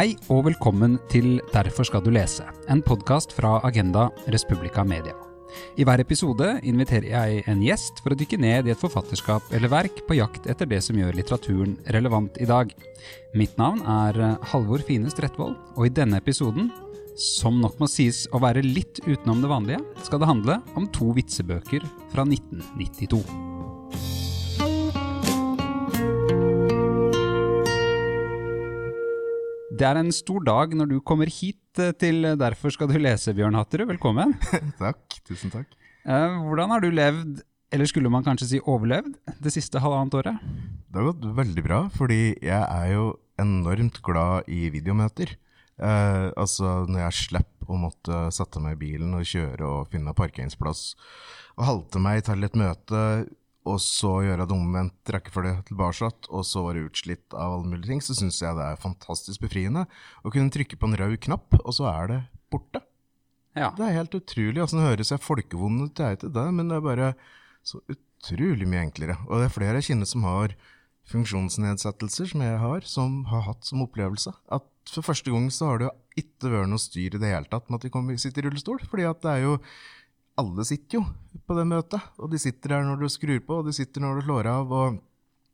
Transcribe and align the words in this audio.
Hei 0.00 0.14
og 0.32 0.46
velkommen 0.46 0.94
til 1.12 1.42
Derfor 1.52 1.84
skal 1.84 2.00
du 2.00 2.06
lese, 2.08 2.46
en 2.72 2.80
podkast 2.80 3.34
fra 3.36 3.58
Agenda 3.68 4.06
Respublica 4.32 4.80
Media. 4.80 5.12
I 5.76 5.84
hver 5.84 6.00
episode 6.00 6.46
inviterer 6.64 7.10
jeg 7.10 7.42
en 7.52 7.60
gjest 7.60 8.00
for 8.00 8.14
å 8.14 8.16
dykke 8.16 8.38
ned 8.40 8.64
i 8.64 8.72
et 8.72 8.80
forfatterskap 8.80 9.52
eller 9.52 9.68
verk 9.68 10.00
på 10.08 10.16
jakt 10.16 10.48
etter 10.48 10.70
det 10.72 10.80
som 10.86 10.96
gjør 10.96 11.20
litteraturen 11.20 11.76
relevant 11.92 12.40
i 12.40 12.48
dag. 12.48 12.72
Mitt 13.36 13.60
navn 13.60 13.84
er 13.84 14.40
Halvor 14.54 14.80
Fine 14.88 15.12
Strettvold, 15.12 15.58
og 15.76 15.84
i 15.84 15.92
denne 16.00 16.24
episoden, 16.24 16.72
som 17.20 17.60
nok 17.60 17.76
må 17.76 17.92
sies 17.92 18.24
å 18.32 18.40
være 18.40 18.64
litt 18.64 19.04
utenom 19.04 19.44
det 19.44 19.52
vanlige, 19.52 19.84
skal 20.00 20.24
det 20.24 20.32
handle 20.32 20.62
om 20.80 20.88
to 20.96 21.12
vitsebøker 21.20 21.84
fra 22.08 22.24
1992. 22.24 23.59
Det 29.80 29.88
er 29.88 29.96
en 29.96 30.10
stor 30.12 30.42
dag 30.44 30.74
når 30.76 30.90
du 30.90 30.98
kommer 31.00 31.30
hit 31.32 31.80
eh, 31.80 31.94
til 31.96 32.26
Derfor 32.36 32.72
skal 32.74 32.90
du 32.90 32.98
lese, 33.00 33.32
Bjørn 33.32 33.56
Hatterud. 33.56 33.88
Velkommen. 33.88 34.34
takk. 34.82 35.00
Tusen 35.24 35.48
takk. 35.54 35.70
Eh, 36.04 36.34
hvordan 36.44 36.74
har 36.74 36.84
du 36.84 36.90
levd, 36.92 37.40
eller 37.72 37.88
skulle 37.88 38.12
man 38.12 38.26
kanskje 38.26 38.48
si 38.50 38.60
overlevd, 38.60 39.14
det 39.40 39.54
siste 39.54 39.80
halvannet 39.80 40.18
året? 40.20 40.42
Det 40.84 41.00
har 41.00 41.08
gått 41.08 41.24
veldig 41.38 41.64
bra, 41.64 41.78
fordi 41.96 42.20
jeg 42.44 42.60
er 42.60 42.90
jo 42.92 43.06
enormt 43.40 44.02
glad 44.04 44.52
i 44.52 44.68
videomøter. 44.74 45.32
Eh, 45.80 46.28
altså 46.36 46.82
når 46.84 47.06
jeg 47.06 47.18
slipper 47.22 47.72
å 47.72 47.80
måtte 47.80 48.20
sette 48.36 48.60
meg 48.60 48.76
i 48.76 48.82
bilen 48.84 49.16
og 49.16 49.24
kjøre 49.32 49.64
og 49.64 49.88
finne 49.94 50.12
parkeringsplass 50.12 50.90
og 51.56 51.64
halte 51.70 52.04
meg 52.04 52.26
til 52.28 52.44
et 52.44 52.58
møte 52.58 53.00
og 53.68 53.76
så 53.84 54.12
gjøre 54.24 54.46
det 54.48 54.56
omvendt 54.56 55.12
rekkefølge 55.12 55.58
tilbake, 55.68 56.10
og 56.32 56.44
så 56.48 56.62
være 56.64 56.86
utslitt 56.88 57.34
av 57.36 57.58
alle 57.58 57.72
mulige 57.74 57.90
ting, 57.90 58.00
så 58.04 58.16
syns 58.16 58.40
jeg 58.40 58.56
det 58.56 58.66
er 58.66 58.80
fantastisk 58.80 59.44
befriende 59.44 59.84
å 60.24 60.32
kunne 60.32 60.52
trykke 60.54 60.78
på 60.80 60.88
en 60.88 60.96
rød 61.02 61.18
knapp, 61.26 61.58
og 61.60 61.76
så 61.76 61.90
er 61.92 62.10
det 62.12 62.20
borte. 62.52 62.82
Ja. 63.58 63.72
Det 63.76 63.84
er 63.84 63.98
helt 63.98 64.14
utrolig. 64.14 64.62
altså 64.62 64.78
Nå 64.78 64.86
høres 64.86 65.10
jeg 65.12 65.22
folkevond 65.24 65.84
ut, 65.84 66.00
jeg 66.00 66.16
vet 66.16 66.28
det, 66.32 66.46
men 66.56 66.70
det 66.70 66.78
er 66.78 66.86
bare 66.86 67.12
så 67.66 67.82
utrolig 67.90 68.68
mye 68.68 68.86
enklere. 68.86 69.18
Og 69.28 69.40
det 69.40 69.48
er 69.48 69.56
flere 69.56 69.80
jeg 69.80 69.90
kjenner 69.90 70.08
som 70.08 70.24
har 70.24 70.54
funksjonsnedsettelser, 71.10 72.30
som 72.32 72.44
jeg 72.44 72.58
har, 72.62 72.86
som 72.86 73.24
har 73.30 73.44
hatt 73.48 73.66
som 73.66 73.82
opplevelse 73.84 74.32
at 74.54 74.66
for 74.90 75.06
første 75.06 75.32
gang 75.32 75.48
så 75.52 75.70
har 75.70 75.80
det 75.80 75.88
jo 75.88 76.22
ikke 76.22 76.52
vært 76.52 76.70
noe 76.70 76.82
styr 76.82 77.16
i 77.16 77.20
det 77.20 77.30
hele 77.30 77.48
tatt 77.50 77.68
med 77.68 77.80
at 77.80 77.86
de 77.86 77.92
kommer, 77.94 78.18
sitter 78.20 78.44
i 78.44 78.48
rullestol. 78.48 78.80
fordi 78.90 79.06
at 79.08 79.22
det 79.22 79.32
er 79.32 79.44
jo 79.44 79.56
alle 80.40 80.66
sitter 80.66 81.00
jo 81.00 81.04
på 81.46 81.56
det 81.58 81.66
møtet, 81.68 82.10
og 82.18 82.32
de 82.32 82.40
sitter 82.40 82.74
der 82.74 82.88
når 82.88 83.04
du 83.04 83.12
skrur 83.12 83.40
på, 83.46 83.60
og 83.60 83.68
de 83.68 83.74
sitter 83.76 84.02
når 84.04 84.20
du 84.20 84.26
slår 84.26 84.50
av. 84.50 84.74
og, 84.74 84.98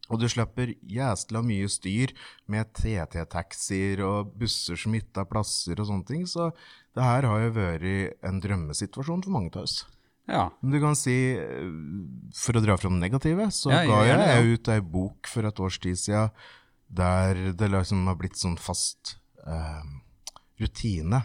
og 0.07 0.21
du 0.23 0.29
slipper 0.31 0.71
jæsla 0.87 1.43
mye 1.43 1.67
styr 1.73 2.13
med 2.53 2.71
TT-taxier 2.79 4.05
og 4.07 4.33
busser 4.39 4.79
som 4.79 4.95
ikke 4.95 5.25
har 5.25 5.29
plasser 5.31 5.81
og 5.83 5.89
sånne 5.89 6.07
ting. 6.07 6.23
Så 6.31 6.53
det 6.95 7.03
her 7.03 7.27
har 7.27 7.43
jo 7.43 7.55
vært 7.57 8.27
en 8.27 8.39
drømmesituasjon 8.45 9.25
for 9.27 9.35
mange 9.35 9.51
av 9.57 9.67
oss. 9.67 9.81
Ja. 10.31 10.45
Men 10.61 10.75
du 10.75 10.81
kan 10.83 10.97
si, 10.99 11.17
for 12.35 12.59
å 12.59 12.63
dra 12.63 12.77
fram 12.79 12.99
det 12.99 13.09
negative, 13.09 13.49
så 13.55 13.71
Ja, 13.75 13.83
ga 13.87 13.99
jeg, 14.07 14.23
jeg 14.31 14.55
ut 14.55 14.71
ei 14.75 14.81
bok 14.83 15.31
for 15.31 15.47
et 15.47 15.61
års 15.63 15.79
tid 15.83 15.99
siden 15.99 16.33
der 16.87 17.53
det 17.59 17.69
liksom 17.73 18.07
har 18.07 18.19
blitt 18.19 18.39
sånn 18.39 18.59
fast 18.63 19.17
eh, 19.43 19.87
rutine. 20.63 21.25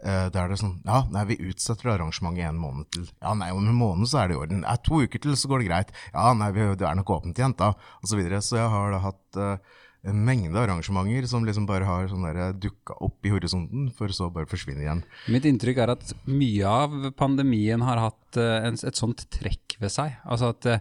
Eh, 0.00 0.28
er 0.32 0.48
det 0.48 0.56
sånn 0.60 0.78
Ja, 0.86 1.02
nei, 1.12 1.26
vi 1.28 1.50
utsetter 1.50 1.92
arrangementet 1.92 2.48
en 2.48 2.60
måned 2.60 2.88
til. 2.94 3.04
Ja, 3.20 3.34
nei, 3.36 3.50
om 3.52 3.66
en 3.68 3.76
måned 3.76 4.08
så 4.08 4.22
er 4.22 4.30
det 4.30 4.38
i 4.38 4.40
orden. 4.40 4.64
Nei, 4.64 4.78
to 4.86 5.02
uker 5.04 5.20
til, 5.20 5.36
så 5.36 5.50
går 5.50 5.62
det 5.62 5.68
greit. 5.68 5.92
Ja, 6.14 6.32
nei, 6.36 6.50
vi, 6.56 6.64
det 6.80 6.88
er 6.88 6.96
nok 6.98 7.12
åpent 7.18 7.38
igjen, 7.38 7.56
da. 7.58 7.74
Og 8.00 8.10
så 8.10 8.18
videre. 8.18 8.40
Så 8.44 8.56
jeg 8.56 8.72
har 8.72 8.94
da 8.94 9.02
hatt 9.04 9.40
uh, 9.40 9.76
en 10.08 10.22
mengde 10.24 10.56
arrangementer 10.56 11.28
som 11.28 11.44
liksom 11.44 11.66
bare 11.68 11.84
har 11.84 12.08
sånn 12.08 12.24
dukka 12.56 12.96
opp 13.04 13.28
i 13.28 13.34
horisonten, 13.34 13.90
for 13.96 14.12
så 14.16 14.30
bare 14.32 14.48
forsvinne 14.48 14.86
igjen. 14.86 15.04
Mitt 15.28 15.44
inntrykk 15.48 15.82
er 15.84 15.92
at 15.98 16.14
mye 16.24 16.72
av 16.86 16.96
pandemien 17.20 17.84
har 17.84 18.00
hatt 18.08 18.40
uh, 18.40 18.64
en, 18.64 18.80
et 18.80 19.04
sånt 19.04 19.26
trekk 19.36 19.76
ved 19.82 19.92
seg. 19.92 20.16
Altså 20.24 20.54
at 20.54 20.72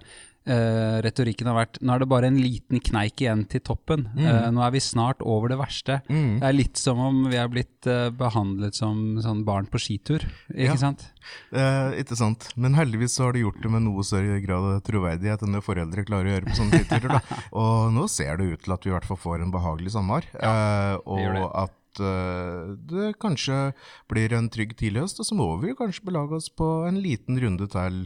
eh, 0.48 1.00
retorikken 1.04 1.48
har 1.50 1.56
vært 1.58 1.80
Nå 1.84 1.94
er 1.96 2.02
det 2.04 2.08
bare 2.10 2.30
en 2.30 2.38
liten 2.40 2.80
kneik 2.84 3.22
igjen 3.24 3.46
til 3.52 3.62
toppen. 3.66 4.06
Eh, 4.18 4.48
nå 4.54 4.62
er 4.66 4.72
vi 4.76 4.82
snart 4.84 5.22
over 5.26 5.52
det 5.52 5.58
verste. 5.60 6.00
Det 6.08 6.46
er 6.46 6.56
litt 6.56 6.78
som 6.80 7.00
om 7.04 7.22
vi 7.30 7.38
er 7.40 7.50
blitt 7.52 7.88
uh, 7.90 8.10
behandlet 8.16 8.76
som 8.78 9.20
sånn 9.24 9.44
barn 9.48 9.68
på 9.70 9.80
skitur, 9.82 10.24
ikke 10.54 10.74
Ja. 10.74 10.78
sant? 10.80 11.08
Ikke 12.00 12.16
sant. 12.18 12.50
Men 12.56 12.78
heldigvis 12.78 13.16
så 13.18 13.28
har 13.28 13.34
de 13.34 13.44
gjort 13.46 13.62
det 13.62 13.72
med 13.72 13.84
noe 13.86 14.04
større 14.04 14.40
grad 14.44 14.70
av 14.76 14.80
troverdighet 14.88 15.44
enn 15.46 15.58
det 15.58 15.64
foreldre 15.66 16.06
klarer 16.08 16.30
å 16.30 16.36
gjøre 16.38 16.50
på 16.50 16.60
sånne 16.62 16.80
skiturer. 16.84 17.20
Og 17.64 17.92
nå 17.96 18.08
ser 18.12 18.38
det 18.40 18.52
ut 18.54 18.64
til 18.64 18.74
at 18.76 18.86
vi 18.88 18.92
i 18.92 18.96
hvert 18.96 19.10
fall 19.10 19.22
får 19.22 19.44
en 19.44 19.54
behagelig 19.54 19.94
sommer. 19.98 20.26
Ja, 20.36 20.98
det. 21.00 21.44
og 21.44 21.52
at 21.66 21.76
det 22.00 23.10
kanskje 23.20 23.74
blir 24.08 24.32
en 24.38 24.48
trygg 24.54 24.76
tidlig 24.78 25.02
høst, 25.04 25.20
og 25.20 25.28
så 25.28 25.36
må 25.36 25.48
vi 25.60 25.74
kanskje 25.76 26.06
belage 26.08 26.38
oss 26.38 26.48
på 26.54 26.68
en 26.88 27.00
liten 27.02 27.40
runde 27.42 27.68
til 27.74 28.04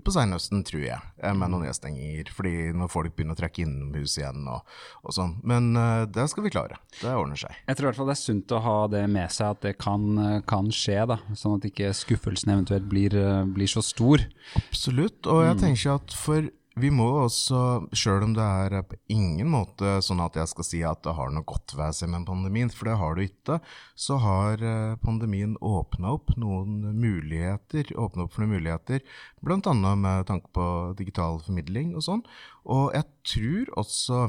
på 0.00 0.12
seinhøsten, 0.14 0.62
tror 0.64 0.80
jeg, 0.86 1.00
eh, 1.20 1.34
med 1.36 1.50
noen 1.52 1.66
nedstenginger. 1.66 2.30
Fordi 2.32 2.72
når 2.72 2.88
folk 2.88 3.16
begynner 3.16 3.36
å 3.36 3.40
trekke 3.42 3.66
innomhus 3.66 4.16
igjen 4.16 4.46
og, 4.48 4.62
og 5.04 5.12
sånn. 5.12 5.34
Men 5.44 5.76
uh, 5.76 6.06
det 6.08 6.24
skal 6.32 6.46
vi 6.46 6.50
klare. 6.54 6.78
Det 7.00 7.12
ordner 7.12 7.36
seg. 7.36 7.52
Jeg 7.68 7.76
tror 7.76 7.86
i 7.86 7.90
hvert 7.90 8.00
fall 8.00 8.08
det 8.12 8.16
er 8.16 8.22
sunt 8.22 8.54
å 8.56 8.62
ha 8.64 8.78
det 8.88 9.04
med 9.12 9.30
seg, 9.34 9.50
at 9.50 9.60
det 9.66 9.74
kan, 9.78 10.08
eh, 10.18 10.40
kan 10.48 10.70
skje. 10.72 11.06
da, 11.12 11.18
Sånn 11.34 11.58
at 11.58 11.68
ikke 11.68 11.92
skuffelsen 11.96 12.54
eventuelt 12.54 12.88
blir, 12.88 13.18
blir 13.52 13.68
så 13.68 13.82
stor. 13.84 14.24
Absolutt, 14.56 15.26
og 15.26 15.42
Mm. 15.42 15.46
jeg 15.50 15.60
tenker 15.66 15.94
at 15.96 16.12
for 16.16 16.48
vi 16.80 16.88
må 16.94 17.04
også, 17.20 17.58
sjøl 17.96 18.24
om 18.24 18.34
det 18.36 18.44
er 18.44 18.84
på 18.88 18.96
ingen 19.12 19.50
måte 19.52 19.98
sånn 20.04 20.22
at 20.24 20.38
jeg 20.38 20.48
skal 20.48 20.66
si 20.66 20.80
at 20.88 21.02
det 21.04 21.12
har 21.18 21.32
noe 21.32 21.44
godt 21.48 21.74
ved 21.76 21.96
seg 21.96 22.08
med 22.14 22.24
pandemien, 22.28 22.70
for 22.72 22.88
det 22.88 22.96
har 23.00 23.18
det 23.18 23.26
ikke, 23.28 23.58
så 23.98 24.16
har 24.22 24.64
eh, 24.64 24.94
pandemien 25.02 25.58
åpna 25.60 26.14
opp 26.16 26.32
noen 26.40 26.94
muligheter, 26.96 27.92
åpna 27.92 28.24
opp 28.24 28.36
for 28.36 28.44
noen 28.44 28.56
muligheter, 28.56 29.04
bl.a. 29.44 29.74
med 29.76 30.24
tanke 30.30 30.48
på 30.56 30.66
digital 30.96 31.42
formidling 31.44 31.92
og 31.98 32.06
sånn. 32.08 32.24
Og 32.64 32.88
jeg 32.96 33.08
tror 33.34 33.76
også, 33.84 34.24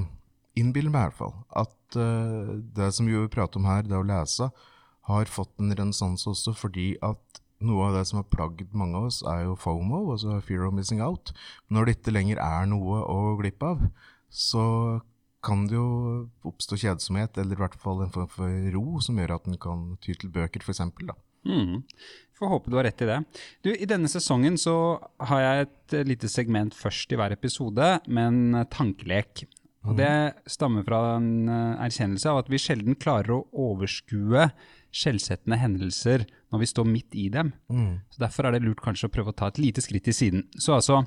innbiller 0.59 0.91
meg 0.91 1.07
i 1.07 1.09
hvert 1.11 1.21
fall, 1.21 1.37
at 1.63 1.99
eh, 1.99 2.53
det 2.75 2.91
som 2.97 3.07
vi 3.07 3.23
prater 3.31 3.63
om 3.63 3.71
her, 3.71 3.87
det 3.87 3.99
å 3.99 4.07
lese, 4.07 4.51
har 5.07 5.31
fått 5.31 5.55
en 5.59 5.71
renessanse 5.75 6.27
også 6.31 6.53
fordi 6.55 6.93
at 7.03 7.42
noe 7.67 7.89
av 7.89 7.97
det 7.97 8.03
som 8.09 8.19
har 8.21 8.29
plagd 8.31 8.75
mange 8.77 8.99
av 8.99 9.09
oss, 9.09 9.21
er 9.27 9.45
jo 9.47 9.57
FOMO, 9.59 10.03
altså 10.13 10.39
fear 10.45 10.67
of 10.67 10.75
missing 10.75 11.01
out. 11.03 11.33
Når 11.73 11.87
det 11.87 11.97
ikke 11.97 12.15
lenger 12.15 12.41
er 12.43 12.69
noe 12.71 13.01
å 13.01 13.17
gå 13.29 13.33
glipp 13.43 13.65
av, 13.67 13.87
så 14.33 14.65
kan 15.43 15.65
det 15.67 15.75
jo 15.75 15.87
oppstå 16.47 16.79
kjedsomhet, 16.85 17.37
eller 17.37 17.57
i 17.57 17.63
hvert 17.63 17.79
fall 17.79 18.03
en 18.03 18.13
form 18.13 18.29
for 18.31 18.69
ro, 18.73 18.85
som 19.03 19.19
gjør 19.19 19.35
at 19.35 19.49
en 19.49 19.59
kan 19.61 19.87
ty 20.03 20.15
til 20.15 20.31
bøker, 20.33 20.63
f.eks. 20.63 20.83
Mm. 21.43 21.81
Får 22.39 22.51
håpe 22.53 22.71
du 22.71 22.77
har 22.79 22.87
rett 22.87 23.01
i 23.03 23.09
det. 23.09 23.17
Du, 23.65 23.73
I 23.73 23.89
denne 23.89 24.09
sesongen 24.11 24.55
så 24.59 24.75
har 25.27 25.43
jeg 25.43 25.65
et 25.65 25.97
eh, 25.97 26.07
lite 26.07 26.29
segment 26.31 26.75
først 26.75 27.11
i 27.11 27.19
hver 27.19 27.35
episode 27.35 27.89
med 28.07 28.23
en 28.23 28.61
eh, 28.61 28.69
tankelek. 28.71 29.45
Og 29.83 29.97
Det 29.99 30.13
stammer 30.47 30.85
fra 30.87 31.17
en 31.17 31.49
eh, 31.51 31.83
erkjennelse 31.83 32.31
av 32.31 32.43
at 32.43 32.51
vi 32.51 32.61
sjelden 32.61 32.95
klarer 32.95 33.35
å 33.35 33.43
overskue 33.65 34.47
skjellsettende 34.93 35.59
hendelser 35.59 36.23
når 36.53 36.61
vi 36.61 36.69
står 36.69 36.85
midt 36.89 37.17
i 37.17 37.27
dem. 37.33 37.49
Så 38.13 38.21
Derfor 38.21 38.47
er 38.47 38.55
det 38.55 38.63
lurt 38.63 38.83
kanskje 38.83 39.09
å 39.09 39.13
prøve 39.13 39.33
å 39.33 39.37
ta 39.37 39.49
et 39.49 39.59
lite 39.61 39.81
skritt 39.83 40.05
til 40.05 40.15
siden. 40.15 40.45
Så 40.61 40.75
altså, 40.77 41.01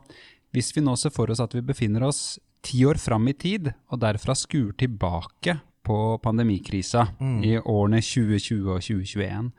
hvis 0.55 0.73
vi 0.75 0.83
nå 0.85 0.97
ser 0.99 1.15
for 1.15 1.31
oss 1.31 1.43
at 1.43 1.55
vi 1.55 1.63
befinner 1.65 2.05
oss 2.09 2.41
ti 2.67 2.83
år 2.89 2.99
fram 2.99 3.29
i 3.31 3.37
tid, 3.39 3.71
og 3.93 4.03
derfra 4.03 4.35
skuer 4.35 4.75
tilbake 4.79 5.59
på 5.87 5.97
pandemikrisa 6.19 7.07
i 7.47 7.55
årene 7.61 8.03
2020 8.03 8.73
og 8.75 8.83
2021, 8.83 9.53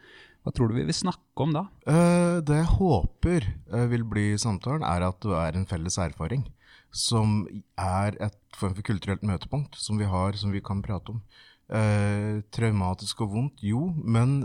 hva 0.43 0.53
tror 0.55 0.71
du 0.71 0.77
vi 0.77 0.85
vil 0.87 0.95
snakke 0.95 1.43
om 1.43 1.51
da? 1.55 1.65
Uh, 1.83 2.39
det 2.47 2.61
jeg 2.61 2.69
håper 2.77 3.47
eh, 3.47 3.87
vil 3.91 4.05
bli 4.07 4.29
samtalen, 4.39 4.85
er 4.87 5.03
at 5.03 5.19
det 5.23 5.35
er 5.35 5.57
en 5.59 5.67
felles 5.67 5.97
erfaring. 5.99 6.45
Som 6.95 7.41
er 7.75 8.15
et 8.23 8.37
form 8.55 8.77
for 8.77 8.87
kulturelt 8.87 9.25
møtepunkt 9.27 9.75
som 9.75 9.99
vi 9.99 10.07
har, 10.07 10.39
som 10.39 10.53
vi 10.55 10.63
kan 10.63 10.79
prate 10.85 11.11
om. 11.11 11.19
Eh, 11.67 12.39
traumatisk 12.55 13.25
og 13.25 13.33
vondt, 13.33 13.59
jo, 13.67 13.89
men 13.99 14.39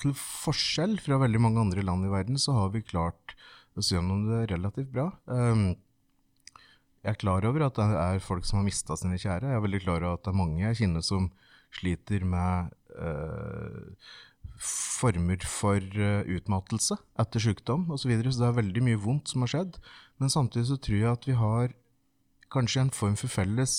til 0.00 0.14
forskjell 0.18 0.98
fra 1.02 1.20
veldig 1.22 1.40
mange 1.42 1.62
andre 1.62 1.84
land 1.86 2.06
i 2.06 2.12
verden, 2.12 2.38
så 2.40 2.56
har 2.56 2.72
vi 2.74 2.84
klart 2.84 3.36
oss 3.78 3.92
gjennom 3.92 4.26
det 4.28 4.46
relativt 4.52 4.92
bra. 4.94 5.08
Um, 5.26 5.72
jeg 7.04 7.12
er 7.12 7.20
klar 7.20 7.44
over 7.44 7.66
at 7.66 7.76
det 7.76 7.86
er 8.00 8.22
folk 8.24 8.46
som 8.48 8.60
har 8.60 8.66
mista 8.66 8.96
sine 8.96 9.18
kjære. 9.20 9.50
Jeg 9.50 9.58
er 9.58 9.64
veldig 9.64 9.82
klar 9.84 10.00
over 10.00 10.16
at 10.16 10.24
det 10.24 10.32
er 10.32 10.38
mange 10.40 10.62
jeg 10.62 10.78
kjenner 10.78 11.04
som 11.04 11.26
sliter 11.74 12.24
med 12.24 12.70
eh, 12.96 14.14
former 14.64 15.44
for 15.44 15.82
eh, 15.82 16.30
utmattelse 16.32 16.96
etter 17.20 17.44
sykdom 17.44 17.90
osv. 17.92 18.08
Så, 18.08 18.32
så 18.32 18.40
det 18.40 18.48
er 18.48 18.60
veldig 18.60 18.84
mye 18.86 19.02
vondt 19.04 19.34
som 19.34 19.44
har 19.44 19.52
skjedd. 19.52 19.76
Men 20.22 20.32
samtidig 20.32 20.70
så 20.70 20.78
tror 20.80 21.00
jeg 21.02 21.10
at 21.10 21.28
vi 21.28 21.36
har 21.36 21.74
kanskje 22.54 22.86
en 22.86 22.94
form 22.94 23.18
for 23.20 23.32
felles 23.32 23.76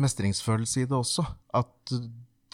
mestringsfølelse 0.00 0.86
i 0.86 0.88
det 0.88 0.96
også. 0.96 1.26
At 1.52 1.94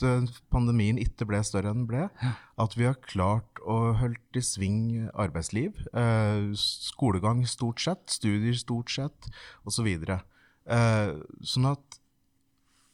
eh, 0.05 0.25
pandemien 0.53 0.99
ikke 1.01 1.29
ble 1.29 1.41
større 1.47 1.73
enn 1.73 1.85
den 1.85 1.89
ble. 1.91 2.33
At 2.61 2.77
vi 2.77 2.89
har 2.89 2.99
klart 3.05 3.61
å 3.67 3.93
holdt 4.01 4.39
i 4.39 4.43
sving 4.45 4.81
arbeidsliv. 5.13 5.79
Eh, 5.97 6.51
skolegang 6.61 7.45
stort 7.49 7.83
sett, 7.83 8.05
studier 8.13 8.57
stort 8.59 8.93
sett, 8.93 9.31
osv. 9.69 9.89
Eh, 9.97 11.13
sånn 11.43 11.71
at 11.75 12.03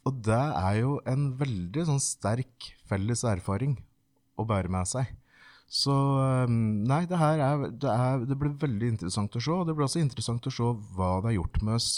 Og 0.02 0.16
det 0.26 0.34
er 0.34 0.80
jo 0.80 0.96
en 1.06 1.28
veldig 1.38 1.84
sånn 1.86 2.00
sterk 2.02 2.72
felles 2.90 3.20
erfaring 3.22 3.76
å 4.34 4.42
bære 4.42 4.72
med 4.74 4.88
seg. 4.90 5.12
Så 5.72 5.94
um, 5.94 6.82
nei, 6.84 7.04
det 7.06 7.20
her 7.20 7.38
er 7.38 7.62
det, 7.70 7.86
er 7.86 8.24
det, 8.26 8.36
blir 8.36 8.56
veldig 8.60 8.90
interessant 8.96 9.38
å 9.38 9.40
se. 9.40 9.54
Og 9.54 9.68
det 9.68 9.76
blir 9.78 9.86
også 9.86 10.02
interessant 10.02 10.48
å 10.50 10.52
se 10.52 10.72
hva 10.96 11.20
det 11.22 11.30
har 11.30 11.36
gjort 11.38 11.62
med 11.62 11.78
oss 11.78 11.92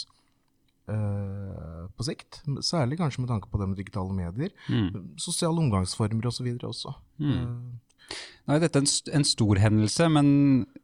uh, 0.91 1.87
på 1.95 2.07
sikt. 2.07 2.43
Særlig 2.65 2.99
kanskje 3.01 3.25
med 3.25 3.33
tanke 3.33 3.51
på 3.51 3.61
det 3.61 3.71
med 3.71 3.81
digitale 3.81 4.15
medier. 4.15 4.53
Mm. 4.69 5.15
Sosiale 5.21 5.61
omgangsformer 5.61 6.29
osv. 6.31 6.51
Og 6.59 6.69
også. 6.73 6.95
Mm. 7.23 7.33
Uh, 7.33 8.19
nå 8.45 8.57
er 8.57 8.61
dette 8.67 8.83
en, 8.83 8.91
en, 9.17 9.25
stor 9.25 9.61
hendelse, 9.63 10.11
men 10.13 10.29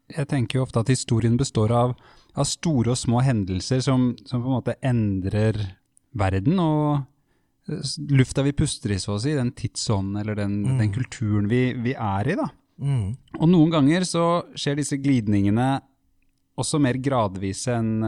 jeg 0.08 0.31
tenker 0.31 0.58
jo 0.58 0.64
ofte 0.64 0.81
at 0.81 0.93
historien 0.93 1.37
består 1.41 1.75
av, 1.76 1.94
av 2.32 2.49
store 2.49 2.94
og 2.94 2.99
små 2.99 3.20
hendelser 3.25 3.82
som, 3.85 4.14
som, 4.25 4.41
på 4.41 4.49
en 4.49 4.56
måte 4.56 4.79
endrer 4.81 5.58
verden. 6.17 6.56
og 6.58 7.06
lufta 8.11 8.43
vi 8.43 8.55
puster 8.56 8.94
i, 8.94 8.99
så 8.99 9.14
å 9.14 9.20
si, 9.23 9.35
den 9.37 9.52
tidsånden 9.56 10.23
eller 10.23 10.38
den, 10.38 10.56
mm. 10.64 10.79
den 10.81 10.93
kulturen 10.94 11.50
vi, 11.50 11.70
vi, 11.76 11.94
er 11.94 12.32
i. 12.32 12.38
da. 12.38 12.49
Mm. 12.81 13.06
Og 13.38 13.47
noen 13.50 13.75
ganger 13.75 14.06
så 14.08 14.25
skjer 14.58 14.81
disse 14.81 14.99
glidningene 15.00 15.75
også 16.61 16.81
mer 16.82 16.99
gradvis 17.00 17.67
enn 17.70 18.00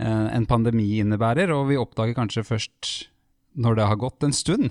en 0.00 0.46
pandemi 0.48 0.86
innebærer, 1.02 1.52
og 1.52 1.68
vi 1.68 1.78
oppdager 1.80 2.16
kanskje 2.16 2.46
først 2.46 2.90
når 3.60 3.76
det 3.76 3.88
har 3.90 3.98
gått 4.00 4.24
en 4.24 4.34
stund, 4.34 4.70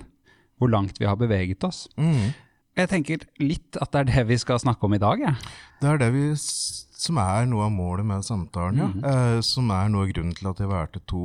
hvor 0.58 0.72
langt 0.72 0.98
vi 1.00 1.08
har 1.08 1.18
beveget 1.20 1.64
oss. 1.64 1.84
Mm. 2.00 2.32
Jeg 2.78 2.90
tenker 2.92 3.24
litt 3.42 3.76
at 3.82 3.92
det 3.92 4.00
er 4.00 4.08
det 4.10 4.24
vi 4.30 4.38
skal 4.40 4.60
snakke 4.62 4.86
om 4.86 4.94
i 4.96 5.02
dag. 5.02 5.20
Ja. 5.22 5.34
Det 5.82 5.90
er 5.90 6.00
det 6.00 6.10
vi, 6.14 6.24
som 6.36 7.20
er 7.20 7.48
noe 7.50 7.66
av 7.66 7.74
målet 7.74 8.06
med 8.08 8.26
samtalen, 8.26 8.80
ja. 8.80 8.88
Mm. 8.90 9.04
Uh, 9.04 9.38
som 9.44 9.70
er 9.74 9.90
noe 9.92 10.06
av 10.06 10.12
grunnen 10.14 10.36
til 10.38 10.50
at 10.52 10.62
jeg 10.62 10.70
valgte 10.70 11.02
to 11.10 11.24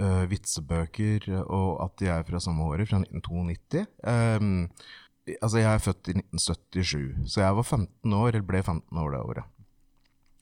eh, 0.00 0.24
vitsebøker, 0.30 1.28
og 1.42 1.70
at 1.84 1.96
de 2.00 2.10
er 2.14 2.26
fra 2.26 2.40
samme 2.42 2.64
året, 2.64 2.88
fra 2.90 3.02
1992. 3.02 3.84
Eh, 4.08 5.36
altså, 5.38 5.60
jeg 5.60 5.70
er 5.70 5.84
født 5.86 6.12
i 6.12 6.18
1977, 6.22 7.32
så 7.34 7.44
jeg 7.44 7.58
var 7.58 7.68
15 7.68 8.16
år, 8.18 8.30
eller 8.32 8.46
ble 8.48 8.62
15 8.62 9.02
år 9.04 9.12
det 9.14 9.24
året. 9.32 9.50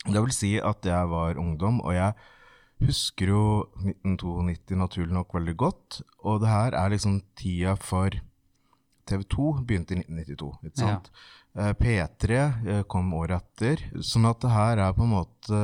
Det 0.06 0.20
vil 0.24 0.32
si 0.32 0.54
at 0.64 0.86
jeg 0.86 1.10
var 1.12 1.40
ungdom, 1.40 1.82
og 1.84 1.92
jeg 1.96 2.14
husker 2.86 3.32
jo 3.32 3.44
1992 3.82 4.78
naturlig 4.78 5.14
nok 5.14 5.34
veldig 5.36 5.56
godt. 5.60 6.00
Og 6.24 6.40
det 6.42 6.50
her 6.52 6.76
er 6.78 6.94
liksom 6.94 7.20
tida 7.38 7.76
for 7.80 8.14
TV 9.10 9.24
2 9.26 9.50
begynte 9.66 9.96
i 9.96 10.00
1992, 10.02 10.50
ikke 10.68 10.82
sant. 10.84 11.10
Ja. 11.10 11.40
Eh, 11.58 11.72
P3 11.74 12.36
eh, 12.68 12.82
kom 12.90 13.10
året 13.18 13.42
etter. 13.42 13.82
Sånn 14.06 14.28
at 14.28 14.42
det 14.44 14.52
her 14.54 14.82
er 14.84 14.94
på 14.94 15.06
en 15.06 15.14
måte 15.16 15.62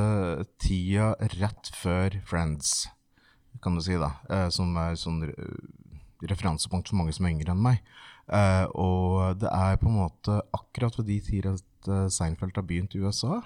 tida 0.61 1.13
rett 1.37 1.71
før 1.75 2.19
Friends 2.27 2.89
kan 3.63 3.73
du 3.73 3.81
si, 3.81 3.95
da, 3.97 4.11
eh, 4.29 4.49
som 4.53 4.75
er 4.77 4.99
sånn 4.99 5.23
referansepunkt 6.27 6.91
for 6.91 6.99
mange 6.99 7.15
som 7.15 7.25
er 7.25 7.33
yngre 7.33 7.55
enn 7.55 7.63
meg. 7.63 7.79
Og 8.77 9.39
det 9.39 9.49
er 9.49 9.79
på 9.79 9.87
en 9.87 9.99
måte 10.01 10.35
akkurat 10.53 10.97
ved 10.99 11.07
de 11.07 11.17
tider 11.23 11.55
at 11.55 11.89
Seinfeld 12.11 12.57
har 12.57 12.65
begynt 12.67 12.93
i 12.97 12.99
USA. 12.99 13.39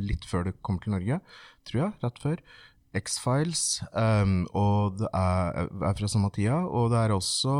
litt 0.00 0.24
før 0.24 0.46
det 0.48 0.54
kommer 0.62 0.80
til 0.80 0.94
Norge, 0.94 1.18
tror 1.68 1.80
jeg. 1.82 1.92
Rett 2.02 2.22
før. 2.22 2.42
X-Files, 2.94 3.82
um, 3.96 4.42
og 4.52 4.98
det 5.00 5.08
er, 5.16 5.68
er, 5.70 5.94
fra 5.96 6.08
samme 6.10 6.28
tida. 6.34 6.58
Og 6.68 6.90
det 6.92 6.98
er 7.00 7.14
også 7.14 7.54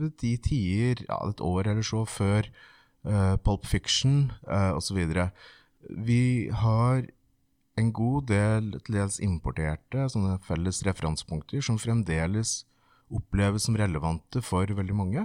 ved 0.00 0.12
de 0.20 0.34
tider, 0.44 1.04
ja, 1.08 1.20
et 1.28 1.40
år 1.40 1.70
eller 1.72 1.86
så, 1.86 2.04
før 2.04 2.50
uh, 3.08 3.36
Pulp 3.44 3.66
Fiction 3.66 4.32
uh, 4.44 4.76
osv. 4.76 5.00
Vi 5.88 6.50
har 6.52 7.08
en 7.80 7.92
god 7.96 8.28
del 8.28 8.74
til 8.84 8.98
dels 8.98 9.20
importerte 9.24 10.08
sånne 10.12 10.36
felles 10.44 10.82
referansepunkter 10.84 11.64
som 11.64 11.78
fremdeles 11.80 12.64
oppleves 13.10 13.64
som 13.66 13.78
relevante 13.78 14.42
for 14.44 14.68
veldig 14.68 14.96
mange. 14.96 15.24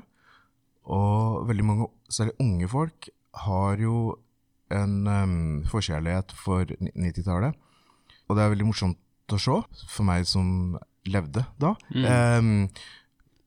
Og 0.85 1.45
veldig 1.49 1.65
mange, 1.65 1.89
særlig 2.09 2.35
unge 2.39 2.69
folk, 2.69 3.09
har 3.45 3.81
jo 3.81 4.15
en 4.71 5.07
um, 5.07 5.63
forkjærlighet 5.69 6.31
for 6.39 6.69
90-tallet. 6.79 7.57
Og 8.25 8.37
det 8.37 8.43
er 8.43 8.53
veldig 8.53 8.67
morsomt 8.67 9.33
å 9.33 9.39
se, 9.41 9.55
for 9.89 10.07
meg 10.07 10.27
som 10.29 10.77
levde 11.09 11.45
da. 11.61 11.73
Mm. 11.93 12.05
Um, 12.05 12.67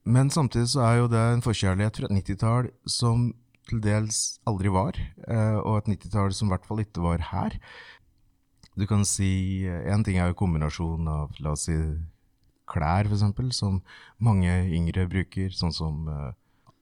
men 0.08 0.30
samtidig 0.32 0.70
så 0.72 0.84
er 0.86 1.00
jo 1.02 1.12
det 1.12 1.20
en 1.20 1.44
forkjærlighet 1.44 1.98
for 1.98 2.08
et 2.08 2.16
90-tall 2.16 2.70
som 2.88 3.30
til 3.68 3.82
dels 3.84 4.38
aldri 4.48 4.70
var, 4.72 4.96
uh, 5.28 5.58
og 5.60 5.82
et 5.82 5.90
90-tall 5.96 6.32
som 6.36 6.48
i 6.48 6.54
hvert 6.54 6.68
fall 6.68 6.82
ikke 6.84 7.04
var 7.04 7.26
her. 7.32 7.58
Du 8.78 8.86
kan 8.86 9.02
si 9.02 9.66
En 9.66 10.04
ting 10.06 10.20
er 10.22 10.30
jo 10.30 10.38
kombinasjonen 10.38 11.08
av 11.10 11.34
la 11.42 11.52
oss 11.56 11.66
si, 11.66 11.74
klær, 12.70 13.08
f.eks., 13.10 13.56
som 13.58 13.80
mange 14.22 14.52
yngre 14.70 15.08
bruker, 15.10 15.50
sånn 15.50 15.74
som 15.74 16.06
uh, 16.06 16.30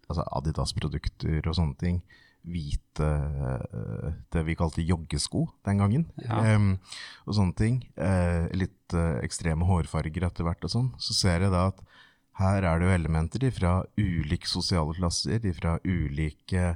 altså 0.07 0.27
Adidas-produkter 0.39 1.47
og 1.47 1.57
sånne 1.57 1.79
ting. 1.81 2.01
Hvite 2.47 3.07
uh, 3.07 4.13
Det 4.31 4.45
vi 4.47 4.55
kalte 4.59 4.85
joggesko 4.87 5.47
den 5.67 5.83
gangen. 5.83 6.07
Ja. 6.23 6.55
Um, 6.55 6.77
og 7.27 7.39
sånne 7.39 7.59
ting. 7.59 7.81
Uh, 7.99 8.47
litt 8.55 8.95
ekstreme 9.27 9.67
hårfarger 9.67 10.29
etter 10.29 10.47
hvert 10.47 10.63
og 10.67 10.73
sånn. 10.73 10.91
Så 11.03 11.17
ser 11.19 11.43
jeg 11.43 11.55
da 11.55 11.69
at 11.73 11.83
her 12.39 12.67
er 12.69 12.79
det 12.79 12.87
jo 12.87 12.95
elementer 12.95 13.47
fra 13.55 13.79
ulike 13.99 14.49
sosiale 14.49 14.93
klasser, 14.97 15.41
fra 15.57 15.79
ulike 15.89 16.75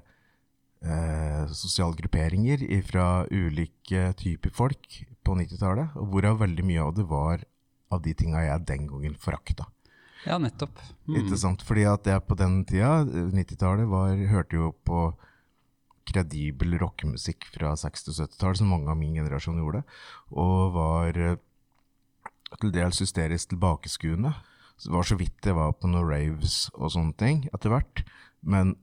eh, 0.81 1.43
sosiale 1.53 1.97
grupperinger 1.99 2.65
fra 2.89 3.27
ulike 3.31 4.13
typer 4.17 4.55
folk 4.57 5.03
på 5.25 5.37
90-tallet, 5.37 5.97
og 6.01 6.15
hvorav 6.15 6.41
veldig 6.41 6.65
mye 6.65 6.87
av 6.87 6.95
det 6.97 7.05
var 7.11 7.45
av 7.93 8.01
de 8.05 8.15
tinga 8.17 8.47
jeg 8.47 8.67
den 8.71 8.89
gangen 8.89 9.19
forakta. 9.21 9.67
Ja, 10.25 10.37
nettopp. 10.41 10.81
Mm. 11.09 11.17
Ikke 11.23 11.39
sant? 11.41 11.65
Fordi 11.65 11.87
at 11.89 12.07
jeg 12.09 12.25
på 12.29 12.37
den 12.39 12.61
tida, 12.69 13.01
90-tallet, 13.05 14.29
hørte 14.31 14.57
jo 14.57 14.73
på 14.85 15.11
kredibel 16.11 16.77
rockemusikk 16.83 17.49
fra 17.55 17.73
60- 17.79 18.13
og 18.13 18.19
70-tallet, 18.27 18.61
som 18.61 18.71
mange 18.75 18.91
av 18.91 18.99
min 19.01 19.17
generasjon 19.17 19.61
gjorde, 19.63 19.83
og 20.31 20.75
var 20.77 21.19
eh, 21.19 21.41
til 22.59 22.75
dels 22.75 23.01
hysterisk 23.03 23.55
tilbakeskuende. 23.55 24.35
Det 24.81 24.93
var 24.93 25.07
så 25.07 25.17
vidt 25.21 25.47
jeg 25.47 25.57
var 25.59 25.75
på 25.77 25.91
noen 25.91 26.09
raves 26.09 26.63
og 26.75 26.95
sånne 26.95 27.17
ting 27.21 27.45
etter 27.53 27.73
hvert, 27.73 28.05
men 28.41 28.75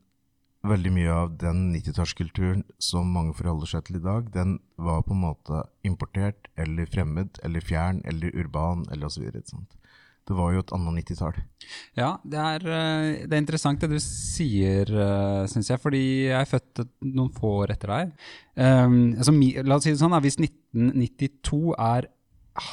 veldig 0.66 0.92
mye 0.94 1.14
av 1.14 1.34
den 1.40 1.68
90-tallskulturen 1.74 2.64
som 2.82 3.10
mange 3.14 3.34
forholder 3.38 3.70
seg 3.70 3.86
til 3.86 4.00
i 4.00 4.04
dag, 4.04 4.30
den 4.34 4.58
var 4.76 5.04
på 5.06 5.14
en 5.14 5.22
måte 5.22 5.62
importert 5.86 6.50
eller 6.58 6.88
fremmed 6.90 7.38
eller 7.46 7.64
fjern 7.64 8.00
eller 8.08 8.34
urban 8.34 8.84
eller 8.92 9.10
osv. 9.10 9.30
Det 10.28 10.36
var 10.36 10.52
jo 10.52 10.60
et 10.60 10.72
annet 10.76 10.98
90-tall. 11.00 11.38
Ja, 11.96 12.10
det 12.20 12.40
er, 12.42 12.66
eh, 12.68 13.06
det 13.24 13.32
er, 13.32 13.40
interessant 13.40 13.80
det 13.80 13.88
du 13.94 13.98
sier, 14.02 14.90
eh, 14.92 15.46
syns 15.48 15.70
jeg, 15.72 15.80
fordi 15.80 16.02
jeg 16.28 16.36
er 16.36 16.50
født 16.50 16.84
noen 17.06 17.32
få 17.32 17.54
år 17.62 17.72
etter 17.72 17.94
deg. 17.94 18.12
Um, 18.58 18.98
altså, 19.16 19.32
la 19.64 19.78
oss 19.78 19.86
si 19.86 19.94
det 19.94 20.02
sånn, 20.02 20.16
Hvis 20.24 20.40
1992 20.42 21.62
er 21.78 22.10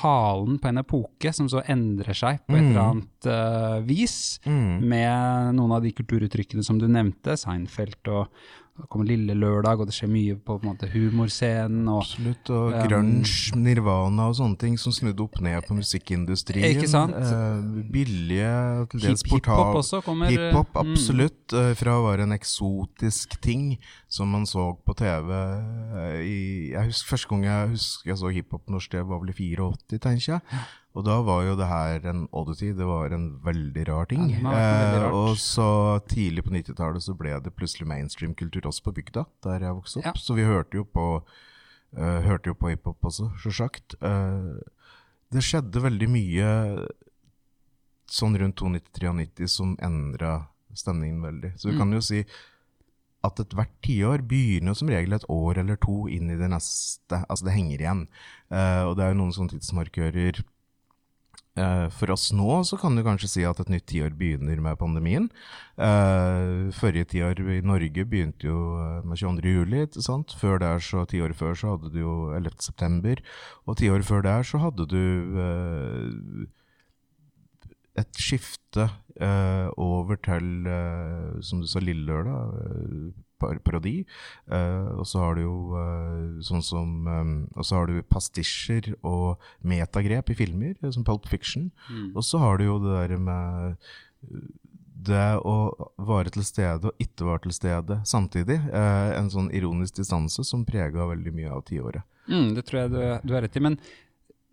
halen 0.02 0.58
på 0.60 0.72
en 0.72 0.82
epoke 0.82 1.32
som 1.36 1.48
så 1.52 1.62
endrer 1.70 2.18
seg 2.18 2.42
på 2.48 2.58
et 2.58 2.64
mm. 2.64 2.70
eller 2.72 2.84
annet 2.84 3.28
uh, 3.30 3.80
vis, 3.86 4.18
mm. 4.44 4.82
med 4.82 5.56
noen 5.60 5.76
av 5.78 5.86
de 5.86 5.94
kulturuttrykkene 5.96 6.66
som 6.66 6.82
du 6.82 6.88
nevnte, 6.90 7.38
Seinfeld 7.40 8.12
og, 8.12 8.32
det 8.76 8.90
kommer 8.92 9.08
Lille 9.08 9.32
Lørdag, 9.40 9.80
og 9.80 9.88
det 9.88 9.94
skjer 9.96 10.10
mye 10.12 10.36
på, 10.36 10.58
på 10.60 10.68
måte, 10.68 10.90
humorscenen. 10.92 11.86
Og, 11.88 12.02
Absolutt. 12.04 12.50
Og 12.52 12.74
um, 12.74 12.80
grunge, 12.84 13.56
Nirvana 13.56 14.26
og 14.28 14.36
sånne 14.36 14.60
ting 14.60 14.76
som 14.82 14.92
snudde 14.96 15.24
opp 15.24 15.40
ned 15.44 15.64
på 15.64 15.78
musikkindustrien. 15.78 16.68
Ikke 16.76 16.90
sant? 16.92 17.16
Uh, 17.16 17.64
billige, 17.94 18.52
til 18.92 19.06
dels 19.08 19.24
portal. 19.24 19.62
Hiphop 19.62 19.80
også 19.80 20.02
kommer. 20.04 20.34
Hiphop, 20.34 20.76
mm. 20.76 20.92
absolutt. 20.92 21.56
Mm. 21.56 21.72
Fra 21.80 21.96
å 22.02 22.06
være 22.10 22.28
en 22.28 22.36
eksotisk 22.36 23.40
ting 23.46 23.78
som 24.12 24.36
man 24.36 24.44
så 24.50 24.74
på 24.84 24.98
TV 25.00 25.32
uh, 25.32 26.20
i 26.20 26.40
jeg 26.74 26.90
husker, 26.90 27.14
Første 27.16 27.32
gang 27.32 27.46
jeg 27.46 27.76
husker 27.78 28.12
jeg 28.12 28.20
så 28.20 28.32
hiphop 28.34 28.74
norsk, 28.74 28.92
det 28.92 29.06
var 29.08 29.22
vel 29.24 29.32
i 29.32 29.38
84, 29.56 30.02
tenker 30.04 30.34
jeg. 30.34 30.66
Og 30.96 31.04
da 31.04 31.18
var 31.28 31.42
jo 31.44 31.56
det 31.60 31.68
her 31.68 32.06
en 32.08 32.22
oddity, 32.32 32.70
det 32.76 32.86
var 32.88 33.12
en 33.12 33.28
veldig 33.44 33.84
rar 33.90 34.08
ting. 34.08 34.30
Ja, 34.32 34.44
veldig 34.48 35.02
eh, 35.02 35.18
og 35.18 35.34
så 35.42 35.68
tidlig 36.08 36.46
på 36.46 36.54
90-tallet 36.56 37.04
så 37.04 37.16
ble 37.20 37.36
det 37.44 37.52
plutselig 37.58 37.88
mainstream-kultur 37.92 38.70
også 38.70 38.86
på 38.86 38.96
bygda, 39.02 39.26
der 39.44 39.68
jeg 39.68 39.76
vokste 39.76 40.00
opp. 40.00 40.08
Ja. 40.08 40.16
Så 40.24 40.38
vi 40.38 40.48
hørte 40.48 40.80
jo 40.80 40.86
på, 40.88 41.10
uh, 42.00 42.20
hørte 42.24 42.54
jo 42.54 42.56
på 42.56 42.72
hiphop 42.72 43.12
også, 43.12 43.28
sjølsagt. 43.44 43.98
Uh, 44.00 44.56
det 45.36 45.44
skjedde 45.44 45.84
veldig 45.84 46.10
mye 46.14 46.50
sånn 48.08 48.40
rundt 48.40 48.64
92-93 48.64 49.52
som 49.52 49.76
endra 49.84 50.46
stemningen 50.76 51.20
veldig. 51.28 51.56
Så 51.60 51.74
vi 51.74 51.76
mm. 51.76 51.82
kan 51.82 51.96
jo 51.98 52.04
si 52.08 52.24
at 53.26 53.40
ethvert 53.42 53.72
tiår 53.84 54.24
begynner 54.30 54.76
som 54.78 54.88
regel 54.92 55.16
et 55.18 55.28
år 55.34 55.60
eller 55.60 55.80
to 55.82 56.06
inn 56.08 56.30
i 56.32 56.40
det 56.40 56.48
neste. 56.56 57.20
Altså 57.26 57.50
det 57.50 57.56
henger 57.58 57.82
igjen. 57.82 58.04
Uh, 58.48 58.84
og 58.88 58.96
det 58.96 59.10
er 59.10 59.12
jo 59.12 59.24
noen 59.26 59.36
sånne 59.36 59.58
tidsmarkører 59.58 60.46
for 61.96 62.12
oss 62.12 62.34
nå 62.36 62.58
så 62.68 62.76
kan 62.76 62.98
du 62.98 63.04
kanskje 63.06 63.30
si 63.32 63.44
at 63.48 63.62
et 63.64 63.70
nytt 63.72 63.86
tiår 63.88 64.16
begynner 64.20 64.60
med 64.60 64.76
pandemien. 64.80 65.30
Uh, 65.80 66.72
forrige 66.76 67.08
tiår 67.14 67.40
i 67.58 67.62
Norge 67.64 68.04
begynte 68.08 68.50
jo 68.50 68.58
eh, 68.80 69.06
med 69.08 69.20
22. 69.20 69.54
juli. 69.60 69.86
ikke 69.86 70.04
sant? 70.04 70.36
Før 70.40 70.60
der 70.60 70.84
så, 70.84 71.06
Ti 71.08 71.22
år 71.24 71.36
før 71.36 71.56
så 71.56 71.76
hadde 71.76 71.94
du 71.94 72.00
jo 72.02 72.16
11. 72.36 72.60
september. 72.60 73.24
Og 73.66 73.80
ti 73.80 73.90
år 73.90 74.04
før 74.04 74.24
der 74.28 74.44
så 74.44 74.60
hadde 74.64 74.88
du 74.92 75.02
et 77.96 78.20
skifte 78.20 78.90
eh, 79.22 79.68
over 79.80 80.20
til, 80.20 80.68
eh, 80.68 81.42
som 81.46 81.62
du 81.64 81.68
sa, 81.68 81.80
Lille 81.80 82.04
Lørdag, 82.10 82.58
eh, 82.66 83.25
parodi. 83.40 83.96
Uh, 84.52 85.00
og 85.00 85.08
så 85.10 85.24
har 85.24 85.38
du 85.38 85.44
jo 85.46 85.56
uh, 85.76 86.42
sånn 86.46 86.64
som 86.66 87.08
um, 87.08 87.34
Og 87.56 87.68
så 87.68 87.80
har 87.80 87.90
du 87.90 88.02
pastisjer 88.10 88.94
og 89.02 89.42
metagrep 89.62 90.32
i 90.32 90.38
filmer, 90.40 90.76
som 90.92 91.06
Pulp 91.08 91.28
Fiction. 91.30 91.72
Og 92.14 92.24
så 92.26 92.42
har 92.42 92.60
du 92.60 92.68
jo 92.70 92.80
det 92.84 92.96
der 92.96 93.18
med 93.22 93.76
det 95.06 95.28
å 95.46 95.56
være 96.02 96.34
til 96.34 96.46
stede 96.48 96.90
og 96.90 97.02
ikke 97.02 97.28
være 97.28 97.46
til 97.46 97.56
stede 97.56 98.00
samtidig. 98.10 98.58
Uh, 98.72 99.14
en 99.20 99.30
sånn 99.32 99.52
ironisk 99.56 100.00
distanse 100.02 100.46
som 100.48 100.66
prega 100.68 101.08
veldig 101.12 101.34
mye 101.36 101.54
av 101.54 101.66
tiåret. 101.68 102.06
Mm, 102.26 102.56
det 102.58 102.66
tror 102.66 102.80
jeg 102.82 102.94
du, 102.94 103.02
du 103.22 103.36
har 103.36 103.46
rett 103.46 103.58
i. 103.58 103.64
Men 103.64 103.78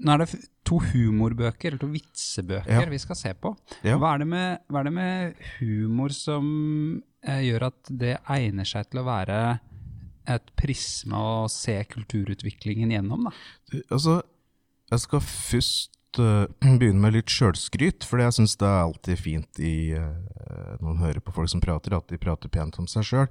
nå 0.03 0.15
er 0.15 0.25
det 0.25 0.43
to 0.67 0.79
humorbøker, 0.83 1.73
eller 1.73 1.83
to 1.83 1.91
vitsebøker, 1.93 2.71
Ja. 2.71 2.89
vi 2.91 2.99
skal 2.99 3.17
se 3.19 3.35
på. 3.35 3.55
Ja. 3.85 3.97
Hva, 3.99 4.15
er 4.15 4.19
det 4.23 4.29
med, 4.29 4.59
hva 4.69 4.81
er 4.81 4.89
det 4.89 4.93
med 4.97 5.35
humor 5.59 6.15
som 6.15 7.03
eh, 7.23 7.43
gjør 7.47 7.69
at 7.71 7.91
det 7.91 8.19
egner 8.31 8.69
seg 8.69 8.91
til 8.91 9.03
å 9.03 9.07
være 9.07 9.39
et 10.31 10.53
prisme 10.59 11.19
å 11.19 11.49
se 11.51 11.81
kulturutviklingen 11.91 12.95
gjennom? 12.95 13.29
da? 13.29 13.83
Altså, 13.91 14.21
jeg 14.91 15.05
skal 15.07 15.25
først 15.27 16.21
uh, 16.23 16.47
begynne 16.79 17.03
med 17.03 17.17
litt 17.17 17.31
sjølskryt, 17.31 18.07
for 18.07 18.23
jeg 18.23 18.39
syns 18.39 18.57
det 18.61 18.69
er 18.69 18.83
alltid 18.87 19.19
fint 19.19 19.63
i 19.63 19.77
uh, 19.99 20.15
når 20.79 20.87
man 20.87 21.03
hører 21.03 21.23
på 21.25 21.35
folk 21.35 21.51
som 21.51 21.63
prater, 21.63 21.95
at 21.97 22.11
de 22.11 22.19
prater 22.21 22.51
pent 22.53 22.79
om 22.79 22.87
seg 22.91 23.07
sjøl. 23.07 23.31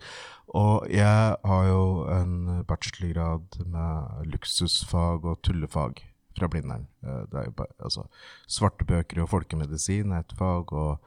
Og 0.58 0.88
jeg 0.92 1.36
har 1.48 1.68
jo 1.68 1.84
en 2.12 2.63
bachelorgrad 2.68 3.62
med 3.72 4.32
luksusfag 4.34 5.28
og 5.28 5.40
tullefag 5.46 6.01
fra 6.38 6.50
Blindern. 6.51 6.88
Eh, 7.03 7.23
det 7.31 7.39
er 7.39 7.50
jo 7.50 7.57
bare, 7.57 7.75
altså, 7.83 8.05
svarte 8.47 8.88
bøker 8.88 9.23
og 9.23 9.29
folkemedisin 9.31 10.13
er 10.15 10.23
et 10.25 10.33
fag, 10.38 10.73
og 10.73 11.00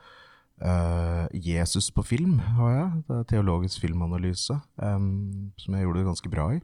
uh, 0.64 1.26
Jesus 1.32 1.90
på 1.90 2.04
film 2.06 2.38
har 2.38 2.74
jeg. 2.74 3.02
Det 3.08 3.16
er 3.16 3.28
teologisk 3.32 3.80
filmanalyse, 3.82 4.58
um, 4.82 5.52
som 5.58 5.74
jeg 5.74 5.86
gjorde 5.86 6.02
det 6.02 6.08
ganske 6.10 6.32
bra 6.32 6.48
i. 6.54 6.60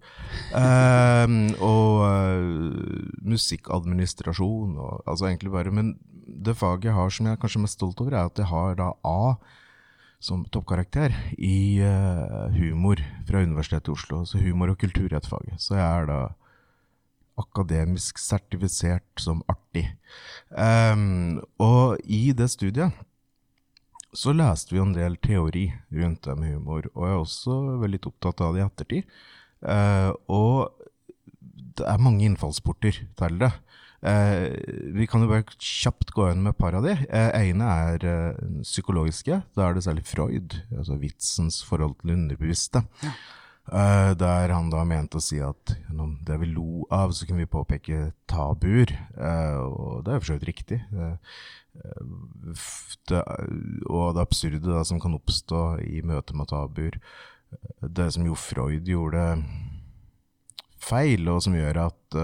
Um, 0.54 1.38
og 1.58 2.04
uh, 2.06 3.08
musikkadministrasjon, 3.26 4.76
og, 4.78 5.02
altså 5.06 5.30
egentlig 5.30 5.52
bare 5.52 5.70
Men 5.70 5.96
det 6.30 6.56
faget 6.56 6.84
jeg 6.84 6.94
har 6.94 7.10
som 7.10 7.26
jeg 7.26 7.32
er 7.36 7.40
kanskje 7.42 7.64
mest 7.64 7.78
stolt 7.78 8.00
over, 8.00 8.14
er 8.14 8.30
at 8.30 8.38
jeg 8.38 8.46
har 8.46 8.78
da 8.78 8.92
A 9.04 9.34
som 10.20 10.44
toppkarakter 10.52 11.14
i 11.40 11.80
uh, 11.80 12.52
humor 12.52 13.00
fra 13.26 13.40
Universitetet 13.40 13.88
i 13.88 13.94
Oslo. 13.94 14.24
Så 14.28 14.38
humor 14.38 14.74
og 14.74 14.78
kultur 14.78 15.08
er 15.08 15.16
et 15.16 15.26
fag. 15.26 15.48
Så 15.56 15.78
jeg 15.78 15.86
er 15.86 16.06
da 16.10 16.20
akademisk 17.40 18.20
sertifisert 18.22 19.22
som 19.22 19.44
artig. 19.50 19.86
Um, 20.50 21.40
og 21.62 22.00
i 22.04 22.30
det 22.36 22.50
studiet 22.52 22.96
så 24.16 24.34
leste 24.34 24.74
vi 24.74 24.80
en 24.82 24.94
del 24.96 25.14
teori 25.22 25.68
rundt 25.94 26.24
det 26.26 26.34
med 26.38 26.56
humor, 26.56 26.88
og 26.96 27.04
jeg 27.06 27.14
er 27.14 27.20
også 27.20 27.58
veldig 27.84 28.00
opptatt 28.10 28.42
av 28.42 28.56
det 28.56 28.62
i 28.62 28.66
ettertid. 28.66 29.18
Uh, 29.60 30.10
og 30.26 30.88
det 31.78 31.86
er 31.86 32.02
mange 32.02 32.26
innfallsporter 32.26 33.04
til 33.20 33.38
det. 33.40 33.52
Eh, 34.00 34.56
vi 34.96 35.04
kan 35.08 35.20
jo 35.20 35.28
bare 35.28 35.44
kjapt 35.60 36.14
gå 36.16 36.30
inn 36.30 36.40
med 36.44 36.54
et 36.54 36.60
par 36.60 36.76
av 36.78 36.86
de. 36.86 36.94
Eh, 37.04 37.34
ene 37.50 37.66
er 37.68 38.06
eh, 38.08 38.46
psykologiske. 38.64 39.42
Da 39.56 39.66
er 39.66 39.76
det 39.76 39.84
særlig 39.84 40.06
Freud, 40.08 40.56
altså 40.72 40.96
vitsens 41.00 41.60
forhold 41.66 41.98
til 42.00 42.14
underbevisste. 42.16 42.84
Eh, 43.70 44.12
der 44.18 44.50
han 44.50 44.70
da 44.72 44.82
mente 44.82 45.20
å 45.20 45.22
si 45.22 45.38
at 45.46 45.76
gjennom 45.76 46.16
det 46.26 46.40
vi 46.42 46.48
lo 46.50 46.88
av, 46.90 47.12
så 47.14 47.26
kunne 47.26 47.44
vi 47.44 47.52
påpeke 47.52 48.10
tabuer. 48.30 48.90
Uh, 49.14 49.62
og 49.62 49.92
det 50.06 50.14
er 50.14 50.22
for 50.22 50.30
så 50.32 50.38
vidt 50.38 50.48
riktig. 50.48 50.80
Uh, 50.90 51.14
det, 53.06 53.20
og 53.86 54.16
det 54.16 54.24
absurde 54.24 54.64
da, 54.64 54.82
som 54.86 54.98
kan 55.02 55.14
oppstå 55.14 55.62
i 55.86 56.02
møte 56.02 56.34
med 56.34 56.50
tabuer. 56.50 56.98
Det 57.78 58.08
som 58.14 58.26
jo 58.26 58.34
Freud 58.38 58.90
gjorde 58.90 59.22
feil, 60.82 61.30
og 61.30 61.38
som 61.46 61.54
gjør 61.54 61.84
at, 61.86 62.18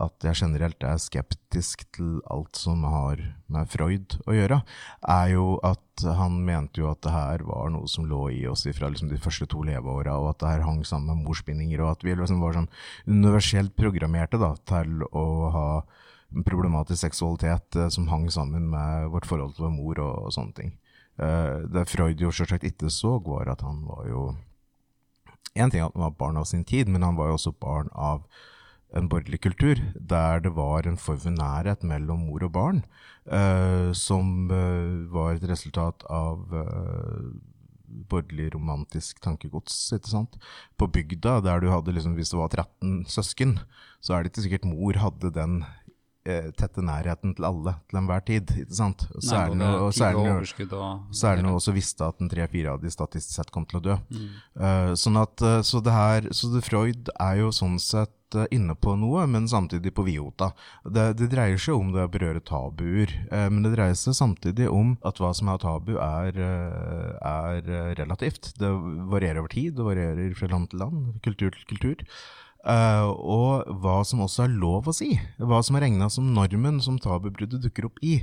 at 0.00 0.24
jeg 0.24 0.38
generelt 0.40 0.84
er 0.86 1.00
skeptisk 1.00 1.84
til 1.92 2.20
alt 2.32 2.56
som 2.56 2.84
har 2.88 3.20
med 3.52 3.68
Freud 3.70 4.16
å 4.24 4.34
gjøre, 4.34 4.62
er 5.04 5.32
jo 5.34 5.58
at 5.66 6.04
han 6.16 6.38
mente 6.46 6.80
jo 6.80 6.88
at 6.90 7.02
det 7.04 7.12
her 7.12 7.44
var 7.46 7.68
noe 7.74 7.90
som 7.90 8.06
lå 8.08 8.22
i 8.32 8.40
oss 8.48 8.64
fra 8.72 8.88
liksom 8.88 9.10
de 9.10 9.20
første 9.20 9.46
to 9.52 9.60
leveåra, 9.66 10.16
og 10.16 10.30
at 10.32 10.40
det 10.40 10.52
her 10.54 10.64
hang 10.66 10.80
sammen 10.88 11.12
med 11.12 11.28
morsbindinger, 11.28 11.84
og 11.84 11.92
at 11.92 12.06
vi 12.06 12.16
liksom 12.16 12.40
var 12.42 12.56
sånn 12.56 12.70
universelt 13.06 13.76
programmerte 13.76 14.40
da, 14.40 14.54
til 14.68 15.04
å 15.12 15.26
ha 15.52 15.66
problematisk 16.46 17.02
seksualitet 17.04 17.76
eh, 17.76 17.90
som 17.92 18.08
hang 18.08 18.30
sammen 18.32 18.70
med 18.72 19.10
vårt 19.12 19.28
forhold 19.28 19.52
til 19.56 19.66
vår 19.66 19.74
mor 19.74 20.00
og, 20.00 20.14
og 20.26 20.32
sånne 20.32 20.56
ting. 20.56 20.72
Eh, 21.20 21.68
det 21.68 21.84
Freud 21.90 22.20
jo 22.20 22.32
selvsagt 22.32 22.64
ikke 22.64 22.88
så, 22.92 23.18
var 23.20 23.52
at 23.52 23.64
han 23.66 23.84
var 23.88 24.08
jo 24.08 24.32
En 25.52 25.68
ting 25.68 25.82
at 25.84 25.92
han 25.92 26.00
var 26.00 26.14
barn 26.16 26.38
av 26.40 26.46
sin 26.48 26.62
tid, 26.64 26.88
men 26.88 27.02
han 27.04 27.12
var 27.12 27.26
jo 27.28 27.34
også 27.36 27.50
barn 27.60 27.90
av 27.92 28.22
en 28.94 29.08
borgerlig 29.08 29.40
kultur, 29.40 29.80
der 29.96 30.40
det 30.44 30.52
var 30.56 30.86
en 30.86 30.96
form 31.00 31.18
for 31.22 31.30
nærhet 31.36 31.82
mellom 31.88 32.26
mor 32.28 32.44
og 32.44 32.52
barn, 32.52 32.82
eh, 33.26 33.92
som 33.96 34.50
eh, 34.50 35.08
var 35.12 35.34
et 35.38 35.48
resultat 35.48 36.04
av 36.10 36.52
eh, 36.52 37.32
borgerlig 38.08 38.50
romantisk 38.54 39.20
tankegods, 39.24 39.76
ikke 39.96 40.12
sant. 40.12 40.36
På 40.80 40.88
bygda, 40.92 41.40
der 41.44 41.60
du 41.60 41.68
hadde 41.72 41.92
liksom, 41.96 42.14
hvis 42.16 42.32
det 42.32 42.40
var 42.40 42.48
13 42.52 43.04
søsken, 43.08 43.58
så 44.00 44.14
er 44.16 44.22
det 44.24 44.32
ikke 44.32 44.46
sikkert 44.46 44.68
mor 44.68 44.96
hadde 45.00 45.30
den 45.36 45.58
eh, 46.24 46.48
tette 46.56 46.80
nærheten 46.84 47.34
til 47.36 47.44
alle 47.48 47.74
til 47.90 47.98
enhver 48.00 48.24
tid, 48.28 48.52
ikke 48.62 48.78
sant. 48.78 49.04
Særlig 51.12 51.44
når- 51.44 51.58
også 51.60 51.72
visste 51.76 52.04
at 52.08 52.20
en 52.20 52.28
tre-fire 52.32 52.72
av 52.76 52.80
de 52.82 52.90
statistisk 52.90 53.36
sett 53.40 53.50
kom 53.52 53.66
til 53.66 53.80
å 53.80 53.84
dø. 53.90 53.96
Mm. 54.10 54.28
Uh, 54.56 54.92
sånn 54.96 55.20
at, 55.20 55.42
eh, 55.42 55.60
så 55.66 55.82
det 55.84 55.92
her, 55.92 56.28
så 56.32 56.52
det 56.54 56.64
Freud 56.64 57.08
er 57.18 57.36
jo 57.42 57.48
sånn 57.52 57.78
sett 57.80 58.12
inne 58.54 58.74
på 58.74 58.94
noe, 58.98 59.24
men 59.30 59.48
samtidig 59.50 59.94
på 59.96 60.04
Viota. 60.06 60.52
Det, 60.84 61.12
det 61.20 61.30
dreier 61.32 61.60
seg 61.60 61.78
om 61.78 61.92
det 61.94 62.06
å 62.06 62.12
berøre 62.12 62.44
tabuer, 62.44 63.12
eh, 63.30 63.48
men 63.52 63.66
det 63.66 63.74
dreier 63.76 63.98
seg 63.98 64.16
samtidig 64.18 64.70
om 64.72 64.96
at 65.06 65.20
hva 65.22 65.32
som 65.36 65.50
er 65.52 65.62
tabu 65.62 65.96
er, 65.96 66.36
eh, 66.36 67.10
er 67.32 67.68
eh, 67.68 67.90
relativt. 68.00 68.54
Det 68.60 68.70
varierer 69.12 69.42
over 69.42 69.52
tid, 69.52 69.76
det 69.78 69.88
varierer 69.88 70.38
fra 70.38 70.50
land 70.52 70.72
til 70.72 70.84
land, 70.84 71.12
kultur 71.26 71.52
til 71.56 71.68
kultur. 71.74 72.06
Eh, 72.62 73.08
og 73.10 73.66
hva 73.82 74.00
som 74.06 74.22
også 74.22 74.46
er 74.46 74.52
lov 74.54 74.86
å 74.86 74.94
si, 74.94 75.16
hva 75.42 75.62
som 75.66 75.78
er 75.78 75.88
regna 75.88 76.06
som 76.12 76.28
normen 76.34 76.78
som 76.84 77.00
tabubruddet 77.02 77.62
dukker 77.64 77.88
opp 77.88 77.98
i, 78.06 78.20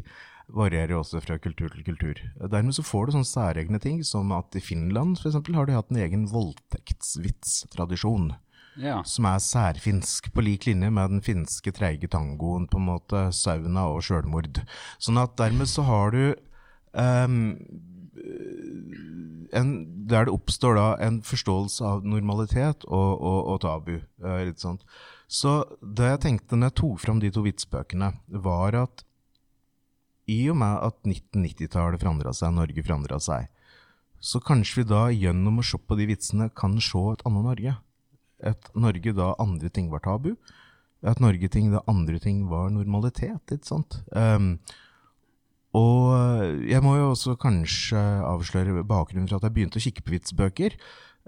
varierer 0.49 0.95
også 0.97 1.19
fra 1.21 1.37
kultur 1.41 1.69
til 1.73 1.83
kultur. 1.85 2.21
Dermed 2.39 2.73
så 2.75 2.83
får 2.85 3.05
du 3.05 3.11
sånne 3.17 3.29
særegne 3.29 3.79
ting, 3.83 3.99
som 4.07 4.31
at 4.35 4.55
i 4.57 4.63
Finland 4.63 5.19
for 5.19 5.29
eksempel, 5.29 5.55
har 5.59 5.65
de 5.67 5.77
hatt 5.77 5.91
en 5.91 6.01
egen 6.01 6.23
voldtektsvitstradisjon, 6.31 8.31
Ja. 8.79 9.01
som 9.03 9.27
er 9.27 9.41
særfinsk, 9.43 10.31
på 10.31 10.43
lik 10.45 10.65
linje 10.69 10.89
med 10.93 11.12
den 11.12 11.24
finske 11.25 11.74
treige 11.75 12.07
tangoen, 12.12 12.67
på 12.71 12.79
en 12.79 12.88
måte, 12.88 13.25
sauna 13.36 13.89
og 13.91 14.03
sjølmord. 14.07 14.62
Sånn 15.03 15.19
at 15.19 15.36
dermed 15.39 15.67
så 15.67 15.83
har 15.88 16.15
du 16.15 16.24
um, 16.95 17.57
en, 19.55 19.69
der 20.07 20.27
det 20.27 20.33
oppstår 20.33 20.77
da 20.77 20.88
en 21.03 21.21
forståelse 21.25 21.86
av 21.86 22.07
normalitet 22.07 22.86
og, 22.88 23.12
og, 23.19 23.39
og 23.53 23.62
tabu. 23.65 23.95
eh, 24.00 24.41
litt 24.48 24.62
sånt. 24.62 24.86
Så 25.29 25.62
det 25.81 26.09
jeg 26.13 26.24
tenkte 26.25 26.57
når 26.57 26.71
jeg 26.71 26.79
tok 26.81 27.03
fram 27.03 27.21
de 27.21 27.31
to 27.33 27.43
vitsbøkene, 27.45 28.13
var 28.41 28.77
at 28.86 29.05
i 30.29 30.43
og 30.51 30.59
med 30.62 30.77
at 30.86 30.98
1990-tallet 31.05 32.01
forandra 32.01 32.33
seg, 32.38 32.53
Norge 32.53 32.86
forandra 32.86 33.19
seg, 33.21 33.50
så 34.19 34.41
kanskje 34.43 34.81
vi 34.81 34.89
da 34.89 35.07
gjennom 35.13 35.62
å 35.62 35.65
se 35.65 35.79
på 35.79 35.98
de 35.98 36.09
vitsene 36.09 36.50
kan 36.57 36.75
se 36.83 37.01
et 37.13 37.24
annet 37.25 37.48
Norge. 37.48 37.75
Et 38.46 38.69
Norge 38.75 39.13
da 39.15 39.34
andre 39.41 39.72
ting 39.74 39.89
var 39.91 40.03
tabu. 40.05 40.34
Et 41.00 41.19
Norge-ting 41.24 41.72
da 41.72 41.81
andre 41.88 42.19
ting 42.19 42.43
var 42.51 42.69
normalitet, 42.74 43.53
ikke 43.53 43.67
sant. 43.67 44.01
Um, 44.12 44.58
og 45.77 46.65
jeg 46.67 46.81
må 46.84 46.96
jo 46.98 47.12
også 47.13 47.38
kanskje 47.39 48.00
avsløre 48.25 48.84
bakgrunnen 48.88 49.29
for 49.29 49.38
at 49.38 49.48
jeg 49.48 49.55
begynte 49.55 49.79
å 49.79 49.86
kikke 49.86 50.03
på 50.05 50.15
vitsbøker. 50.15 50.75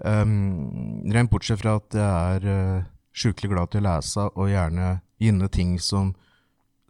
Um, 0.02 1.04
Rent 1.14 1.30
bortsett 1.32 1.62
fra 1.62 1.78
at 1.78 1.96
jeg 1.96 2.36
er 2.36 2.48
uh, 2.48 2.90
sjukelig 3.16 3.52
glad 3.52 3.72
til 3.72 3.84
å 3.84 3.86
lese, 3.86 4.26
og 4.34 4.50
gjerne 4.50 4.96
ginne 5.22 5.48
ting 5.52 5.76
som 5.80 6.12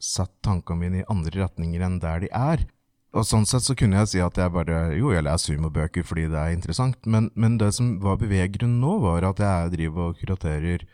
setter 0.03 0.41
tankene 0.43 0.81
mine 0.81 1.03
i 1.03 1.09
andre 1.13 1.45
retninger 1.45 1.85
enn 1.87 2.01
der 2.03 2.25
de 2.25 2.33
er. 2.35 2.65
Og 3.13 3.27
sånn 3.29 3.45
sett 3.49 3.65
så 3.67 3.77
kunne 3.77 3.99
jeg 4.01 4.09
si 4.09 4.21
at 4.25 4.39
jeg 4.41 4.53
bare 4.55 4.95
Jo, 4.97 5.11
jeg 5.13 5.27
leser 5.27 5.59
humorbøker 5.59 6.07
fordi 6.07 6.29
det 6.33 6.39
er 6.39 6.55
interessant, 6.55 6.97
men, 7.05 7.29
men 7.35 7.59
det 7.61 7.75
som 7.77 7.99
var 8.01 8.21
beveggrunnen 8.23 8.81
nå, 8.81 8.97
var 9.05 9.27
at 9.29 9.43
jeg 9.43 9.75
driver 9.77 10.11
og 10.11 10.23
kuraterer 10.23 10.87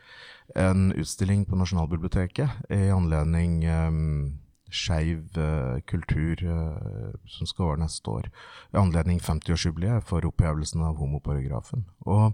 en 0.58 0.90
utstilling 0.96 1.44
på 1.46 1.58
Nasjonalbiblioteket 1.60 2.72
i 2.72 2.88
anledning 2.90 3.60
um, 3.68 4.38
skeiv 4.72 5.36
uh, 5.36 5.78
kultur 5.88 6.40
uh, 6.42 7.14
som 7.28 7.48
skal 7.48 7.72
være 7.72 7.82
neste 7.84 8.10
år. 8.10 8.28
I 8.72 8.80
anledning 8.80 9.20
50-årsjubileet 9.20 10.08
for 10.08 10.24
opphevelsen 10.28 10.82
av 10.88 10.98
homoparagrafen. 11.00 11.84
Og 12.08 12.32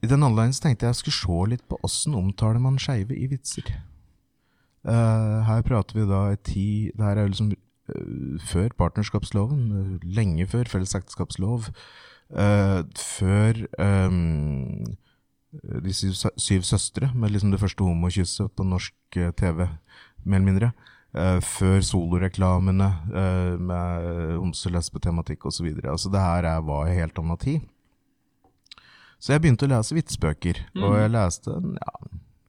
i 0.00 0.08
den 0.08 0.24
anledning 0.24 0.56
tenkte 0.56 0.86
jeg 0.86 0.94
jeg 0.94 1.02
skulle 1.02 1.18
se 1.18 1.40
litt 1.54 1.66
på 1.68 1.78
åssen 1.86 2.16
omtaler 2.16 2.62
man 2.62 2.78
skeive 2.80 3.18
i 3.18 3.28
vitser. 3.30 3.66
Uh, 4.86 5.42
her 5.44 5.66
prater 5.66 5.98
vi 5.98 6.06
da 6.08 6.30
i 6.32 6.38
ti 6.40 6.68
Det 6.96 7.04
her 7.04 7.18
er 7.20 7.28
liksom 7.28 7.50
før 8.46 8.72
partnerskapsloven, 8.78 9.62
eh, 9.80 10.08
lenge 10.16 10.46
før 10.46 10.68
fellesekteskapslov, 10.68 11.70
ekteskapslov, 11.70 12.86
før 12.96 13.64
eh, 13.78 14.10
De 15.82 15.92
syv, 15.92 16.12
syv 16.38 16.62
søstre, 16.62 17.10
med 17.14 17.32
liksom 17.34 17.50
det 17.50 17.58
første 17.58 17.82
homokysset 17.82 18.52
på 18.54 18.62
norsk 18.62 19.16
eh, 19.16 19.32
TV, 19.34 19.66
mer 20.24 20.38
eller 20.38 20.46
mindre. 20.46 20.72
Uh, 21.10 21.40
før 21.42 21.80
soloreklamene 21.82 22.86
uh, 23.10 23.56
med 23.58 24.36
homse-lesbe-tematikk 24.38 25.48
osv. 25.50 25.66
Altså, 25.82 26.06
det 26.06 26.20
her 26.22 26.46
er, 26.46 26.60
var 26.62 26.86
helt 26.86 27.18
anna 27.18 27.34
tid. 27.34 27.64
Så 29.18 29.32
jeg 29.34 29.42
begynte 29.42 29.66
å 29.66 29.72
lese 29.72 29.96
vitsbøker, 29.96 30.60
og 30.78 30.94
jeg 31.00 31.10
leste 31.10 31.50
ja, 31.50 31.96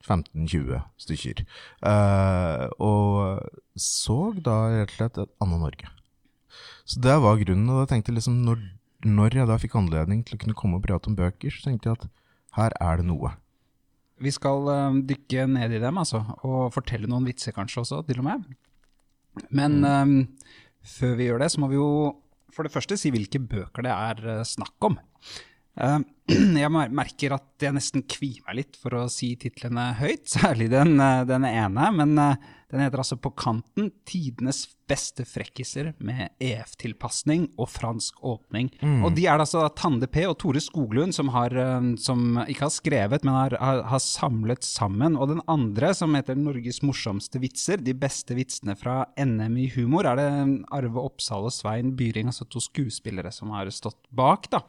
15-20 0.05 0.81
stykker. 1.01 1.43
Eh, 1.87 2.65
og 2.81 3.41
så 3.79 4.19
da 4.37 4.57
rett 4.73 4.93
og 4.93 4.97
slett 4.97 5.19
et 5.23 5.35
annet 5.43 5.63
Norge. 5.65 5.91
Så 6.85 7.01
det 7.03 7.17
var 7.23 7.39
grunnen, 7.39 7.69
og 7.71 7.83
da 7.83 7.91
tenkte 7.93 8.15
liksom, 8.15 8.41
når, 8.45 8.63
når 9.07 9.37
jeg 9.41 9.49
da 9.49 9.59
fikk 9.61 9.77
anledning 9.79 10.25
til 10.27 10.37
å 10.37 10.41
kunne 10.41 10.57
komme 10.57 10.79
og 10.79 10.85
prate 10.85 11.11
om 11.11 11.17
bøker, 11.17 11.53
så 11.53 11.69
tenkte 11.69 11.91
jeg 11.91 11.99
at 11.99 12.09
her 12.57 12.75
er 12.83 12.99
det 12.99 13.07
noe. 13.07 13.35
Vi 14.21 14.33
skal 14.33 14.67
uh, 14.67 14.97
dykke 15.07 15.47
ned 15.49 15.77
i 15.77 15.79
dem, 15.81 15.97
altså, 15.97 16.23
og 16.45 16.73
fortelle 16.75 17.09
noen 17.09 17.25
vitser 17.29 17.55
kanskje 17.55 17.85
også, 17.85 18.01
til 18.09 18.19
og 18.21 18.27
med. 18.27 18.49
Men 19.55 19.77
eh, 19.87 20.11
før 20.83 21.13
vi 21.15 21.29
gjør 21.29 21.39
det, 21.39 21.47
så 21.53 21.61
må 21.63 21.69
vi 21.71 21.77
jo 21.77 21.87
for 22.51 22.67
det 22.67 22.73
første 22.73 22.97
si 22.99 23.13
hvilke 23.13 23.39
bøker 23.39 23.85
det 23.85 23.93
er 23.95 24.41
snakk 24.43 24.89
om. 24.89 24.97
Eh, 25.79 25.99
jeg 26.63 26.71
merker 26.71 27.35
at 27.35 27.63
jeg 27.63 27.75
nesten 27.75 28.03
kvier 28.09 28.43
meg 28.47 28.61
litt 28.61 28.79
for 28.79 28.95
å 28.97 29.05
si 29.11 29.33
titlene 29.39 29.91
høyt, 30.01 30.27
særlig 30.37 30.71
den, 30.73 30.97
eh, 30.99 31.23
den 31.29 31.47
ene, 31.47 31.91
men 31.95 32.17
eh, 32.19 32.49
den 32.71 32.85
heter 32.85 33.01
altså 33.03 33.17
På 33.19 33.33
kanten, 33.35 33.89
tidenes 34.07 34.63
beste 34.87 35.25
frekkiser 35.27 35.89
med 35.99 36.29
EF-tilpasning 36.39 37.49
og 37.59 37.67
fransk 37.67 38.21
åpning. 38.23 38.69
Og 39.03 39.11
de 39.15 39.25
er 39.27 39.35
det 39.35 39.43
altså 39.43 39.65
Tande 39.75 40.07
P 40.07 40.23
og 40.29 40.37
Tore 40.39 40.61
Skoglund 40.63 41.11
som, 41.15 41.33
har, 41.35 41.51
som 41.99 42.39
ikke 42.45 42.63
har 42.63 42.71
skrevet, 42.71 43.27
men 43.27 43.35
har, 43.35 43.57
har, 43.59 43.83
har 43.91 44.03
samlet 44.03 44.63
sammen. 44.63 45.19
Og 45.19 45.33
den 45.33 45.43
andre, 45.51 45.91
som 45.99 46.15
heter 46.15 46.39
Norges 46.39 46.79
morsomste 46.83 47.43
vitser, 47.43 47.83
de 47.83 47.91
beste 47.91 48.39
vitsene 48.39 48.77
fra 48.79 49.01
NM 49.19 49.59
i 49.59 49.67
humor, 49.75 50.07
er 50.07 50.19
det 50.19 50.31
Arve 50.71 51.07
Oppsal 51.11 51.51
og 51.51 51.55
Svein 51.55 51.91
Byring, 51.99 52.31
altså 52.31 52.47
to 52.47 52.63
skuespillere, 52.63 53.35
som 53.35 53.51
har 53.51 53.67
stått 53.75 53.99
bak. 54.15 54.47
da. 54.55 54.63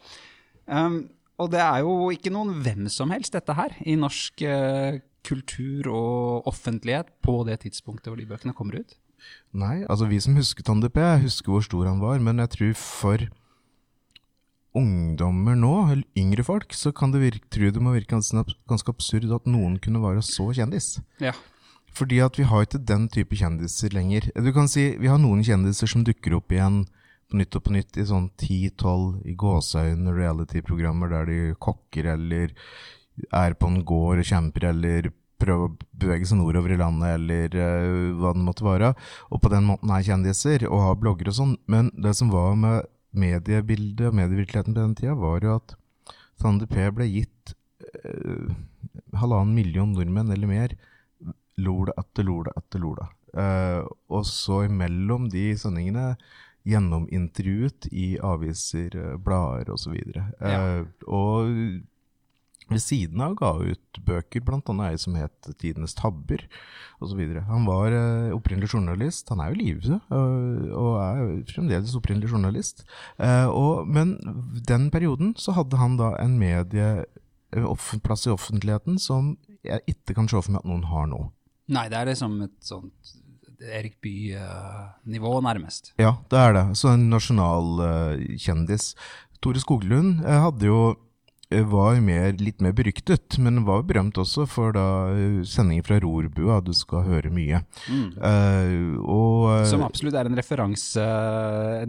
Um, 0.66 1.04
og 1.40 1.50
det 1.54 1.62
er 1.64 1.82
jo 1.82 2.10
ikke 2.14 2.32
noen 2.34 2.60
hvem 2.62 2.86
som 2.92 3.12
helst, 3.14 3.34
dette 3.34 3.56
her, 3.56 3.74
i 3.88 3.96
norsk 3.98 4.44
uh, 4.46 5.00
kultur 5.26 5.88
og 5.90 6.48
offentlighet 6.50 7.12
på 7.24 7.42
det 7.48 7.62
tidspunktet 7.64 8.10
hvor 8.10 8.20
de 8.20 8.28
bøkene 8.28 8.54
kommer 8.56 8.82
ut. 8.82 8.98
Nei, 9.54 9.84
altså 9.86 10.08
vi 10.10 10.18
som 10.22 10.34
husker 10.38 10.66
han 10.66 10.82
DP, 10.82 10.98
husker 11.22 11.54
hvor 11.54 11.64
stor 11.64 11.86
han 11.86 12.02
var, 12.02 12.18
men 12.22 12.42
jeg 12.42 12.54
tror 12.56 12.74
for 12.78 13.28
ungdommer 14.76 15.56
nå, 15.58 15.72
eller 15.92 16.18
yngre 16.18 16.44
folk, 16.46 16.72
så 16.74 16.92
kan 16.96 17.12
det 17.12 17.20
virke, 17.22 17.48
tror 17.52 17.74
det 17.74 17.82
må 17.84 17.92
virke 17.94 18.16
ganske 18.16 18.94
absurd 18.94 19.28
at 19.36 19.48
noen 19.50 19.76
kunne 19.82 20.02
være 20.02 20.24
så 20.24 20.48
kjendis. 20.56 20.96
Ja. 21.22 21.34
Fordi 21.92 22.22
at 22.24 22.38
vi 22.40 22.48
har 22.48 22.64
ikke 22.64 22.80
den 22.88 23.04
type 23.12 23.36
kjendiser 23.36 23.92
lenger. 23.92 24.30
Du 24.32 24.48
kan 24.56 24.70
si, 24.70 24.94
vi 24.98 25.10
har 25.12 25.20
noen 25.20 25.44
kjendiser 25.44 25.90
som 25.90 26.04
dukker 26.06 26.38
opp 26.38 26.54
igjen 26.54 26.86
på 27.32 27.40
nytt 27.40 27.56
og 27.56 27.64
på 27.66 27.74
nytt 27.74 27.98
i 27.98 28.04
sånn 28.08 28.28
10-12 28.36 29.24
i 29.32 29.34
gåseøyne 29.40 30.14
reality-programmer 30.14 31.12
der 31.12 31.28
de 31.30 31.40
kokker 31.62 32.12
eller 32.14 32.52
er 33.32 33.56
på 33.56 33.68
en 33.68 33.82
gård 33.88 34.22
og 34.22 34.28
kjemper 34.28 34.68
eller 34.70 35.10
prøver 35.42 35.66
å 35.66 35.90
bevege 36.04 36.28
seg 36.28 36.38
nordover 36.38 36.74
i 36.74 36.80
landet 36.80 37.16
eller 37.16 37.56
uh, 37.58 38.12
hva 38.20 38.32
det 38.36 38.44
måtte 38.46 38.66
være. 38.66 38.92
Og 39.32 39.42
på 39.42 39.50
den 39.52 39.66
måten 39.68 39.92
er 39.92 40.04
kjendiser 40.06 40.66
og 40.68 40.84
har 40.86 41.00
blogger 41.00 41.32
og 41.32 41.38
sånn. 41.38 41.56
Men 41.72 41.90
det 41.98 42.14
som 42.18 42.30
var 42.32 42.54
med 42.58 42.90
mediebildet 43.12 44.08
og 44.08 44.16
medievirkeligheten 44.16 44.76
på 44.76 44.84
den 44.84 44.94
tida, 44.98 45.16
var 45.18 45.42
jo 45.44 45.56
at 45.58 45.74
Sander 46.40 46.70
P 46.70 46.86
ble 46.94 47.08
gitt 47.10 47.56
uh, 48.06 48.52
halvannen 49.18 49.56
million 49.56 49.92
nordmenn 49.96 50.32
eller 50.32 50.50
mer 50.50 50.78
Lola 51.62 51.92
etter 52.00 52.24
Lola 52.26 52.54
etter 52.56 52.80
Lola. 52.82 53.10
Uh, 53.32 53.84
og 54.12 54.24
så 54.28 54.62
imellom 54.68 55.28
de 55.32 55.50
sendingene 55.58 56.12
gjennomintervjuet 56.68 57.88
i 57.92 58.18
aviser, 58.22 58.94
eh, 58.96 59.16
blader 59.18 59.72
osv. 59.74 59.96
Uh, 60.16 60.28
Ja. 60.40 60.84
Og 61.06 61.82
ved 62.72 62.80
siden 62.82 63.20
av 63.20 63.34
ga 63.36 63.50
ut 63.58 64.00
bøker, 64.06 64.42
annet 64.46 64.84
ei 64.86 64.98
som 65.00 65.16
het 65.18 65.48
Tidenes 65.60 65.94
tabber 65.98 66.44
osv. 67.02 67.20
Han 67.48 67.66
var 67.66 67.92
eh, 67.92 68.34
opprinnelig 68.34 68.72
journalist. 68.72 69.28
Han 69.32 69.42
er 69.42 69.52
jo 69.52 69.58
i 69.58 69.64
live 69.64 69.98
eh, 69.98 70.70
og 70.78 70.92
er 71.02 71.32
fremdeles 71.50 71.96
opprinnelig 71.98 72.32
journalist. 72.32 72.84
Eh, 73.18 73.48
og, 73.48 73.88
men 73.88 74.16
den 74.68 74.90
perioden 74.94 75.34
så 75.36 75.56
hadde 75.58 75.80
han 75.80 75.98
da 76.00 76.14
en 76.22 76.38
medie, 76.40 77.04
plass 78.06 78.26
i 78.26 78.32
offentligheten 78.32 78.98
som 79.02 79.34
jeg 79.66 79.82
ikke 79.86 80.16
kan 80.16 80.30
se 80.30 80.40
for 80.40 80.54
meg 80.54 80.62
at 80.62 80.70
noen 80.70 80.86
har 80.88 81.10
nå. 81.10 81.26
Nei, 81.72 81.88
det 81.92 81.98
er 81.98 82.08
liksom 82.10 82.40
et 82.46 82.56
sånt 82.64 83.12
Erik 83.62 84.00
Bye-nivå, 84.02 85.36
nærmest. 85.44 85.92
Ja, 86.00 86.16
det 86.30 86.38
er 86.38 86.56
det. 86.56 86.64
Så 86.80 86.92
en 86.94 87.08
nasjonal 87.12 87.82
Uh, 87.82 88.36
kjendis. 88.40 88.92
Tore 89.42 89.62
Skoglund 89.62 90.22
eh, 90.22 90.38
hadde 90.44 90.68
jo 90.68 90.78
eh, 90.92 91.00
var 91.68 92.00
mer, 92.04 92.32
litt 92.40 92.62
mer 92.64 92.74
beryktet, 92.76 93.38
men 93.42 93.62
var 93.66 93.84
berømt 93.88 94.18
også 94.20 94.46
for 94.50 94.74
da 94.76 94.86
eh, 95.12 95.42
sendinger 95.48 95.86
fra 95.86 95.98
Rorbua, 96.02 96.60
du 96.64 96.72
skal 96.76 97.04
høre 97.06 97.32
mye. 97.32 97.62
Eh, 97.88 98.72
og 99.02 99.48
eh, 99.52 99.66
Som 99.70 99.84
absolutt 99.86 100.16
er 100.18 100.30
en 100.30 100.38
referanse 100.38 101.04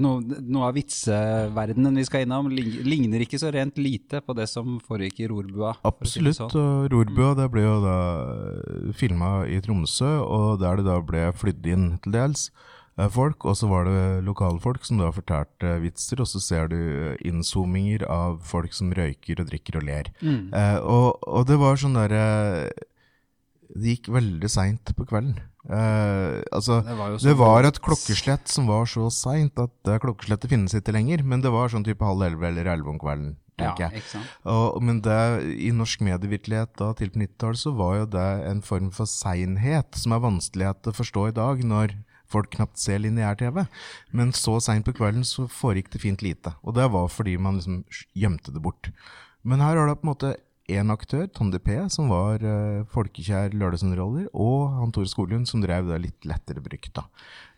no, 0.01 0.15
Noe 0.23 0.69
av 0.69 0.77
vitseverdenen 0.77 2.01
vi 2.01 2.05
skal 2.07 2.27
innom, 2.27 2.51
ligner 2.51 3.23
ikke 3.25 3.39
så 3.41 3.51
rent 3.53 3.79
lite 3.81 4.21
på 4.25 4.35
det 4.37 4.49
som 4.51 4.77
foregikk 4.83 5.23
i 5.23 5.31
Rorbua. 5.31 5.75
Absolutt, 5.87 6.37
si 6.37 6.43
sånn. 6.43 6.53
Og 6.59 6.91
Rorbua 6.93 7.33
det 7.39 7.49
ble 7.53 7.65
jo 7.65 7.79
da 7.83 7.97
filma 8.97 9.33
i 9.49 9.61
Tromsø, 9.63 10.15
og 10.23 10.61
der 10.63 10.81
det 10.81 10.87
da 10.89 10.99
ble 11.03 11.27
flydd 11.37 11.73
inn 11.73 11.89
til 12.03 12.15
dels 12.15 12.49
eh, 12.49 12.71
folk. 13.13 13.45
Og 13.49 13.57
så 13.57 13.69
var 13.71 13.87
det 13.89 14.23
lokalfolk 14.27 14.85
som 14.85 14.99
da 15.01 15.11
fortalte 15.13 15.77
vitser, 15.83 16.21
og 16.21 16.29
så 16.29 16.41
ser 16.43 16.69
du 16.71 16.79
innzoominger 17.25 18.05
av 18.09 18.41
folk 18.45 18.75
som 18.75 18.93
røyker 18.93 19.41
og 19.41 19.49
drikker 19.49 19.79
og 19.81 19.87
ler. 19.87 20.11
Mm. 20.21 20.51
Eh, 20.53 20.77
og, 20.81 21.23
og 21.27 21.47
det 21.49 21.57
var 21.61 21.79
sånn 21.81 21.97
derre 21.97 22.27
Det 23.73 23.95
gikk 23.95 24.11
veldig 24.13 24.49
seint 24.51 24.93
på 24.93 25.07
kvelden. 25.09 25.39
Eh, 25.63 26.43
altså, 26.51 26.81
Det 26.83 26.97
var 26.97 27.15
det 27.17 27.37
var 27.39 27.63
et 27.65 27.79
klokkeslett 27.81 28.51
som 28.51 28.67
var 28.67 28.85
så 28.85 29.07
seint 29.09 29.57
at 29.57 29.71
det 29.87 30.01
klokkeslettet 30.03 30.51
finnes 30.51 30.75
ikke 30.75 30.93
lenger. 30.93 31.23
Men 31.23 31.41
det 31.41 31.53
var 31.53 31.71
sånn 31.73 31.85
type 31.87 32.03
halv 32.03 32.21
elleve 32.27 32.51
eller 32.51 32.69
elleve 32.75 32.93
om 32.93 32.99
kvelden, 33.01 33.37
Ja. 33.61 33.75
Og, 34.49 34.81
men 34.81 34.99
det, 35.05 35.17
i 35.61 35.69
norsk 35.71 36.01
medievirkelighet 36.01 36.73
da, 36.79 36.87
til 36.97 37.11
på 37.13 37.21
90-tallet 37.21 37.61
så 37.61 37.73
var 37.77 37.99
jo 37.99 38.07
det 38.15 38.29
en 38.49 38.63
form 38.65 38.89
for 38.91 39.05
seinhet 39.09 39.93
som 39.95 40.15
er 40.15 40.23
vanskelighet 40.25 40.89
å 40.89 40.95
forstå 40.97 41.27
i 41.29 41.35
dag, 41.37 41.61
når 41.63 41.93
folk 42.33 42.49
knapt 42.57 42.81
ser 42.81 42.99
lineær-TV. 43.03 43.63
Men 44.11 44.33
så 44.35 44.57
seint 44.63 44.85
på 44.87 44.95
kvelden 44.97 45.23
så 45.27 45.45
foregikk 45.51 45.91
det 45.93 46.01
fint 46.03 46.25
lite. 46.25 46.55
Og 46.65 46.73
det 46.77 46.89
var 46.93 47.07
fordi 47.13 47.37
man 47.37 47.59
liksom 47.61 47.83
gjemte 48.17 48.51
det 48.55 48.61
bort. 48.65 48.89
Men 49.45 49.61
her 49.63 49.77
har 49.77 49.87
du 49.87 49.95
på 49.95 50.07
en 50.07 50.13
måte 50.15 50.33
én 50.71 50.87
aktør, 50.93 51.25
Tande 51.35 51.59
P, 51.59 51.73
som 51.91 52.07
var 52.07 52.39
uh, 52.39 52.85
folkekjær 52.93 53.51
lørdagsunderholder, 53.51 54.29
og 54.31 54.77
han 54.77 54.93
Tore 54.95 55.09
Skolund, 55.11 55.43
som 55.49 55.59
drev 55.59 55.89
det 55.91 55.97
litt 56.05 56.23
lettere 56.29 56.63
brukt. 56.63 57.01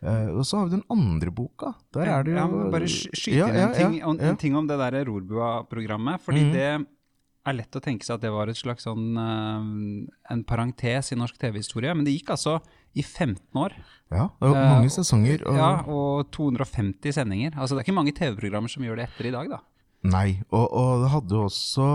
Uh, 0.02 0.34
og 0.34 0.42
så 0.50 0.58
har 0.58 0.66
vi 0.72 0.74
den 0.80 0.82
andre 0.90 1.30
boka. 1.38 1.70
Der 1.94 2.10
er 2.16 2.26
det 2.26 2.34
jo 2.34 2.40
Ja, 2.42 2.48
bare 2.74 2.90
sky- 2.90 3.14
skyte 3.14 3.46
inn 3.46 3.60
ja, 3.62 3.68
en, 3.68 3.76
ting, 3.78 3.94
ja, 4.00 4.10
en, 4.10 4.18
ja. 4.26 4.32
en 4.34 4.42
ting 4.42 4.58
om 4.58 4.66
det 4.68 4.80
der 4.82 5.06
Rorbua-programmet. 5.06 6.22
Fordi 6.26 6.44
Mhm. 6.48 6.54
det 6.58 6.88
er 7.46 7.58
lett 7.60 7.78
å 7.78 7.82
tenke 7.84 8.06
seg 8.08 8.18
at 8.18 8.24
det 8.26 8.32
var 8.34 8.50
et 8.50 8.60
slags 8.60 8.88
sånn 8.88 9.20
eh, 9.22 9.68
en 10.34 10.44
parentes 10.48 11.12
i 11.14 11.20
norsk 11.20 11.38
TV-historie. 11.42 11.94
Men 11.96 12.08
det 12.08 12.16
gikk 12.16 12.34
altså 12.36 12.58
i 12.96 13.04
15 13.04 13.40
år. 13.60 13.76
Ja, 14.14 14.30
det 14.40 14.50
var 14.50 14.56
mange 14.56 14.76
mange 14.80 14.94
sesonger. 14.94 15.46
Og, 15.46 15.60
Ja, 15.60 15.72
og 15.86 16.30
250 16.36 17.16
sendinger. 17.16 17.56
Altså 17.58 17.76
Det 17.76 17.84
er 17.84 17.88
ikke 17.90 18.00
mange 18.02 18.16
TV-programmer 18.18 18.72
som 18.72 18.86
gjør 18.86 19.02
det 19.02 19.10
etter 19.10 19.30
i 19.30 19.34
dag, 19.36 19.56
da. 19.58 19.64
Nei, 20.06 20.30
og, 20.54 20.68
og 20.70 21.02
det 21.02 21.12
hadde 21.16 21.42
også 21.48 21.90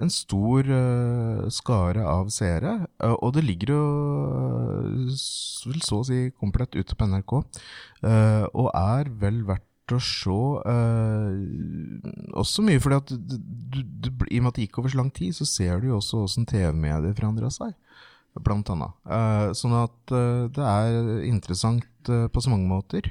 en 0.00 0.10
stor 0.12 0.68
uh, 0.70 1.44
skare 1.52 2.04
av 2.08 2.30
seere. 2.32 2.76
Uh, 3.02 3.14
og 3.18 3.34
det 3.36 3.44
ligger 3.44 3.74
jo 3.74 3.82
uh, 3.84 5.10
vel 5.68 5.84
så 5.84 6.00
å 6.00 6.06
si 6.08 6.20
komplett 6.38 6.76
ute 6.78 6.96
på 6.96 7.08
NRK. 7.10 7.36
eh, 8.04 8.44
og 8.52 8.68
er 8.76 9.08
vel 9.20 9.42
verdt 9.48 9.68
å 9.92 10.00
se. 10.00 10.34
Uh, 10.64 11.34
også 12.40 12.64
mye 12.64 12.80
fordi 12.80 13.00
at 13.02 13.12
du, 13.12 13.36
du, 13.82 14.08
i 14.30 14.40
og 14.40 14.46
med 14.46 14.50
at 14.52 14.58
det 14.58 14.66
gikk 14.68 14.80
over 14.80 14.92
så 14.92 15.00
lang 15.02 15.10
tid, 15.14 15.34
så 15.36 15.46
ser 15.48 15.82
du 15.82 15.90
jo 15.90 15.98
også 15.98 16.24
åssen 16.24 16.48
TV-medier 16.48 17.16
forandra 17.18 17.50
seg. 17.52 17.74
Blant 18.34 18.70
annet. 18.72 18.96
Uh, 19.06 19.52
sånn 19.54 19.76
at 19.78 20.14
uh, 20.14 20.46
det 20.54 20.64
er 20.64 21.26
interessant 21.28 21.90
på 22.04 22.42
så 22.44 22.50
mange 22.52 22.68
måter. 22.68 23.06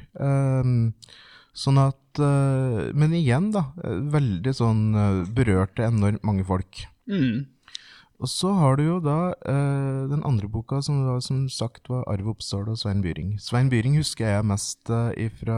Sånn 1.58 1.80
at 1.82 2.20
Men 2.94 3.16
igjen, 3.18 3.48
da. 3.56 3.64
Veldig 4.14 4.52
sånn 4.54 4.84
berørte 5.34 5.88
enormt 5.88 6.22
mange 6.22 6.46
folk. 6.46 6.84
Mm. 7.10 7.48
Og 8.24 8.30
så 8.32 8.54
har 8.56 8.78
du 8.80 8.86
jo 8.86 8.98
da 9.04 9.34
eh, 9.52 10.04
den 10.08 10.22
andre 10.24 10.48
boka, 10.48 10.80
som 10.86 11.02
da 11.04 11.18
som 11.20 11.42
sagt 11.52 11.90
var 11.92 12.06
Arve 12.08 12.32
Oppsal 12.32 12.70
og 12.72 12.78
Svein 12.80 13.02
Byring. 13.04 13.34
Svein 13.44 13.68
Byring 13.72 13.98
husker 14.00 14.30
jeg 14.30 14.48
mest 14.48 14.88
eh, 14.88 15.28
fra 15.42 15.58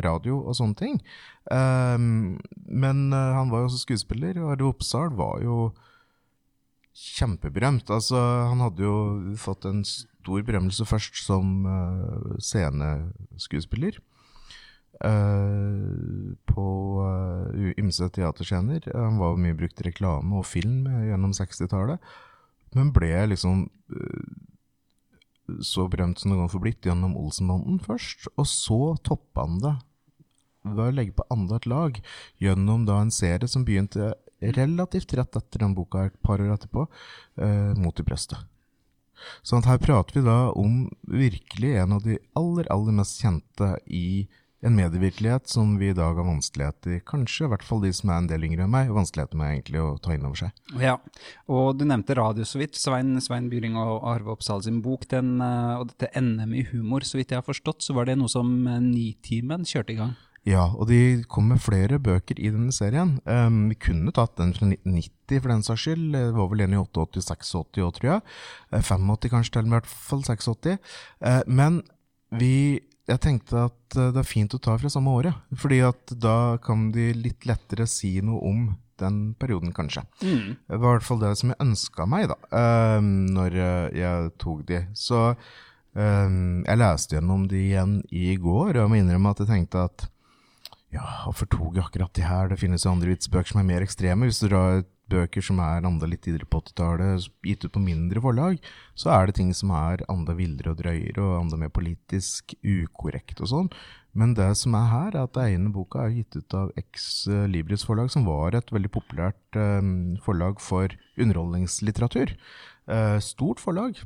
radio 0.00 0.38
og 0.40 0.56
sånne 0.56 0.78
ting. 0.78 0.96
Um, 1.52 2.38
men 2.64 3.10
eh, 3.12 3.34
han 3.36 3.52
var 3.52 3.60
jo 3.60 3.68
også 3.68 3.82
skuespiller, 3.82 4.40
og 4.40 4.54
Arve 4.54 4.70
Oppsal 4.70 5.12
var 5.18 5.44
jo 5.44 5.58
kjempeberømt. 6.96 7.92
Altså, 7.92 8.16
han 8.48 8.64
hadde 8.64 8.88
jo 8.88 8.96
fått 9.40 9.68
en 9.68 9.84
stor 9.84 10.48
berømmelse 10.48 10.88
først 10.88 11.20
som 11.26 11.68
uh, 11.68 12.40
sceneskuespiller. 12.40 14.00
Uh, 15.02 16.36
på 16.46 16.64
uh, 17.02 17.72
ymse 17.80 18.06
teaterscener. 18.14 18.84
Han 18.94 19.18
var 19.18 19.40
mye 19.40 19.56
brukt 19.58 19.80
i 19.82 19.88
reklame 19.88 20.38
og 20.38 20.46
film 20.46 20.86
gjennom 21.08 21.34
60-tallet. 21.34 21.98
Men 22.76 22.92
ble 22.94 23.10
liksom 23.32 23.66
så 25.60 25.88
berømt 25.90 26.20
som 26.20 26.32
det 26.32 26.38
kan 26.38 26.52
få 26.52 26.60
blitt 26.62 26.86
gjennom 26.86 27.16
Olsenbanden 27.18 27.80
først. 27.82 28.28
Og 28.36 28.46
så 28.48 28.80
toppa 29.04 29.46
han 29.46 29.58
det 29.62 29.74
ved 30.62 30.84
å 30.86 30.94
legge 30.94 31.16
på 31.18 31.26
enda 31.34 31.58
lag 31.66 31.98
gjennom 32.42 32.86
da 32.86 33.00
en 33.02 33.12
serie 33.14 33.50
som 33.50 33.66
begynte 33.66 34.12
relativt 34.42 35.14
rett 35.18 35.36
etter 35.38 35.62
den 35.62 35.74
boka, 35.74 36.06
et 36.06 36.22
par 36.22 36.42
år 36.42 36.54
etterpå, 36.56 36.86
eh, 37.38 37.74
mot 37.78 37.98
i 37.98 38.06
brøstet. 38.06 38.38
Sånn 39.46 39.62
at 39.62 39.68
her 39.70 39.78
prater 39.78 40.18
vi 40.18 40.26
da 40.26 40.50
om 40.50 40.88
virkelig 41.06 41.76
en 41.78 41.92
av 41.92 42.02
de 42.02 42.18
aller, 42.34 42.66
aller 42.74 42.96
mest 42.96 43.20
kjente 43.22 43.76
i 43.86 44.26
en 44.62 44.76
medievirkelighet 44.78 45.50
som 45.50 45.74
vi 45.80 45.88
i 45.90 45.96
dag 45.96 46.14
har 46.18 46.26
vanskeligheter 46.26 47.00
kanskje 47.08 47.46
i 47.46 47.50
hvert 47.50 47.64
fall 47.66 47.82
de 47.82 47.90
som 47.96 48.12
er 48.12 48.20
en 48.20 48.28
del 48.30 48.46
yngre 48.46 48.66
enn 48.66 48.72
meg, 48.72 48.92
vanskeligheter 48.94 49.38
med 49.38 49.56
egentlig 49.56 49.82
å 49.82 49.96
ta 50.02 50.14
inn 50.14 50.26
over 50.28 50.38
seg. 50.38 50.64
Ja, 50.78 50.96
og 51.50 51.80
du 51.80 51.86
nevnte 51.88 52.16
radio 52.18 52.46
så 52.46 52.60
vidt. 52.62 52.78
Svein, 52.78 53.16
Svein 53.24 53.48
Byring 53.50 53.74
og 53.80 54.06
Arve 54.08 54.36
Oppsal 54.36 54.62
sin 54.66 54.78
bok, 54.84 55.08
den, 55.10 55.34
eh, 55.42 55.72
og 55.80 55.90
dette 55.90 56.12
NM 56.18 56.54
i 56.54 56.66
humor, 56.70 57.02
så 57.06 57.18
vidt 57.18 57.34
jeg 57.34 57.42
har 57.42 57.48
forstått, 57.48 57.82
så 57.82 57.96
var 57.98 58.06
det 58.06 58.18
noe 58.20 58.30
som 58.30 58.52
eh, 58.70 58.78
Nitimen 58.82 59.66
kjørte 59.68 59.96
i 59.96 59.98
gang. 59.98 60.14
Ja, 60.46 60.64
og 60.74 60.88
de 60.90 61.22
kom 61.30 61.52
med 61.52 61.62
flere 61.62 62.00
bøker 62.02 62.38
i 62.38 62.50
denne 62.50 62.72
serien. 62.74 63.20
Um, 63.30 63.68
vi 63.70 63.76
kunne 63.78 64.10
tatt 64.14 64.34
den 64.40 64.50
fra 64.56 64.66
1990 64.66 65.38
for 65.38 65.52
den 65.52 65.62
saks 65.62 65.84
skyld. 65.86 66.08
Det 66.16 66.22
var 66.34 66.48
vel 66.50 66.64
en 66.64 66.74
i 66.74 66.80
88, 66.80 67.22
86 67.22 67.82
òg, 67.84 67.92
tror 67.98 68.08
jeg. 68.08 68.24
85 68.74 69.30
kanskje 69.30 69.54
til, 69.54 69.68
i 69.70 69.74
hvert 69.76 69.92
fall 69.92 70.24
86. 70.26 70.96
Uh, 71.22 71.42
men 71.46 71.78
vi 72.34 72.82
jeg 73.10 73.20
tenkte 73.22 73.66
at 73.66 73.96
det 73.96 74.20
er 74.20 74.26
fint 74.26 74.54
å 74.54 74.60
ta 74.62 74.76
fra 74.78 74.90
samme 74.92 75.10
året, 75.10 75.34
fordi 75.58 75.80
at 75.84 76.14
da 76.22 76.56
kan 76.62 76.90
de 76.94 77.10
litt 77.16 77.46
lettere 77.48 77.88
si 77.90 78.14
noe 78.24 78.38
om 78.46 78.62
den 79.02 79.18
perioden, 79.34 79.72
kanskje. 79.74 80.04
Mm. 80.22 80.54
Det 80.68 80.78
var 80.78 80.94
i 80.94 80.98
hvert 80.98 81.08
fall 81.08 81.20
det 81.22 81.32
som 81.40 81.52
jeg 81.52 81.62
ønska 81.64 82.06
meg, 82.06 82.30
da, 82.30 82.38
um, 82.98 83.10
når 83.34 83.58
jeg 83.98 84.32
tok 84.42 84.62
de. 84.68 84.80
Så 84.98 85.22
um, 85.32 86.62
jeg 86.62 86.80
leste 86.80 87.18
gjennom 87.18 87.46
de 87.50 87.62
igjen 87.66 87.98
i 88.14 88.36
går, 88.38 88.76
og 88.76 88.80
jeg 88.84 88.92
må 88.92 89.00
innrømme 89.00 89.34
at 89.34 89.42
jeg 89.42 89.50
tenkte 89.50 89.86
at 89.88 90.06
ja, 90.92 91.02
hvorfor 91.24 91.48
tok 91.48 91.78
jeg 91.78 91.86
akkurat 91.86 92.12
de 92.14 92.24
her? 92.26 92.50
Det 92.52 92.60
finnes 92.60 92.84
jo 92.84 92.92
andre 92.92 93.14
vitsbøker 93.14 93.54
som 93.54 93.62
er 93.62 93.68
mer 93.70 93.84
ekstreme. 93.84 94.28
Hvis 94.28 94.42
du 94.42 94.50
drar 94.50 94.82
bøker 95.12 95.44
som 95.44 95.60
er 95.62 95.84
anda 95.86 96.08
litt 96.08 96.24
tidligere 96.24 96.48
på 96.50 96.62
80-tallet, 96.64 97.28
gitt 97.46 97.66
ut 97.66 97.74
på 97.74 97.82
mindre 97.84 98.22
forlag, 98.24 98.60
så 98.98 99.12
er 99.14 99.28
det 99.28 99.36
ting 99.38 99.52
som 99.56 99.72
er 99.76 100.04
anda 100.12 100.34
villere 100.38 100.72
og 100.72 100.80
drøyere 100.80 101.22
og 101.22 101.34
anda 101.42 101.60
mer 101.60 101.72
politisk 101.74 102.56
ukorrekt 102.60 103.42
og 103.44 103.52
sånn. 103.52 103.70
Men 104.18 104.34
det 104.36 104.50
som 104.60 104.74
er 104.76 104.88
her, 104.90 105.14
er 105.14 105.24
at 105.24 105.36
det 105.36 105.46
ene 105.54 105.72
boka 105.72 106.02
er 106.04 106.16
gitt 106.18 106.36
ut 106.36 106.56
av 106.56 106.72
Ex 106.80 107.26
Libris 107.48 107.86
forlag, 107.88 108.10
som 108.12 108.26
var 108.28 108.56
et 108.56 108.72
veldig 108.74 108.90
populært 108.92 109.56
um, 109.56 110.18
forlag 110.24 110.60
for 110.60 110.92
underholdningslitteratur. 111.16 112.34
Uh, 112.90 113.16
stort 113.24 113.62
forlag. 113.62 114.02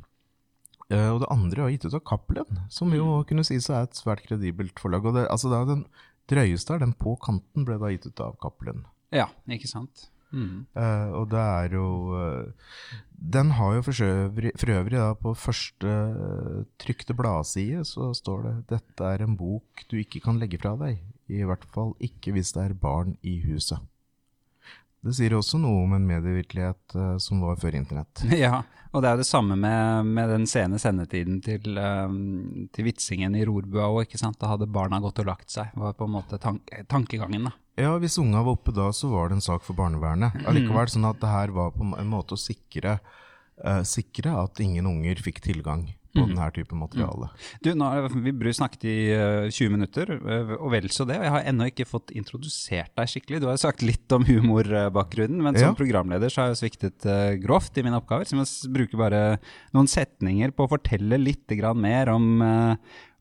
Og 0.87 1.17
det 1.19 1.27
andre 1.33 1.65
er 1.65 1.73
gitt 1.73 1.89
ut 1.89 1.97
av 1.97 2.05
Cappelen, 2.07 2.61
som 2.71 2.93
jo 2.95 3.17
kunne 3.27 3.43
sies 3.43 3.65
er 3.67 3.83
et 3.83 3.97
svært 3.99 4.21
kredibelt 4.23 4.79
forlag. 4.79 5.03
Og 5.03 5.17
det, 5.17 5.25
altså 5.27 5.51
det 5.51 5.57
er 5.57 5.67
den 5.67 5.81
drøyeste 6.31 6.77
er 6.77 6.85
den 6.85 6.93
på 6.95 7.17
kanten, 7.23 7.65
ble 7.67 7.75
da 7.81 7.91
gitt 7.91 8.07
ut 8.07 8.23
av 8.23 8.37
Cappelen. 8.39 8.85
Ja, 9.15 9.27
ikke 9.51 9.67
sant. 9.67 10.07
Mm. 10.35 10.65
Uh, 10.75 11.09
og 11.21 11.29
det 11.31 11.39
er 11.39 11.73
jo 11.77 11.87
uh, 12.11 12.95
Den 13.15 13.53
har 13.55 13.77
jo 13.77 13.83
for 13.85 14.03
øvrig, 14.03 14.51
for 14.59 14.71
øvrig 14.75 14.99
da, 14.99 15.13
på 15.15 15.31
første 15.39 15.87
uh, 15.87 16.65
trykte 16.81 17.15
bladside 17.15 17.85
så 17.87 18.11
står 18.13 18.41
det 18.43 18.55
'Dette 18.73 19.03
er 19.07 19.23
en 19.23 19.37
bok 19.39 19.85
du 19.87 19.97
ikke 19.97 20.19
kan 20.19 20.39
legge 20.39 20.59
fra 20.59 20.75
deg'. 20.75 20.99
I 21.27 21.43
hvert 21.43 21.63
fall 21.73 21.93
ikke 21.99 22.31
hvis 22.35 22.53
det 22.55 22.63
er 22.63 22.73
barn 22.73 23.17
i 23.23 23.39
huset. 23.43 23.79
Det 25.03 25.13
sier 25.15 25.35
også 25.37 25.59
noe 25.59 25.83
om 25.85 25.93
en 25.93 26.07
medievirkelighet 26.07 26.95
som 27.23 27.41
var 27.41 27.59
før 27.59 27.75
internett. 27.75 28.23
Ja, 28.31 28.63
og 28.91 29.03
det 29.03 29.09
er 29.09 29.15
jo 29.15 29.21
det 29.21 29.27
samme 29.27 29.55
med, 29.55 30.07
med 30.07 30.29
den 30.29 30.47
sene 30.47 30.79
sendetiden 30.79 31.41
til, 31.43 31.77
til 32.73 32.87
vitsingen 32.87 33.35
i 33.35 33.45
Rorbua 33.45 33.87
òg. 33.91 34.15
Da 34.39 34.49
hadde 34.51 34.67
barna 34.67 34.99
gått 35.03 35.19
og 35.19 35.29
lagt 35.29 35.51
seg, 35.51 35.71
var 35.75 35.93
på 35.93 36.07
en 36.07 36.15
måte 36.15 36.39
tank 36.39 36.71
tankegangen, 36.87 37.47
da. 37.51 37.53
Ja, 37.77 37.93
hvis 38.01 38.17
unga 38.17 38.41
var 38.41 38.57
oppe 38.57 38.73
da, 38.73 38.89
så 38.95 39.11
var 39.11 39.29
det 39.29 39.37
en 39.37 39.45
sak 39.45 39.65
for 39.65 39.77
barnevernet. 39.77 40.39
Allikevel 40.49 40.89
sånn 40.89 41.05
at 41.05 41.21
det 41.21 41.29
her 41.29 41.53
var 41.53 41.75
på 41.75 41.85
en 41.85 42.09
måte 42.09 42.33
å 42.33 42.41
sikre, 42.41 42.97
uh, 43.61 43.83
sikre 43.85 44.33
at 44.41 44.61
ingen 44.63 44.89
unger 44.89 45.21
fikk 45.21 45.43
tilgang 45.45 45.85
på 46.17 46.23
mm. 46.23 46.31
denne 46.33 46.47
type 46.55 46.77
materiale. 46.77 47.29
Du, 47.63 47.69
nå 47.77 47.89
har 47.91 48.07
vi 48.09 48.53
snakket 48.55 48.85
i 48.89 48.95
uh, 49.13 49.49
20 49.53 49.73
minutter, 49.73 50.13
uh, 50.17 50.53
og 50.57 50.71
vel 50.73 50.89
så 50.93 51.05
det. 51.07 51.19
og 51.19 51.27
Jeg 51.27 51.33
har 51.35 51.49
ennå 51.51 51.69
ikke 51.71 51.87
fått 51.89 52.13
introdusert 52.17 52.93
deg 52.97 53.11
skikkelig. 53.11 53.41
Du 53.43 53.47
har 53.49 53.57
jo 53.57 53.63
sagt 53.67 53.85
litt 53.85 54.15
om 54.15 54.25
humorbakgrunnen, 54.27 55.41
men 55.43 55.57
som 55.57 55.73
Ja. 55.73 55.77
programleder 55.77 56.33
så 56.33 56.43
har 56.43 56.53
jeg 56.53 56.61
sviktet 56.63 57.05
uh, 57.05 57.35
grovt 57.43 57.77
i 57.77 57.85
mine 57.85 57.99
oppgaver. 57.99 58.25
Så 58.25 58.39
jeg 58.39 58.73
bruker 58.73 59.01
bare 59.03 59.21
noen 59.77 59.91
setninger 59.91 60.55
på 60.55 60.65
å 60.65 60.73
fortelle 60.73 61.21
litt 61.21 61.47
grann 61.59 61.81
mer 61.81 62.09
om, 62.13 62.27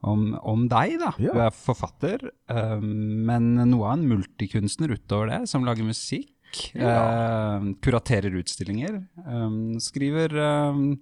om, 0.07 0.31
om 0.47 0.64
deg. 0.71 0.97
da. 1.03 1.12
Ja. 1.23 1.35
Du 1.35 1.42
er 1.45 1.55
forfatter, 1.55 2.25
uh, 2.53 2.81
men 2.81 3.55
noe 3.59 3.90
av 3.90 3.97
en 3.97 4.09
multikunstner 4.11 4.95
utover 4.97 5.33
det, 5.35 5.42
som 5.51 5.66
lager 5.66 5.87
musikk. 5.87 6.33
uh, 6.79 7.73
kuraterer 7.85 8.38
utstillinger. 8.38 9.03
um, 9.27 9.77
skriver 9.83 10.33
um, 10.73 10.95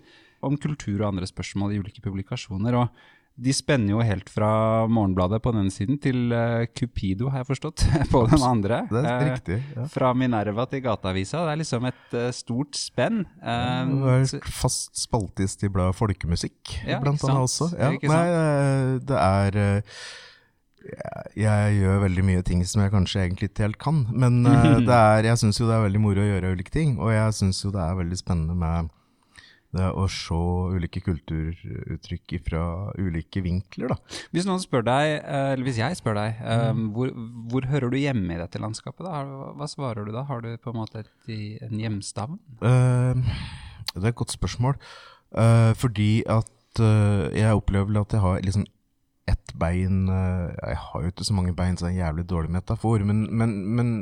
om 0.44 0.56
kultur 0.60 0.98
og 1.02 1.12
andre 1.12 1.28
spørsmål 1.30 1.74
i 1.74 1.82
ulike 1.84 2.02
publikasjoner. 2.04 2.80
og 2.80 2.88
de 3.36 3.50
spenner 3.50 3.90
jo 3.96 4.02
helt 4.06 4.28
fra 4.30 4.48
Morgenbladet 4.86 5.40
på 5.42 5.50
den 5.56 5.66
siden 5.74 5.96
til 5.98 6.30
uh, 6.30 6.62
Cupido, 6.70 7.26
har 7.32 7.42
jeg 7.42 7.48
forstått, 7.48 7.82
på 8.12 8.20
den 8.30 8.44
andre. 8.46 8.84
Det 8.90 9.00
er 9.02 9.08
Eh, 9.14 9.30
riktig. 9.32 9.56
Ja. 9.74 9.86
Fra 9.90 10.12
Minerva 10.14 10.66
til 10.70 10.84
Gateavisa. 10.84 11.40
Det 11.48 11.54
er 11.56 11.60
liksom 11.64 11.88
et 11.90 12.14
uh, 12.14 12.28
stort 12.36 12.78
spenn. 12.78 13.24
Eh, 13.42 13.90
Du 13.90 14.06
er 14.12 14.50
fast 14.54 14.94
spaltist 15.02 15.66
i 15.66 15.72
bladet 15.72 15.98
Folkemusikk, 15.98 16.76
Ja, 16.86 17.00
blant 17.02 17.24
annet 17.26 17.42
også. 17.48 17.72
Ja, 17.74 17.90
Ikke 17.96 18.12
nei, 18.12 19.00
det 19.02 19.18
er 19.18 19.58
jeg, 21.34 21.76
gjør 21.80 22.02
veldig 22.04 22.24
mye 22.28 22.42
ting 22.44 22.60
som 22.68 22.82
jeg 22.84 22.92
kanskje 22.92 23.22
egentlig 23.24 23.48
ikke 23.50 23.64
helt 23.66 23.78
kan. 23.82 24.04
Men 24.12 24.42
det 24.88 24.94
er, 24.94 25.24
jeg 25.32 25.40
syns 25.42 25.58
jo 25.58 25.66
det 25.66 25.74
er 25.78 25.86
veldig 25.88 26.02
moro 26.06 26.22
å 26.22 26.28
gjøre 26.28 26.54
ulike 26.54 26.74
ting. 26.74 26.98
Og 27.02 27.10
jeg 27.14 27.34
syns 27.40 27.64
jo 27.64 27.72
det 27.74 27.82
er 27.82 27.98
veldig 27.98 28.18
spennende 28.20 28.54
med 28.62 28.92
det 29.74 29.88
å 29.92 30.04
se 30.10 30.36
ulike 30.74 31.02
kulturuttrykk 31.04 32.34
fra 32.46 32.62
ulike 33.00 33.42
vinkler, 33.44 33.94
da. 33.94 33.96
Hvis 34.34 34.46
noen 34.48 34.62
spør 34.62 34.84
deg, 34.86 35.14
eh, 35.20 35.52
eller 35.54 35.64
hvis 35.66 35.80
jeg 35.82 35.98
spør 36.00 36.14
deg, 36.20 36.40
eh, 36.40 36.72
Mm. 36.72 36.92
hvor, 36.94 37.10
hvor 37.50 37.66
hører 37.70 37.90
du 37.90 37.96
hjemme 37.98 38.34
i 38.34 38.38
dette 38.40 38.58
landskapet? 38.62 39.04
da? 39.04 39.24
Hva 39.58 39.68
svarer 39.68 40.06
du 40.06 40.12
da? 40.12 40.22
Har 40.24 40.40
du 40.40 40.56
på 40.56 40.70
en 40.72 40.78
måte 40.80 41.02
et, 41.04 41.10
en 41.62 41.78
hjemstavn? 41.78 42.38
Uh, 42.62 43.14
det 43.94 44.04
er 44.04 44.12
et 44.12 44.20
godt 44.22 44.34
spørsmål. 44.34 44.78
Uh, 45.34 45.72
fordi 45.74 46.22
at 46.26 46.80
uh, 46.80 47.26
jeg 47.34 47.54
opplever 47.54 48.00
at 48.00 48.12
jeg 48.14 48.20
har 48.22 48.40
liksom 48.42 48.66
ett 49.30 49.54
bein 49.56 50.08
eh, 50.12 50.52
Jeg 50.52 50.80
har 50.80 51.04
jo 51.04 51.12
ikke 51.12 51.26
så 51.26 51.36
mange 51.36 51.54
bein, 51.56 51.76
så 51.76 51.86
det 51.86 51.92
er 51.92 51.94
en 51.94 52.02
jævlig 52.02 52.26
dårlig 52.28 52.52
metafor, 52.56 53.04
men, 53.08 53.24
men, 53.32 53.54
men 53.78 53.92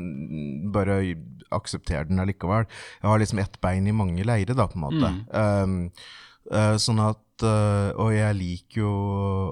bare 0.75 0.99
aksepter 1.53 2.09
den 2.09 2.21
allikevel. 2.23 2.67
Jeg 3.01 3.09
har 3.09 3.21
liksom 3.21 3.43
ett 3.43 3.59
bein 3.63 3.87
i 3.87 3.95
mange 3.95 4.25
leirer, 4.27 4.55
da, 4.57 4.67
på 4.67 4.79
en 4.79 4.85
måte. 4.87 5.11
Eh, 5.43 6.57
eh, 6.57 6.75
sånn 6.81 6.99
at 7.03 7.45
eh, 7.47 7.91
Og 8.03 8.11
jeg 8.15 8.39
liker 8.39 8.81
jo 8.83 8.91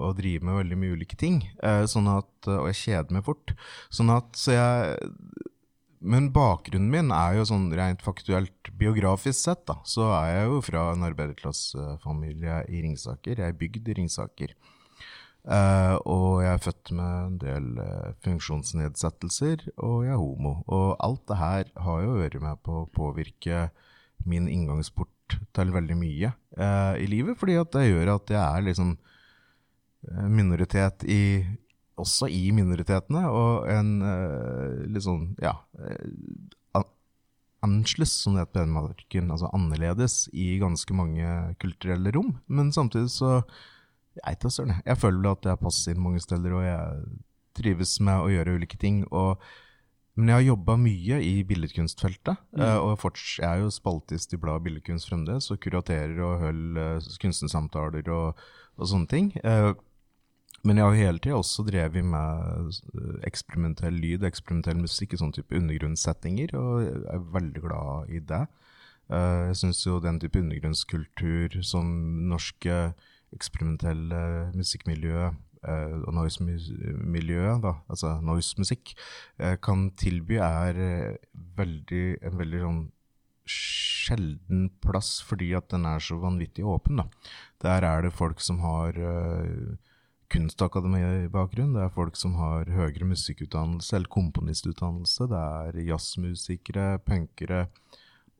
å, 0.09 0.11
drive 0.17 0.47
med 0.47 0.59
veldig 0.59 0.81
mye 0.81 0.97
ulike 0.97 1.19
ting. 1.19 1.41
sånn 1.61 2.09
at, 2.11 2.33
og 2.47 2.67
jeg 2.71 2.81
kjeder 2.81 3.15
meg 3.15 3.25
fort. 3.27 3.55
Sånn 3.93 4.11
at 4.13 4.35
så 4.37 4.57
jeg 4.57 4.99
men 6.01 6.31
bakgrunnen 6.33 6.89
min 6.89 7.11
er 7.13 7.35
jo 7.37 7.43
sånn 7.45 7.67
rent 7.77 8.01
faktuelt 8.01 8.71
biografisk 8.73 9.37
sett, 9.37 9.61
da. 9.69 9.75
Så 9.85 10.07
er 10.09 10.31
jeg 10.31 10.47
jo 10.49 10.61
fra 10.65 10.87
en 10.95 11.05
arbeiderklassefamilie 11.05 12.55
i 12.73 12.81
Ringsaker. 12.87 13.37
Jeg 13.37 13.53
er 13.53 13.59
bygd 13.59 13.91
i 13.91 13.97
Ringsaker. 13.99 14.55
Eh, 15.41 15.95
og 16.05 16.43
jeg 16.43 16.51
er 16.53 16.61
født 16.61 16.91
med 16.93 17.13
en 17.21 17.37
del 17.41 17.69
uh, 17.81 18.11
funksjonsnedsettelser, 18.25 19.63
og 19.81 20.03
jeg 20.05 20.13
er 20.13 20.21
homo. 20.21 20.59
Og 20.67 20.93
alt 21.01 21.23
det 21.31 21.39
her 21.39 21.71
har 21.85 22.03
jo 22.03 22.19
vært 22.19 22.37
med 22.43 22.61
på 22.65 22.83
å 22.83 22.91
påvirke 22.93 23.69
min 24.29 24.45
inngangsport 24.51 25.39
til 25.55 25.73
veldig 25.73 25.97
mye 25.97 26.33
uh, 26.59 26.93
i 26.99 27.07
livet, 27.09 27.39
fordi 27.39 27.57
at 27.57 27.73
det 27.73 27.87
gjør 27.89 28.15
at 28.17 28.35
jeg 28.35 28.41
er 28.43 28.69
liksom 28.69 28.95
minoritet 30.33 31.03
i 31.05 31.21
også 32.01 32.25
i 32.33 32.47
minoritetene, 32.57 33.27
og 33.29 33.67
en 33.69 33.91
litt 34.89 35.03
sånn, 35.05 35.27
ja 35.37 35.59
annerledes, 37.61 38.23
som 38.23 38.33
det 38.33 38.47
heter 38.47 38.65
på 38.65 39.21
altså 39.35 39.51
annerledes, 39.53 40.15
i 40.33 40.55
ganske 40.61 40.95
mange 40.97 41.27
kulturelle 41.61 42.09
rom. 42.15 42.31
Men 42.49 42.71
samtidig 42.73 43.11
så 43.13 43.43
Jeg 44.19 44.23
vet 44.27 44.45
da 44.45 44.49
søren, 44.51 44.77
jeg. 44.85 44.97
Føler 44.99 45.31
at 45.31 45.45
jeg 45.45 45.61
passer 45.61 45.93
inn 45.95 46.03
mange 46.03 46.21
steder, 46.23 46.55
og 46.57 46.65
jeg 46.65 47.03
trives 47.57 47.99
med 48.03 48.23
å 48.25 48.31
gjøre 48.31 48.55
ulike 48.59 48.79
ting. 48.79 49.05
og 49.11 49.41
men 50.19 50.27
jeg 50.27 50.35
har 50.35 50.43
jobba 50.43 50.73
mye 50.75 51.17
i 51.23 51.43
billedkunstfeltet. 51.47 52.35
Mm. 52.51 52.61
eh, 52.61 52.77
og 52.83 52.99
forts- 52.99 53.39
jeg 53.39 53.47
er 53.47 53.61
jo 53.63 53.69
spaltist 53.71 54.33
i 54.33 54.37
bladet 54.37 54.65
Billedkunst 54.65 55.07
fremdeles, 55.07 55.47
og 55.51 55.59
kuraterer 55.63 56.19
og 56.19 56.43
holder 56.43 56.97
uh, 56.99 57.15
kunstnersamtaler 57.21 58.09
og, 58.11 58.41
og 58.77 58.87
sånne 58.91 59.07
ting. 59.07 59.31
Eh, 59.39 59.71
men 60.63 60.77
jeg 60.77 60.85
har 60.85 60.93
jo 60.93 61.05
hele 61.05 61.21
tida 61.23 61.37
også 61.39 61.63
drevet 61.65 62.05
med 62.05 62.75
eh, 62.91 63.21
eksperimentell 63.25 63.95
lyd, 63.97 64.25
eksperimentell 64.27 64.77
musikk 64.83 65.15
i 65.15 65.21
sånne 65.21 65.39
type 65.39 65.57
undergrunnssettinger, 65.57 66.53
og 66.59 66.83
jeg 66.83 66.99
er 67.15 67.23
veldig 67.39 67.63
glad 67.63 68.11
i 68.11 68.19
det. 68.19 68.43
Eh, 69.09 69.39
jeg 69.49 69.57
syns 69.63 69.81
jo 69.87 69.97
den 70.03 70.19
type 70.21 70.43
undergrunnskultur 70.43 71.57
som 71.65 71.87
norske 72.29 72.91
eksperimentelle 73.35 74.21
musikkmiljø 74.57 75.27
eh, 75.27 75.97
og 76.01 76.13
noise-miljøet, 76.17 77.67
altså 77.91 78.15
noise-musikk, 78.25 78.95
eh, 79.39 79.57
kan 79.63 79.89
tilby, 79.99 80.39
er 80.41 80.81
eh, 80.81 81.21
veldig, 81.57 82.05
en 82.27 82.41
veldig 82.41 82.65
sånn 82.65 82.81
sjelden 83.51 84.67
plass 84.83 85.19
fordi 85.25 85.51
at 85.57 85.69
den 85.73 85.85
er 85.89 86.03
så 86.03 86.17
vanvittig 86.21 86.65
åpen. 86.67 87.01
Da. 87.01 87.07
Der 87.63 87.87
er 87.87 88.05
det 88.05 88.13
folk 88.15 88.41
som 88.43 88.61
har 88.63 88.95
uh, 88.97 89.73
kunstakademi-bakgrunn, 90.31 91.73
det 91.75 91.83
er 91.85 91.93
folk 91.93 92.15
som 92.19 92.37
har 92.39 92.69
høyere 92.71 93.09
musikkutdannelse 93.09 93.97
eller 93.97 94.11
komponistutdannelse, 94.13 95.27
det 95.31 95.41
er 95.41 95.81
jazzmusikere, 95.89 96.87
punkere 97.03 97.65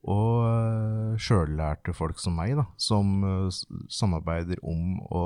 og 0.01 0.37
uh, 0.45 1.17
sjøllærte 1.21 1.93
folk 1.93 2.19
som 2.21 2.37
meg, 2.39 2.55
da, 2.57 2.65
som 2.81 3.19
eh, 3.27 3.57
samarbeider 3.91 4.61
om 4.65 5.01
å 5.13 5.25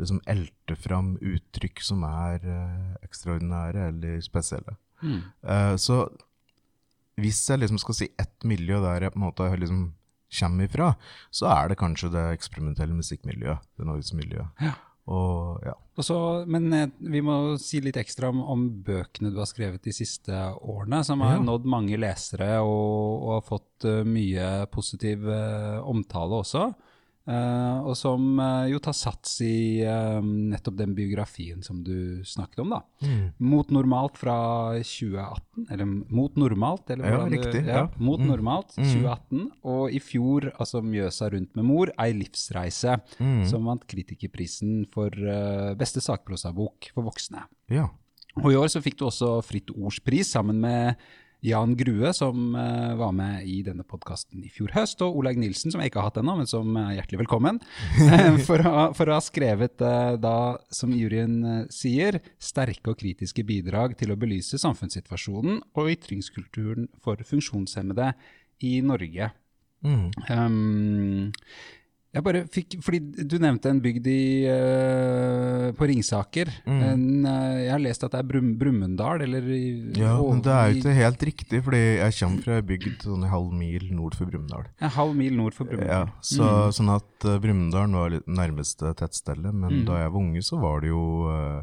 liksom 0.00 0.20
elte 0.30 0.76
fram 0.78 1.14
uttrykk 1.20 1.82
som 1.84 2.04
er 2.08 2.44
eh, 2.46 2.92
ekstraordinære 3.06 3.88
eller 3.92 4.20
spesielle. 4.24 4.76
Mm. 5.02 5.18
Eh, 5.42 5.74
så 5.82 6.04
hvis 7.20 7.42
jeg 7.50 7.60
liksom 7.60 7.80
skal 7.82 7.98
si 7.98 8.08
ett 8.20 8.46
miljø 8.48 8.80
der 8.82 9.06
jeg 9.06 9.14
på 9.14 9.20
en 9.20 9.26
måte 9.26 9.50
liksom 9.58 9.82
kommer 10.32 10.64
ifra, 10.64 10.94
så 11.30 11.50
er 11.52 11.68
det 11.68 11.80
kanskje 11.82 12.08
det 12.14 12.22
eksperimentelle 12.32 12.96
musikkmiljøet. 12.96 13.66
Det 13.76 13.86
Noise-miljøet. 13.86 14.64
Ja. 14.64 14.72
Og 15.10 15.64
ja. 15.66 15.72
Og 15.98 16.04
så, 16.06 16.16
men 16.48 16.72
eh, 16.72 16.88
vi 17.12 17.20
må 17.24 17.56
si 17.60 17.80
litt 17.84 17.98
ekstra 18.00 18.30
om, 18.32 18.38
om 18.54 18.62
bøkene 18.86 19.32
du 19.32 19.40
har 19.42 19.48
skrevet 19.50 19.82
de 19.84 19.92
siste 19.92 20.32
årene, 20.62 21.02
som 21.04 21.20
har 21.20 21.36
Ja. 21.36 21.42
nådd 21.42 21.66
mange 21.68 21.98
lesere 22.00 22.60
og, 22.62 23.18
og 23.26 23.32
har 23.34 23.44
fått 23.48 23.84
uh, 23.88 24.00
mye 24.06 24.66
positiv 24.72 25.26
uh, 25.28 25.82
omtale 25.84 26.38
også. 26.44 26.70
Eh, 27.22 27.78
og 27.86 27.94
som 27.96 28.38
uh, 28.40 28.64
jo 28.66 28.80
tar 28.82 28.94
sats 28.98 29.36
i 29.46 29.84
uh, 29.86 30.18
nettopp 30.22 30.74
den 30.80 30.94
biografien 30.96 31.62
som 31.62 31.78
du 31.86 32.18
snakket 32.26 32.58
om, 32.64 32.72
da. 32.74 32.80
Mot 33.38 33.70
normalt 33.70 34.18
fra 34.18 34.34
2018, 34.82 35.68
eller 35.70 35.86
Mot 36.10 36.34
normalt, 36.36 36.90
eller 36.90 37.04
Ja, 37.06 37.16
hvordan 37.20 37.30
du- 37.30 37.36
riktig, 37.38 37.62
Ja, 37.68 37.76
ja. 37.76 37.88
mot 37.98 38.18
Mm. 38.18 38.26
normalt, 38.26 38.74
2018. 38.74 39.50
Og 39.64 39.92
i 39.94 40.00
fjor, 40.00 40.50
altså 40.58 40.82
Mjøsa 40.82 41.30
rundt 41.32 41.54
med 41.54 41.64
mor, 41.64 41.92
ei 41.98 42.12
livsreise, 42.12 43.00
Mm. 43.20 43.46
som 43.46 43.64
vant 43.64 43.86
kritikerprisen 43.86 44.86
for 44.92 45.10
beste 45.78 46.00
sakprosabok 46.02 46.90
for 46.94 47.04
voksne. 47.04 47.44
ja. 47.70 47.88
Og 48.42 48.50
i 48.50 48.56
år 48.56 48.64
så 48.72 48.80
fikk 48.80 48.96
du 48.96 49.04
også 49.04 49.44
Fritt 49.44 49.68
Ords 49.76 49.98
pris 50.00 50.26
sammen 50.32 50.58
med 50.58 50.96
Jan 51.42 51.74
Grue, 51.76 52.12
som 52.14 52.54
eh, 52.54 52.94
var 52.94 53.12
med 53.16 53.46
i 53.50 53.58
denne 53.66 53.82
podkasten 53.82 54.44
i 54.46 54.50
fjor 54.52 54.70
høst, 54.76 55.02
og 55.02 55.16
Olaug 55.18 55.40
Nilsen, 55.42 55.74
som 55.74 55.82
jeg 55.82 55.90
ikke 55.90 55.98
har 55.98 56.12
hatt 56.12 56.20
ennå, 56.22 56.36
men 56.38 56.48
som 56.50 56.76
er 56.78 57.00
hjertelig 57.00 57.24
velkommen, 57.24 57.58
eh, 58.06 58.38
for, 58.48 58.62
å, 58.62 58.84
for 58.94 59.10
å 59.10 59.16
ha 59.18 59.24
skrevet, 59.24 59.82
eh, 59.82 60.14
da, 60.22 60.36
som 60.70 60.94
juryen 60.94 61.66
sier, 61.74 62.20
sterke 62.38 62.94
og 62.94 63.00
kritiske 63.02 63.42
bidrag 63.48 63.98
til 63.98 64.14
å 64.14 64.18
belyse 64.18 64.60
samfunnssituasjonen 64.62 65.58
og 65.74 65.92
ytringskulturen 65.96 66.86
for 67.02 67.18
funksjonshemmede 67.26 68.12
i 68.62 68.76
Norge. 68.86 69.32
Mm. 69.82 70.10
Um, 70.30 71.32
jeg 72.12 72.24
bare 72.26 72.42
fikk, 72.52 72.74
fordi 72.84 72.98
Du 73.24 73.38
nevnte 73.40 73.70
en 73.72 73.78
bygd 73.80 74.06
i, 74.10 74.44
uh, 74.52 75.68
på 75.76 75.86
Ringsaker. 75.88 76.50
Mm. 76.66 76.82
En, 76.88 77.04
uh, 77.24 77.54
jeg 77.62 77.70
har 77.72 77.80
lest 77.82 78.04
at 78.04 78.12
det 78.12 78.20
er 78.20 78.28
Brum, 78.28 78.50
Brumunddal, 78.60 79.24
ja, 79.24 80.12
men 80.20 80.42
det 80.44 80.52
er 80.52 80.66
jo 80.74 80.80
ikke 80.82 80.96
helt 80.98 81.24
riktig, 81.28 81.62
fordi 81.64 81.80
jeg 82.02 82.16
kommer 82.18 82.44
fra 82.44 82.58
ei 82.60 82.66
bygd 82.72 83.06
sånn 83.06 83.24
en 83.24 83.32
halv 83.32 83.54
mil 83.56 83.88
nord 83.96 84.18
for 84.18 84.28
Brumunddal. 84.28 84.68
En 84.84 84.92
halv 84.98 85.16
mil 85.16 85.38
nord 85.40 85.56
for 85.56 85.70
Brumunddal. 85.70 86.12
Ja, 86.12 86.20
så, 86.20 86.50
Sånn 86.76 86.92
at 86.92 87.28
uh, 87.28 87.38
Brumunddal 87.42 87.96
var 87.96 88.12
litt 88.12 88.28
nærmeste 88.28 88.92
tettstedet, 88.98 89.48
men 89.52 89.70
Mm. 89.72 89.84
da 89.88 90.02
jeg 90.02 90.12
var 90.12 90.20
unge, 90.20 90.42
så 90.44 90.58
var 90.60 90.82
det 90.84 90.90
jo 90.92 91.02
uh, 91.32 91.62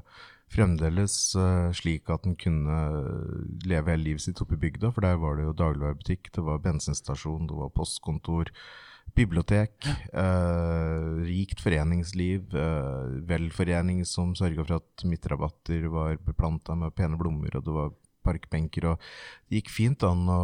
fremdeles 0.49 1.13
slik 1.77 2.09
at 2.09 2.25
en 2.25 2.33
kunne 2.39 2.77
leve 3.69 3.91
hele 3.93 4.07
livet 4.07 4.23
sitt 4.23 4.39
oppe 4.41 4.57
i 4.57 4.61
bygda, 4.63 4.89
for 4.95 5.05
der 5.05 5.19
var 5.21 5.37
det 5.37 5.45
jo 5.45 5.53
dagligvarebutikk, 5.53 6.31
det 6.33 6.41
var 6.41 6.57
bensinstasjon, 6.63 7.45
det 7.45 7.53
var 7.59 7.69
postkontor, 7.75 8.49
bibliotek, 9.15 9.87
eh, 10.13 11.07
rikt 11.27 11.61
foreningsliv, 11.63 12.53
eh, 12.55 13.15
velforening 13.29 14.05
som 14.05 14.35
sørga 14.35 14.65
for 14.65 14.79
at 14.79 15.05
midtrabatter 15.05 15.89
var 15.89 16.17
beplanta 16.17 16.75
med 16.75 16.95
pene 16.95 17.17
blomster, 17.19 17.57
og 17.57 17.65
det 17.65 17.75
var 17.75 17.91
parkbenker, 18.25 18.91
og 18.91 18.99
det 19.49 19.61
gikk 19.61 19.71
fint 19.71 20.03
an 20.07 20.27
å 20.29 20.41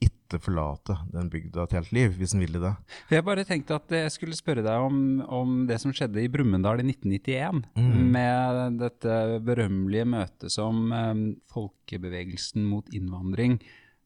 ikke 0.00 0.40
forlate 0.44 0.94
den 1.10 1.30
bygda 1.32 1.64
et 1.64 1.74
helt 1.78 1.92
liv, 1.96 2.12
hvis 2.18 2.34
en 2.36 2.44
ville 2.44 2.60
det. 2.62 2.72
Jeg 3.10 3.26
bare 3.26 3.44
tenkte 3.48 3.78
at 3.80 3.94
jeg 3.96 4.12
skulle 4.14 4.38
spørre 4.38 4.64
deg 4.64 4.84
om, 4.86 5.00
om 5.26 5.56
det 5.68 5.80
som 5.82 5.94
skjedde 5.96 6.22
i 6.22 6.30
Brumunddal 6.32 6.82
i 6.82 6.86
1991. 6.86 7.64
Mm. 7.74 7.96
Med 8.14 8.78
dette 8.80 9.16
berømmelige 9.46 10.06
møtet 10.12 10.54
som 10.54 10.86
eh, 10.94 11.24
folkebevegelsen 11.52 12.68
mot 12.68 12.88
innvandring 12.94 13.58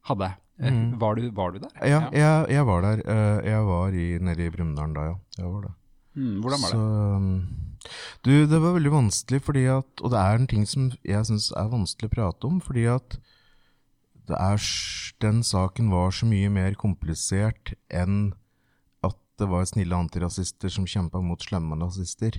hadde. 0.08 0.32
Eh, 0.60 0.70
Mm. 0.70 0.98
Var, 1.00 1.14
du, 1.18 1.30
var 1.34 1.50
du 1.50 1.58
der? 1.58 1.70
Ja, 1.82 2.00
jeg, 2.14 2.46
jeg 2.54 2.66
var 2.66 2.80
der. 2.82 3.00
eh, 3.10 3.40
Jeg 3.50 3.64
var 3.66 3.88
i, 3.90 4.18
nede 4.22 4.44
i 4.46 4.50
Brumunddal 4.54 4.92
da, 4.94 5.00
ja. 5.08 5.14
Jeg 5.38 5.46
var 5.50 5.62
det. 5.62 5.72
Mm, 6.14 6.40
hvordan 6.40 6.60
var 6.62 6.68
det? 6.70 6.78
Så, 6.78 6.82
um, 7.16 7.46
du, 8.24 8.30
det 8.46 8.60
var 8.62 8.72
veldig 8.76 8.92
vanskelig, 8.92 9.40
fordi 9.42 9.64
at 9.66 10.00
Og 10.00 10.10
det 10.12 10.18
er 10.20 10.34
en 10.38 10.46
ting 10.46 10.62
som 10.68 10.92
jeg 11.04 11.26
syns 11.26 11.50
er 11.58 11.66
vanskelig 11.72 12.06
å 12.08 12.14
prate 12.14 12.46
om, 12.46 12.60
fordi 12.62 12.84
at 12.86 13.18
det 14.28 14.36
er, 14.40 14.56
den 15.20 15.42
saken 15.44 15.90
var 15.92 16.10
så 16.14 16.24
mye 16.30 16.48
mer 16.48 16.72
komplisert 16.80 17.74
enn 17.92 18.32
at 19.04 19.18
det 19.38 19.48
var 19.50 19.66
snille 19.68 19.92
antirasister 19.98 20.70
som 20.72 20.86
kjempa 20.86 21.20
mot 21.20 21.42
slemme 21.44 21.76
nazister. 21.76 22.38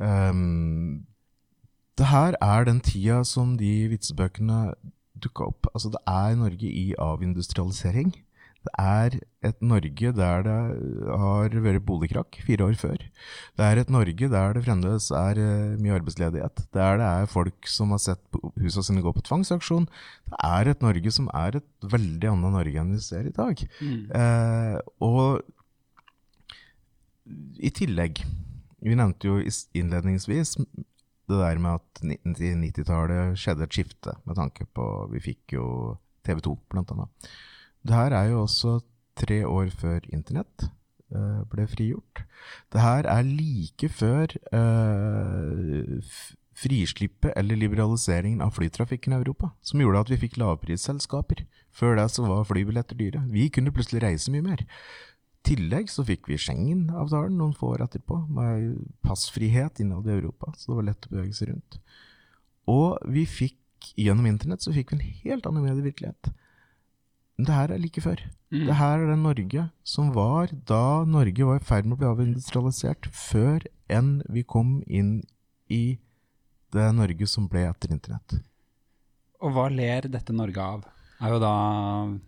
Um, 0.00 1.04
det 2.00 2.08
her 2.10 2.34
er 2.40 2.64
den 2.64 2.80
tida 2.80 3.20
som 3.28 3.56
de 3.60 3.88
vitsebøkene 3.92 4.72
dukka 5.24 5.48
opp. 5.52 5.70
Altså, 5.72 5.92
det 5.94 6.02
er 6.08 6.36
Norge 6.40 6.68
i 6.68 6.92
avindustrialisering. 6.98 8.12
Det 8.62 8.72
er 8.78 9.16
et 9.42 9.64
Norge 9.64 10.12
der 10.14 10.44
det 10.46 10.56
har 11.18 11.54
vært 11.64 11.82
boligkrakk 11.86 12.38
fire 12.46 12.68
år 12.68 12.76
før. 12.78 13.00
Det 13.58 13.64
er 13.66 13.80
et 13.80 13.90
Norge 13.90 14.28
der 14.30 14.54
det 14.54 14.62
fremdeles 14.66 15.08
er 15.18 15.40
eh, 15.42 15.72
mye 15.82 15.96
arbeidsledighet. 15.96 16.62
Der 16.74 17.00
det 17.00 17.08
er 17.08 17.32
folk 17.32 17.66
som 17.66 17.90
har 17.90 18.02
sett 18.04 18.38
husene 18.62 18.86
sine 18.86 19.02
gå 19.02 19.14
på 19.16 19.24
tvangsaksjon. 19.26 19.88
Det 20.30 20.38
er 20.46 20.70
et 20.70 20.84
Norge 20.86 21.10
som 21.10 21.26
er 21.34 21.58
et 21.58 21.90
veldig 21.96 22.30
annet 22.36 22.56
Norge 22.58 22.84
enn 22.84 22.94
vi 22.94 23.02
ser 23.02 23.26
i 23.26 23.34
dag. 23.34 23.66
Mm. 23.82 24.06
Eh, 24.20 24.78
og 25.02 25.42
i 27.58 27.70
tillegg, 27.74 28.22
vi 28.82 28.98
nevnte 28.98 29.26
jo 29.26 29.42
innledningsvis 29.78 30.56
det 31.32 31.40
der 31.40 31.60
med 31.62 31.80
at 31.80 32.02
90-tallet 32.04 33.38
skjedde 33.40 33.66
et 33.66 33.74
skifte 33.74 34.14
med 34.28 34.38
tanke 34.38 34.66
på 34.76 34.86
Vi 35.12 35.22
fikk 35.24 35.56
jo 35.56 35.66
TV 36.26 36.42
2, 36.44 36.54
blant 36.70 36.92
annet. 36.94 37.32
Det 37.82 37.96
her 37.96 38.14
er 38.14 38.30
jo 38.30 38.44
også 38.44 38.78
tre 39.18 39.42
år 39.46 39.72
før 39.74 40.06
internett 40.12 40.68
uh, 41.14 41.42
ble 41.50 41.66
frigjort. 41.70 42.22
Det 42.72 42.82
her 42.82 43.08
er 43.10 43.26
like 43.26 43.90
før 43.90 44.36
uh, 44.54 45.98
frislippet 46.62 47.32
eller 47.36 47.58
liberaliseringen 47.58 48.42
av 48.44 48.54
flytrafikken 48.56 49.14
i 49.14 49.20
Europa, 49.20 49.52
som 49.64 49.82
gjorde 49.82 50.04
at 50.04 50.12
vi 50.12 50.20
fikk 50.26 50.38
lavprisselskaper. 50.42 51.46
Før 51.72 51.96
det 51.96 52.10
så 52.12 52.26
var 52.28 52.44
flybilletter 52.48 52.98
dyre. 52.98 53.24
Vi 53.32 53.48
kunne 53.52 53.72
plutselig 53.74 54.02
reise 54.04 54.32
mye 54.32 54.44
mer. 54.44 54.64
Tillegg 55.46 55.90
så 55.90 56.04
fikk 56.06 56.28
vi 56.30 56.38
Schengen-avtalen 56.38 57.34
noen 57.38 57.54
få 57.58 57.72
år 57.74 57.86
etterpå, 57.86 58.20
med 58.30 58.76
passfrihet 59.02 59.80
innad 59.82 60.06
i 60.06 60.14
Europa, 60.14 60.52
så 60.56 60.70
det 60.70 60.78
var 60.78 60.86
lett 60.90 61.08
å 61.08 61.14
bevege 61.14 61.34
seg 61.36 61.50
rundt. 61.50 61.80
Og 62.70 63.00
vi 63.10 63.26
fikk, 63.26 63.58
gjennom 63.98 64.28
internett, 64.30 64.62
så 64.62 64.74
fikk 64.74 64.92
vi 64.92 64.98
en 65.00 65.08
helt 65.24 65.48
annen 65.48 65.66
medievirkelighet. 65.66 66.30
Det 67.42 67.56
her 67.56 67.72
er 67.74 67.82
like 67.82 68.04
før. 68.04 68.20
Mm. 68.52 68.66
Det 68.68 68.76
her 68.78 69.00
er 69.00 69.10
det 69.10 69.18
Norge 69.18 69.66
som 69.88 70.12
var 70.14 70.52
da 70.68 71.02
Norge 71.08 71.48
var 71.48 71.58
i 71.58 71.66
ferd 71.66 71.88
med 71.88 71.96
å 71.96 72.02
bli 72.02 72.10
avindustrialisert, 72.12 73.10
før 73.10 73.66
enn 73.90 74.20
vi 74.30 74.46
kom 74.46 74.78
inn 74.86 75.16
i 75.72 75.98
det 76.72 76.88
Norge 76.94 77.26
som 77.26 77.48
ble 77.50 77.64
etter 77.66 77.90
internett. 77.96 78.38
Og 79.42 79.56
hva 79.56 79.66
ler 79.72 80.06
dette 80.12 80.36
Norge 80.36 80.62
av? 80.62 80.86
er 81.22 81.34
jo 81.34 81.42
da 81.42 81.54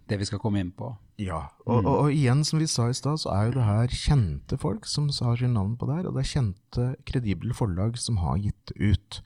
det 0.08 0.18
vi 0.20 0.28
skal 0.28 0.40
komme 0.42 0.62
inn 0.62 0.72
på. 0.74 0.92
Ja, 1.20 1.44
og, 1.62 1.84
og, 1.84 1.90
og 1.92 2.08
igjen, 2.10 2.42
som 2.46 2.58
vi 2.58 2.66
sa 2.66 2.88
i 2.90 2.96
stad, 2.96 3.20
så 3.22 3.30
er 3.30 3.46
jo 3.46 3.54
det 3.54 3.66
her 3.68 3.92
kjente 3.94 4.58
folk 4.58 4.88
som 4.90 5.06
har 5.12 5.38
sine 5.38 5.54
navn 5.54 5.76
på 5.78 5.86
det 5.86 6.00
her, 6.00 6.08
og 6.08 6.16
det 6.16 6.24
er 6.24 6.30
kjente, 6.32 6.86
kredible 7.06 7.54
forlag 7.54 7.98
som 8.02 8.18
har 8.24 8.40
gitt 8.42 8.72
ut. 8.74 9.20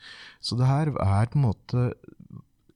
Så 0.45 0.59
det 0.61 0.69
her 0.69 0.93
er 0.93 1.31
på 1.33 1.41
en 1.41 1.47
måte 1.47 1.87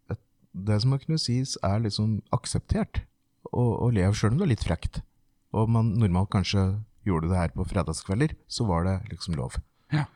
et, 0.08 0.22
Det 0.52 0.80
som 0.80 0.94
må 0.94 1.00
kunne 1.02 1.20
sies 1.20 1.58
er 1.60 1.84
liksom 1.84 2.22
akseptert 2.32 3.04
å 3.52 3.90
leve, 3.92 4.14
sjøl 4.16 4.32
om 4.32 4.40
det 4.40 4.46
er 4.46 4.54
litt 4.54 4.64
frekt. 4.64 5.02
Og 5.52 5.68
man 5.68 5.92
normalt 6.00 6.32
kanskje 6.32 6.64
gjorde 7.04 7.28
det 7.28 7.36
her 7.36 7.52
på 7.52 7.66
fredagskvelder, 7.68 8.32
så 8.48 8.64
var 8.68 8.86
det 8.88 8.96
liksom 9.10 9.36
lov. 9.36 9.58
Ja. 9.92 10.06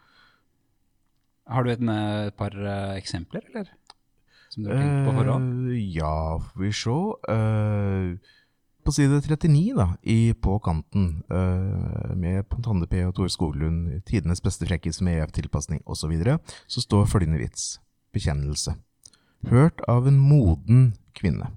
Har 1.47 1.67
du 1.67 1.73
et, 1.75 1.83
et 1.83 2.37
par 2.39 2.57
uh, 2.57 2.95
eksempler, 2.97 3.45
eller? 3.53 3.69
Som 4.51 4.65
du 4.65 4.71
har 4.71 4.81
tenkt 4.81 5.05
på 5.11 5.15
forhånd? 5.19 5.53
Uh, 5.69 5.77
ja, 5.77 6.39
får 6.41 6.65
vi 6.65 6.73
se. 6.81 6.97
Uh, 7.29 8.36
på 8.87 8.95
side 8.95 9.19
39 9.25 9.75
da, 9.75 9.89
i 10.03 10.33
På 10.33 10.61
kanten, 10.63 11.23
uh, 11.33 12.15
med 12.15 12.47
Tande 12.63 12.87
P 12.87 13.03
og 13.07 13.17
Tore 13.17 13.33
Skoglund, 13.33 13.89
tidenes 14.07 14.43
beste 14.45 14.69
frekkis 14.69 15.03
med 15.03 15.19
EF-tilpasning 15.21 15.83
osv., 15.85 16.05
så, 16.05 16.11
videre, 16.13 16.39
så 16.71 16.83
står 16.85 17.09
følgende 17.11 17.41
vits. 17.43 17.81
Bekjennelse. 18.15 18.77
Hørt 19.51 19.83
av 19.91 20.07
en 20.09 20.19
moden 20.23 20.95
kvinne. 21.19 21.51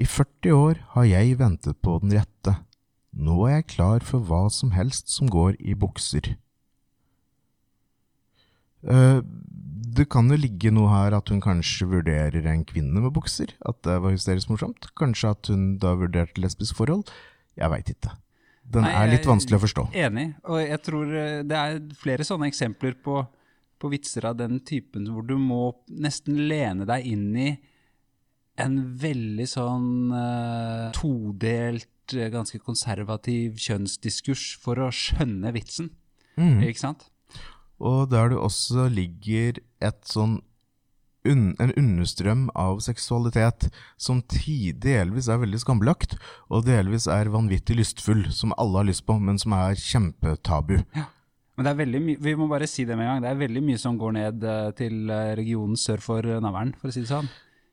I 0.00 0.08
40 0.08 0.56
år 0.56 0.80
har 0.94 1.06
jeg 1.10 1.38
ventet 1.38 1.76
på 1.84 1.98
den 2.02 2.16
rette. 2.16 2.56
Nå 3.12 3.36
er 3.46 3.60
jeg 3.60 3.70
klar 3.76 4.06
for 4.06 4.24
hva 4.24 4.46
som 4.52 4.72
helst 4.72 5.12
som 5.12 5.28
går 5.30 5.58
i 5.60 5.76
bukser. 5.76 6.34
Uh, 8.80 9.20
det 9.96 10.06
kan 10.12 10.30
jo 10.30 10.38
ligge 10.38 10.72
noe 10.74 10.90
her 10.92 11.14
at 11.16 11.30
hun 11.32 11.40
kanskje 11.42 11.88
vurderer 11.90 12.46
en 12.50 12.64
kvinne 12.68 13.02
med 13.02 13.12
bukser. 13.14 13.54
At 13.66 13.80
det 13.86 13.98
var 14.04 14.14
hysterisk 14.14 14.50
morsomt. 14.52 14.90
Kanskje 14.98 15.32
at 15.34 15.50
hun 15.52 15.74
da 15.82 15.94
vurderte 15.98 16.42
lesbisk 16.42 16.78
forhold. 16.78 17.10
Jeg 17.58 17.72
veit 17.72 17.92
ikke. 17.92 18.14
Den 18.70 18.86
Nei, 18.86 18.92
er 18.94 19.10
litt 19.10 19.26
vanskelig 19.26 19.58
å 19.58 19.64
forstå. 19.64 19.84
Enig. 19.98 20.28
Og 20.46 20.60
jeg 20.62 20.80
tror 20.86 21.14
eh, 21.18 21.40
det 21.46 21.58
er 21.58 21.80
flere 21.98 22.26
sånne 22.26 22.50
eksempler 22.50 22.94
på, 23.02 23.18
på 23.80 23.90
vitser 23.90 24.28
av 24.30 24.38
den 24.38 24.60
typen 24.66 25.08
hvor 25.10 25.26
du 25.26 25.34
må 25.40 25.72
nesten 25.90 26.38
lene 26.50 26.86
deg 26.88 27.08
inn 27.10 27.28
i 27.34 27.50
en 28.60 28.76
veldig 29.00 29.46
sånn 29.48 30.12
uh, 30.12 30.90
todelt, 30.92 32.12
eh, 32.12 32.28
ganske 32.32 32.60
konservativ 32.60 33.56
kjønnsdiskurs 33.62 34.52
for 34.60 34.82
å 34.84 34.90
skjønne 34.94 35.54
vitsen. 35.56 35.88
Mm. 36.36 36.60
Ikke 36.68 36.82
sant? 36.82 37.08
Og 37.80 38.10
der 38.12 38.32
det 38.32 38.38
også 38.38 38.88
ligger 38.92 39.60
sånn 40.06 40.40
un 41.28 41.54
en 41.60 41.72
understrøm 41.76 42.46
av 42.56 42.78
seksualitet 42.80 43.68
som 44.00 44.22
delvis 44.24 45.28
er 45.28 45.40
veldig 45.42 45.60
skambelagt, 45.60 46.16
og 46.48 46.64
delvis 46.64 47.06
er 47.06 47.28
vanvittig 47.32 47.76
lystfull, 47.76 48.24
som 48.32 48.54
alle 48.56 48.80
har 48.80 48.88
lyst 48.88 49.04
på, 49.04 49.18
men 49.20 49.38
som 49.38 49.52
er 49.52 49.76
kjempetabu. 49.76 50.78
Men 51.56 51.66
det 51.66 51.72
er 51.74 51.80
veldig 51.82 52.00
mye, 52.00 52.20
vi 52.24 52.34
må 52.40 52.48
bare 52.48 52.68
si 52.70 52.86
det 52.88 52.96
med 52.96 53.04
en 53.04 53.12
gang, 53.12 53.22
det 53.22 53.30
er 53.34 53.42
veldig 53.42 53.62
mye 53.66 53.78
som 53.80 53.98
går 54.00 54.16
ned 54.16 54.44
eh, 54.48 54.70
til 54.78 55.10
eh, 55.12 55.34
regionen 55.36 55.76
sør 55.76 56.00
for 56.00 56.24
Navern, 56.40 56.72
for 56.80 56.88
å 56.88 56.94
si 56.94 57.02
det 57.04 57.10
sånn. 57.10 57.28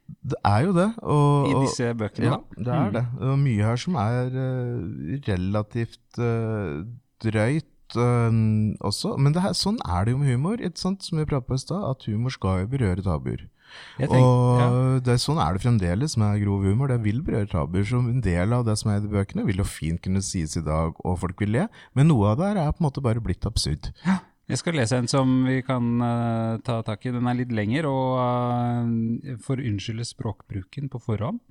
Det 0.07 0.39
er 0.45 0.65
jo 0.65 0.73
det. 0.75 0.87
Og, 1.03 1.47
I 1.47 1.55
disse 1.65 1.93
bøkene, 1.97 2.27
Ja, 2.29 2.37
da. 2.55 2.59
det 2.63 2.75
er 2.75 2.93
det. 2.97 3.05
Og 3.27 3.39
mye 3.41 3.69
her 3.69 3.79
som 3.79 3.97
er 3.99 4.29
uh, 4.35 5.17
relativt 5.27 6.19
uh, 6.19 6.83
drøyt 7.23 7.67
eh, 7.67 7.76
også. 7.95 9.15
Men 9.17 9.33
det 9.33 9.41
her, 9.45 9.53
sånn 9.53 9.77
er 9.85 10.05
det 10.05 10.11
jo 10.11 10.17
med 10.17 10.33
humor, 10.33 10.63
som 10.75 10.97
vi 10.97 11.25
pratet 11.25 11.47
på 11.47 11.55
i 11.55 11.61
stad, 11.61 11.85
at 11.87 12.03
humor 12.09 12.33
skal 12.33 12.65
jo 12.65 12.73
berøre 12.73 13.05
tabuer. 13.05 13.47
Tenker, 13.97 14.21
Og 14.21 14.61
ja. 14.61 14.69
det, 15.03 15.17
sånn 15.21 15.39
er 15.41 15.55
det 15.55 15.63
fremdeles 15.63 16.15
med 16.19 16.41
grov 16.43 16.65
humor. 16.67 16.91
Det 16.91 16.99
vil 17.03 17.23
berøre 17.25 17.49
tabuer. 17.51 17.85
Som 17.87 18.09
en 18.11 18.23
del 18.23 18.53
av 18.55 18.65
det 18.67 18.77
som 18.79 18.91
er 18.93 19.01
i 19.01 19.05
de 19.05 19.11
bøkene, 19.11 19.45
vil 19.47 19.61
jo 19.63 19.67
fint 19.67 20.01
kunne 20.03 20.23
sies 20.25 20.57
i 20.59 20.63
dag, 20.65 20.97
og 21.03 21.19
folk 21.23 21.43
vil 21.43 21.55
le. 21.55 21.67
Men 21.97 22.11
noe 22.11 22.31
av 22.31 22.39
det 22.39 22.51
her 22.51 22.61
er 22.63 22.73
på 22.73 22.83
en 22.83 22.89
måte 22.89 23.03
bare 23.03 23.23
blitt 23.23 23.47
absurd. 23.49 23.91
Jeg 24.47 24.61
skal 24.61 24.77
lese 24.79 24.95
en 24.95 25.09
som 25.11 25.41
vi 25.43 25.59
kan 25.67 25.89
uh, 25.99 26.55
ta 26.63 26.79
tak 26.87 27.03
i. 27.03 27.11
Den 27.11 27.27
er 27.27 27.41
litt 27.41 27.51
lenger, 27.51 27.89
og 27.89 28.15
uh, 28.21 29.35
får 29.43 29.65
unnskylde 29.65 30.07
språkbruken 30.07 30.87
på 30.93 31.03
forhånd. 31.03 31.41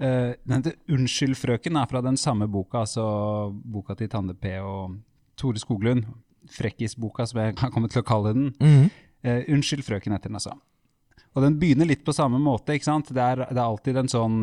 Uh, 0.00 0.32
den 0.48 0.62
heter 0.62 0.78
'Unnskyld, 0.88 1.36
frøken' 1.36 1.76
er 1.76 1.90
fra 1.90 2.00
den 2.00 2.16
samme 2.16 2.48
boka, 2.48 2.86
altså 2.86 3.52
boka 3.52 3.94
til 3.94 4.08
Tande 4.08 4.32
P 4.32 4.56
og 4.64 4.96
Tore 5.40 5.60
Skoglund. 5.62 6.08
Frekkisboka, 6.50 7.26
som 7.28 7.42
jeg 7.42 7.56
har 7.62 7.72
kommet 7.72 7.94
til 7.94 8.04
å 8.04 8.08
kalle 8.08 8.34
den. 8.36 8.50
Eh, 9.20 9.44
'Unnskyld, 9.48 9.84
frøken' 9.86 10.16
heter 10.16 10.30
den 10.30 10.40
altså. 10.40 10.56
Og 11.36 11.44
den 11.44 11.60
begynner 11.60 11.86
litt 11.86 12.02
på 12.04 12.14
samme 12.16 12.40
måte, 12.42 12.74
ikke 12.74 12.88
sant. 12.88 13.12
Det 13.14 13.22
er, 13.22 13.44
det 13.48 13.58
er 13.58 13.66
alltid 13.66 14.00
en 14.00 14.10
sånn 14.10 14.38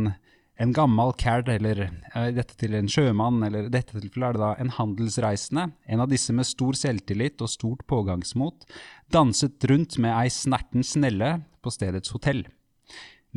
en 0.58 0.74
gammel 0.74 1.14
cad, 1.18 1.50
eller 1.54 1.84
uh, 2.16 2.30
dette 2.34 2.56
til 2.58 2.74
en 2.78 2.90
sjømann, 2.90 3.44
eller 3.46 3.68
i 3.68 3.74
dette 3.74 3.94
tilfellet 3.94 4.30
er 4.30 4.38
det 4.38 4.42
da 4.42 4.52
en 4.58 4.74
handelsreisende, 4.74 5.68
en 5.86 6.02
av 6.02 6.10
disse 6.10 6.34
med 6.34 6.50
stor 6.50 6.78
selvtillit 6.78 7.44
og 7.46 7.52
stort 7.54 7.84
pågangsmot, 7.90 8.66
danset 9.14 9.68
rundt 9.70 10.00
med 10.02 10.16
ei 10.16 10.32
snerten 10.34 10.86
snelle 10.86 11.36
på 11.62 11.74
stedets 11.74 12.14
hotell. 12.16 12.48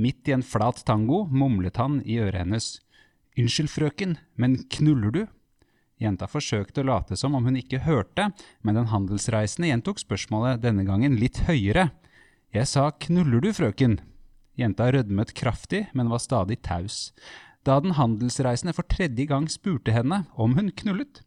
Midt 0.00 0.30
i 0.30 0.36
en 0.36 0.46
flat 0.46 0.80
tango 0.88 1.26
mumlet 1.28 1.76
han 1.80 2.00
i 2.08 2.16
øret 2.22 2.40
hennes. 2.44 2.70
Unnskyld, 3.36 3.72
frøken, 3.72 4.16
men 4.40 4.56
knuller 4.72 5.12
du? 5.12 5.22
Jenta 6.00 6.24
forsøkte 6.30 6.80
å 6.80 6.88
late 6.88 7.16
som 7.20 7.34
om 7.36 7.44
hun 7.44 7.58
ikke 7.60 7.82
hørte, 7.84 8.30
men 8.64 8.78
den 8.78 8.88
handelsreisende 8.88 9.68
gjentok 9.68 10.00
spørsmålet 10.00 10.62
denne 10.62 10.86
gangen 10.88 11.18
litt 11.20 11.42
høyere. 11.44 11.90
Jeg 12.56 12.70
sa 12.70 12.88
knuller 13.04 13.44
du, 13.44 13.50
frøken? 13.54 13.98
Jenta 14.58 14.88
rødmet 14.92 15.34
kraftig, 15.36 15.86
men 15.92 16.10
var 16.12 16.22
stadig 16.24 16.62
taus. 16.64 17.10
Da 17.68 17.76
den 17.84 17.98
handelsreisende 17.98 18.72
for 18.76 18.88
tredje 18.88 19.26
gang 19.28 19.48
spurte 19.52 19.92
henne 19.92 20.24
om 20.40 20.56
hun 20.56 20.72
knullet, 20.72 21.20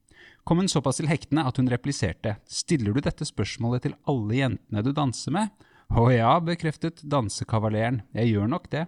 kom 0.43 0.59
hun 0.59 0.71
såpass 0.71 0.97
til 0.99 1.07
hektene 1.07 1.45
at 1.47 1.59
hun 1.62 1.69
repliserte. 1.71 2.36
Stiller 2.49 2.97
du 2.97 3.03
dette 3.05 3.27
spørsmålet 3.29 3.86
til 3.86 3.95
alle 4.09 4.39
jentene 4.41 4.83
du 4.83 4.91
danser 4.95 5.38
med? 5.38 5.53
Å 5.93 6.07
ja, 6.09 6.33
bekreftet 6.41 7.05
dansekavaleren, 7.05 8.01
jeg 8.17 8.33
gjør 8.33 8.49
nok 8.49 8.67
det. 8.73 8.88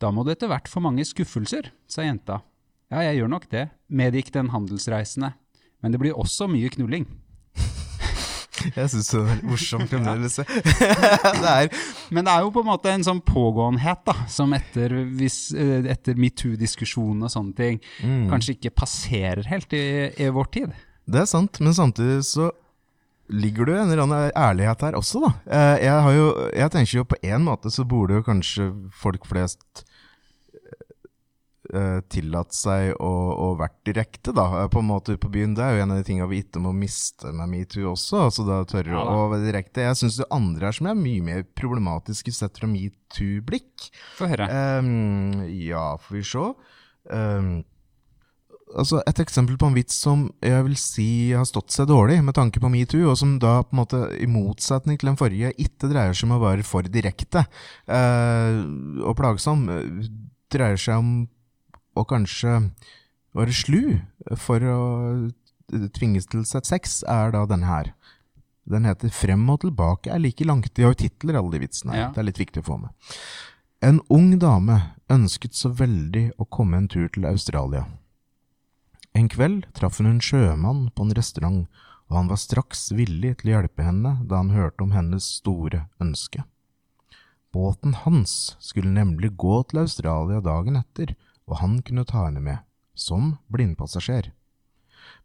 Da 0.00 0.10
må 0.10 0.24
du 0.24 0.32
etter 0.32 0.48
hvert 0.50 0.70
få 0.70 0.80
mange 0.82 1.04
skuffelser, 1.06 1.68
sa 1.86 2.06
jenta. 2.06 2.40
Ja, 2.92 3.00
jeg 3.08 3.20
gjør 3.22 3.30
nok 3.32 3.46
det, 3.52 3.68
medgikk 3.88 4.32
den 4.34 4.50
handelsreisende. 4.52 5.32
Men 5.82 5.92
det 5.92 6.00
blir 6.00 6.16
også 6.16 6.46
mye 6.48 6.70
knulling. 6.72 7.06
Jeg 8.76 8.88
syns 8.92 9.10
det 9.12 9.20
er 9.20 9.40
det 11.42 11.50
er 11.50 11.68
Men 12.14 12.24
det 12.24 12.32
er 12.32 12.44
jo 12.46 12.52
på 12.54 12.62
en 12.62 12.68
måte 12.70 12.92
en 12.94 13.04
sånn 13.04 13.20
pågåenhet, 13.26 14.04
da, 14.06 14.14
som 14.30 14.54
etter, 14.56 14.94
hvis, 15.18 15.38
eh, 15.52 15.84
etter 15.92 16.16
metoo-diskusjonen 16.16 17.26
og 17.26 17.32
sånne 17.34 17.56
ting, 17.58 17.80
kanskje 18.30 18.56
ikke 18.56 18.72
passerer 18.78 19.44
helt 19.50 19.74
i, 19.76 19.84
i 20.16 20.30
vår 20.32 20.48
tid. 20.56 20.76
Det 21.04 21.20
er 21.24 21.28
sant, 21.28 21.60
men 21.60 21.76
samtidig 21.76 22.22
så 22.30 22.48
ligger 23.32 23.68
det 23.68 23.74
jo 23.74 23.82
en 23.82 23.90
eller 23.92 24.04
annen 24.04 24.32
ærlighet 24.36 24.86
her 24.86 24.96
også, 24.96 25.20
da. 25.24 25.32
Eh, 25.44 25.74
Jeg, 25.84 26.00
har 26.06 26.16
jo, 26.16 26.26
jeg 26.54 26.72
tenker 26.72 26.98
jo 27.02 27.06
på 27.08 27.20
en 27.24 27.44
måte 27.44 27.72
så 27.72 27.84
burde 27.88 28.20
jo 28.20 28.24
kanskje 28.26 28.70
folk 29.02 29.28
flest 29.28 29.84
eh, 31.76 31.98
tillatt 32.12 32.54
seg 32.56 32.94
å, 33.02 33.10
å 33.46 33.48
vært 33.58 33.76
direkte, 33.86 34.34
da, 34.36 34.46
eh, 34.62 34.70
på 34.72 34.82
en 34.82 34.88
måte 34.88 35.16
på 35.20 35.30
byen. 35.32 35.56
Det 35.56 35.64
er 35.64 35.76
jo 35.76 35.84
en 35.84 35.94
av 35.94 36.00
de 36.00 36.06
tingene 36.08 36.30
vi 36.30 36.42
ikke 36.44 36.62
må 36.62 36.74
miste 36.76 37.32
med 37.34 37.50
metoo 37.52 37.92
også, 37.92 38.24
altså 38.28 38.46
da 38.48 38.62
tørre 38.68 38.94
Ja 38.94 39.04
å 39.04 39.28
være 39.32 39.48
direkte. 39.48 39.84
Jeg 39.84 39.98
syns 40.00 40.20
det 40.20 40.30
andre 40.34 40.70
er 40.70 40.76
som 40.76 40.88
er 40.90 40.98
mye 40.98 41.24
mer 41.24 41.44
problematiske 41.56 42.32
sett 42.34 42.58
fra 42.60 42.70
metoo-blikk. 42.70 43.90
Få 44.18 44.30
høre. 44.30 44.48
Um, 44.80 45.44
ja, 45.50 45.92
får 46.00 46.18
vi 46.18 46.26
se. 46.28 46.48
Um, 47.12 47.54
altså 48.74 49.00
Et 49.06 49.20
eksempel 49.22 49.58
på 49.60 49.68
en 49.68 49.76
vits 49.76 49.96
som 50.06 50.26
jeg 50.44 50.66
vil 50.66 50.76
si 50.80 51.08
har 51.32 51.46
stått 51.48 51.74
seg 51.74 51.88
dårlig 51.90 52.20
med 52.24 52.36
tanke 52.36 52.62
på 52.62 52.70
metoo, 52.72 53.10
og 53.12 53.18
som 53.20 53.36
da 53.42 53.58
på 53.62 53.74
en 53.74 53.82
måte 53.82 54.02
i 54.18 54.28
motsetning 54.30 54.98
til 55.00 55.12
den 55.12 55.20
forrige 55.20 55.54
ikke 55.60 55.90
dreier 55.92 56.16
seg 56.16 56.28
om 56.28 56.36
å 56.38 56.42
være 56.44 56.66
for 56.66 56.86
direkte 56.88 57.44
eh, 57.44 58.60
og 59.04 59.16
plagsom, 59.18 59.68
eh, 59.72 60.08
dreier 60.54 60.80
seg 60.80 61.02
om 61.02 61.12
å 61.94 62.04
kanskje 62.08 62.58
være 63.34 63.54
slu 63.54 63.80
for 64.40 64.62
å 64.62 64.80
tvinges 65.96 66.28
til 66.30 66.44
sex, 66.46 67.02
er 67.08 67.32
da 67.34 67.44
denne 67.48 67.66
her. 67.66 67.94
Den 68.64 68.84
heter 68.88 69.10
'Frem 69.12 69.48
og 69.50 69.60
tilbake 69.60 70.10
er 70.10 70.18
like 70.18 70.44
langt'. 70.44 70.72
De 70.74 70.82
har 70.82 70.94
jo 70.94 71.08
titler, 71.08 71.36
alle 71.36 71.50
de 71.50 71.66
vitsene. 71.66 71.96
Ja. 71.96 72.10
Det 72.10 72.18
er 72.18 72.30
litt 72.30 72.40
viktig 72.40 72.62
å 72.62 72.68
få 72.70 72.80
med. 72.80 72.90
En 73.82 74.00
ung 74.08 74.38
dame 74.38 74.94
ønsket 75.10 75.54
så 75.54 75.68
veldig 75.68 76.32
å 76.38 76.48
komme 76.48 76.76
en 76.76 76.88
tur 76.88 77.08
til 77.08 77.26
Australia. 77.26 77.86
En 79.14 79.28
kveld 79.28 79.66
traff 79.74 79.98
hun 79.98 80.06
en 80.06 80.20
sjømann 80.20 80.90
på 80.96 81.04
en 81.04 81.14
restaurant, 81.14 81.68
og 82.08 82.16
han 82.16 82.28
var 82.28 82.40
straks 82.40 82.90
villig 82.92 83.38
til 83.38 83.50
å 83.50 83.56
hjelpe 83.58 83.84
henne 83.84 84.26
da 84.26 84.40
han 84.40 84.50
hørte 84.50 84.82
om 84.82 84.92
hennes 84.92 85.24
store 85.40 85.86
ønske. 86.00 86.44
Båten 87.52 87.94
hans 87.94 88.56
skulle 88.58 88.90
nemlig 88.90 89.36
gå 89.36 89.62
til 89.68 89.84
Australia 89.84 90.40
dagen 90.40 90.80
etter, 90.80 91.14
og 91.50 91.60
han 91.60 91.80
kunne 91.86 92.06
ta 92.08 92.26
henne 92.26 92.42
med, 92.44 92.64
som 92.94 93.36
blindpassasjer. 93.52 94.32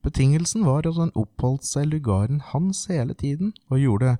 Betingelsen 0.03 0.63
var 0.63 0.87
at 0.87 0.95
han 0.95 1.11
oppholdt 1.17 1.65
seg 1.67 1.87
i 1.87 1.89
lugaren 1.95 2.39
hans 2.53 2.85
hele 2.91 3.15
tiden, 3.19 3.51
og 3.67 3.81
gjorde 3.81 4.13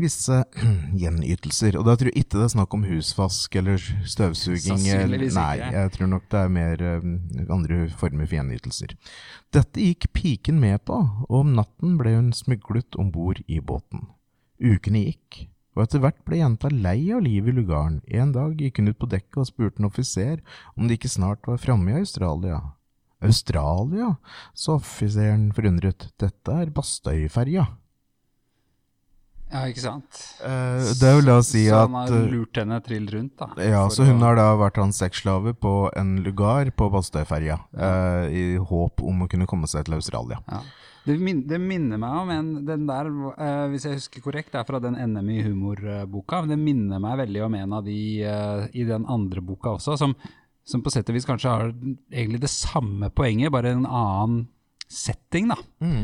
visse 0.00 0.38
gjenytelser. 1.00 1.76
Og 1.78 1.86
da 1.88 1.96
tror 1.98 2.10
jeg 2.10 2.24
ikke 2.24 2.38
det 2.38 2.46
er 2.46 2.52
snakk 2.54 2.76
om 2.76 2.86
husvask 2.88 3.58
eller 3.60 3.82
støvsuging. 4.08 4.86
Nei, 5.34 5.56
jeg 5.60 5.94
tror 5.96 6.12
nok 6.14 6.28
det 6.32 6.40
er 6.40 6.54
mer 6.54 6.84
eh, 6.92 7.08
andre 7.50 7.82
former 8.00 8.26
for 8.28 8.38
gjenytelser. 8.38 8.96
Dette 9.54 9.82
gikk 9.90 10.10
piken 10.16 10.60
med 10.62 10.80
på, 10.88 11.02
og 11.28 11.36
om 11.42 11.54
natten 11.58 11.98
ble 12.00 12.14
hun 12.16 12.32
smuglet 12.36 12.98
om 13.00 13.10
bord 13.14 13.42
i 13.50 13.60
båten. 13.60 14.08
Ukene 14.60 15.06
gikk, 15.08 15.46
og 15.76 15.82
etter 15.84 16.00
hvert 16.02 16.18
ble 16.26 16.40
jenta 16.40 16.68
lei 16.72 17.12
av 17.14 17.22
livet 17.22 17.54
i 17.54 17.56
lugaren. 17.60 18.00
En 18.10 18.32
dag 18.34 18.56
gikk 18.58 18.78
hun 18.82 18.88
ut 18.90 18.98
på 18.98 19.08
dekket 19.12 19.38
og 19.38 19.46
spurte 19.46 19.78
en 19.82 19.86
offiser 19.90 20.40
om 20.76 20.88
de 20.88 20.96
ikke 20.98 21.08
snart 21.12 21.46
var 21.46 21.60
framme 21.62 21.92
i 21.94 22.00
Australia. 22.02 22.60
Australia? 23.22 24.16
sa 24.54 24.78
offiseren 24.78 25.50
forundret. 25.52 26.08
Dette 26.18 26.56
er 26.62 26.70
Bastøyferja. 26.74 27.66
Ja, 29.50 29.64
ikke 29.66 29.82
sant? 29.82 30.18
Eh, 30.46 30.90
det 31.00 31.10
vil 31.16 31.26
da 31.26 31.40
si 31.42 31.64
så 31.66 31.80
at 31.80 31.88
han 31.88 31.96
har 31.98 32.12
eh, 32.14 32.26
lurt 32.30 32.58
henne 32.60 32.76
trill 32.86 33.08
rundt, 33.10 33.32
da. 33.40 33.48
Ja, 33.58 33.80
så 33.90 34.04
hun 34.06 34.20
å- 34.20 34.28
har 34.28 34.36
da 34.38 34.44
vært 34.60 34.78
hans 34.78 35.00
sexslave 35.02 35.56
på 35.58 35.72
en 35.98 36.20
lugar 36.22 36.70
på 36.70 36.86
Bastøyferja, 36.94 37.56
eh, 37.74 38.28
i 38.30 38.44
håp 38.62 39.02
om 39.02 39.24
å 39.24 39.28
kunne 39.28 39.48
komme 39.50 39.66
seg 39.66 39.84
til 39.88 39.94
Australia. 39.98 40.38
Ja. 40.46 40.60
Det, 41.04 41.16
min, 41.16 41.42
det 41.48 41.56
minner 41.62 42.00
meg 42.00 42.16
om 42.20 42.30
en 42.34 42.48
Den 42.68 42.84
der, 42.88 43.08
uh, 43.08 43.66
hvis 43.72 43.86
jeg 43.88 43.96
husker 43.96 44.24
korrekt, 44.24 44.52
det 44.52 44.60
er 44.60 44.68
fra 44.68 44.80
den 44.82 44.98
NM 44.98 45.30
i 45.32 45.40
humor-boka. 45.46 46.42
Det 46.50 46.58
minner 46.60 47.00
meg 47.02 47.18
veldig 47.22 47.44
om 47.46 47.56
en 47.56 47.76
av 47.78 47.86
de 47.86 47.98
uh, 48.26 48.66
i 48.76 48.84
den 48.88 49.06
andre 49.08 49.42
boka 49.44 49.76
også, 49.78 49.96
som, 50.00 50.14
som 50.66 50.84
på 50.84 50.92
sett 50.92 51.08
og 51.08 51.16
vis 51.16 51.28
kanskje 51.28 51.52
har 51.54 51.70
egentlig 51.72 52.42
det 52.44 52.52
samme 52.52 53.08
poenget, 53.16 53.52
bare 53.54 53.72
en 53.76 53.86
annen 53.88 54.44
setting, 54.90 55.48
da. 55.52 55.56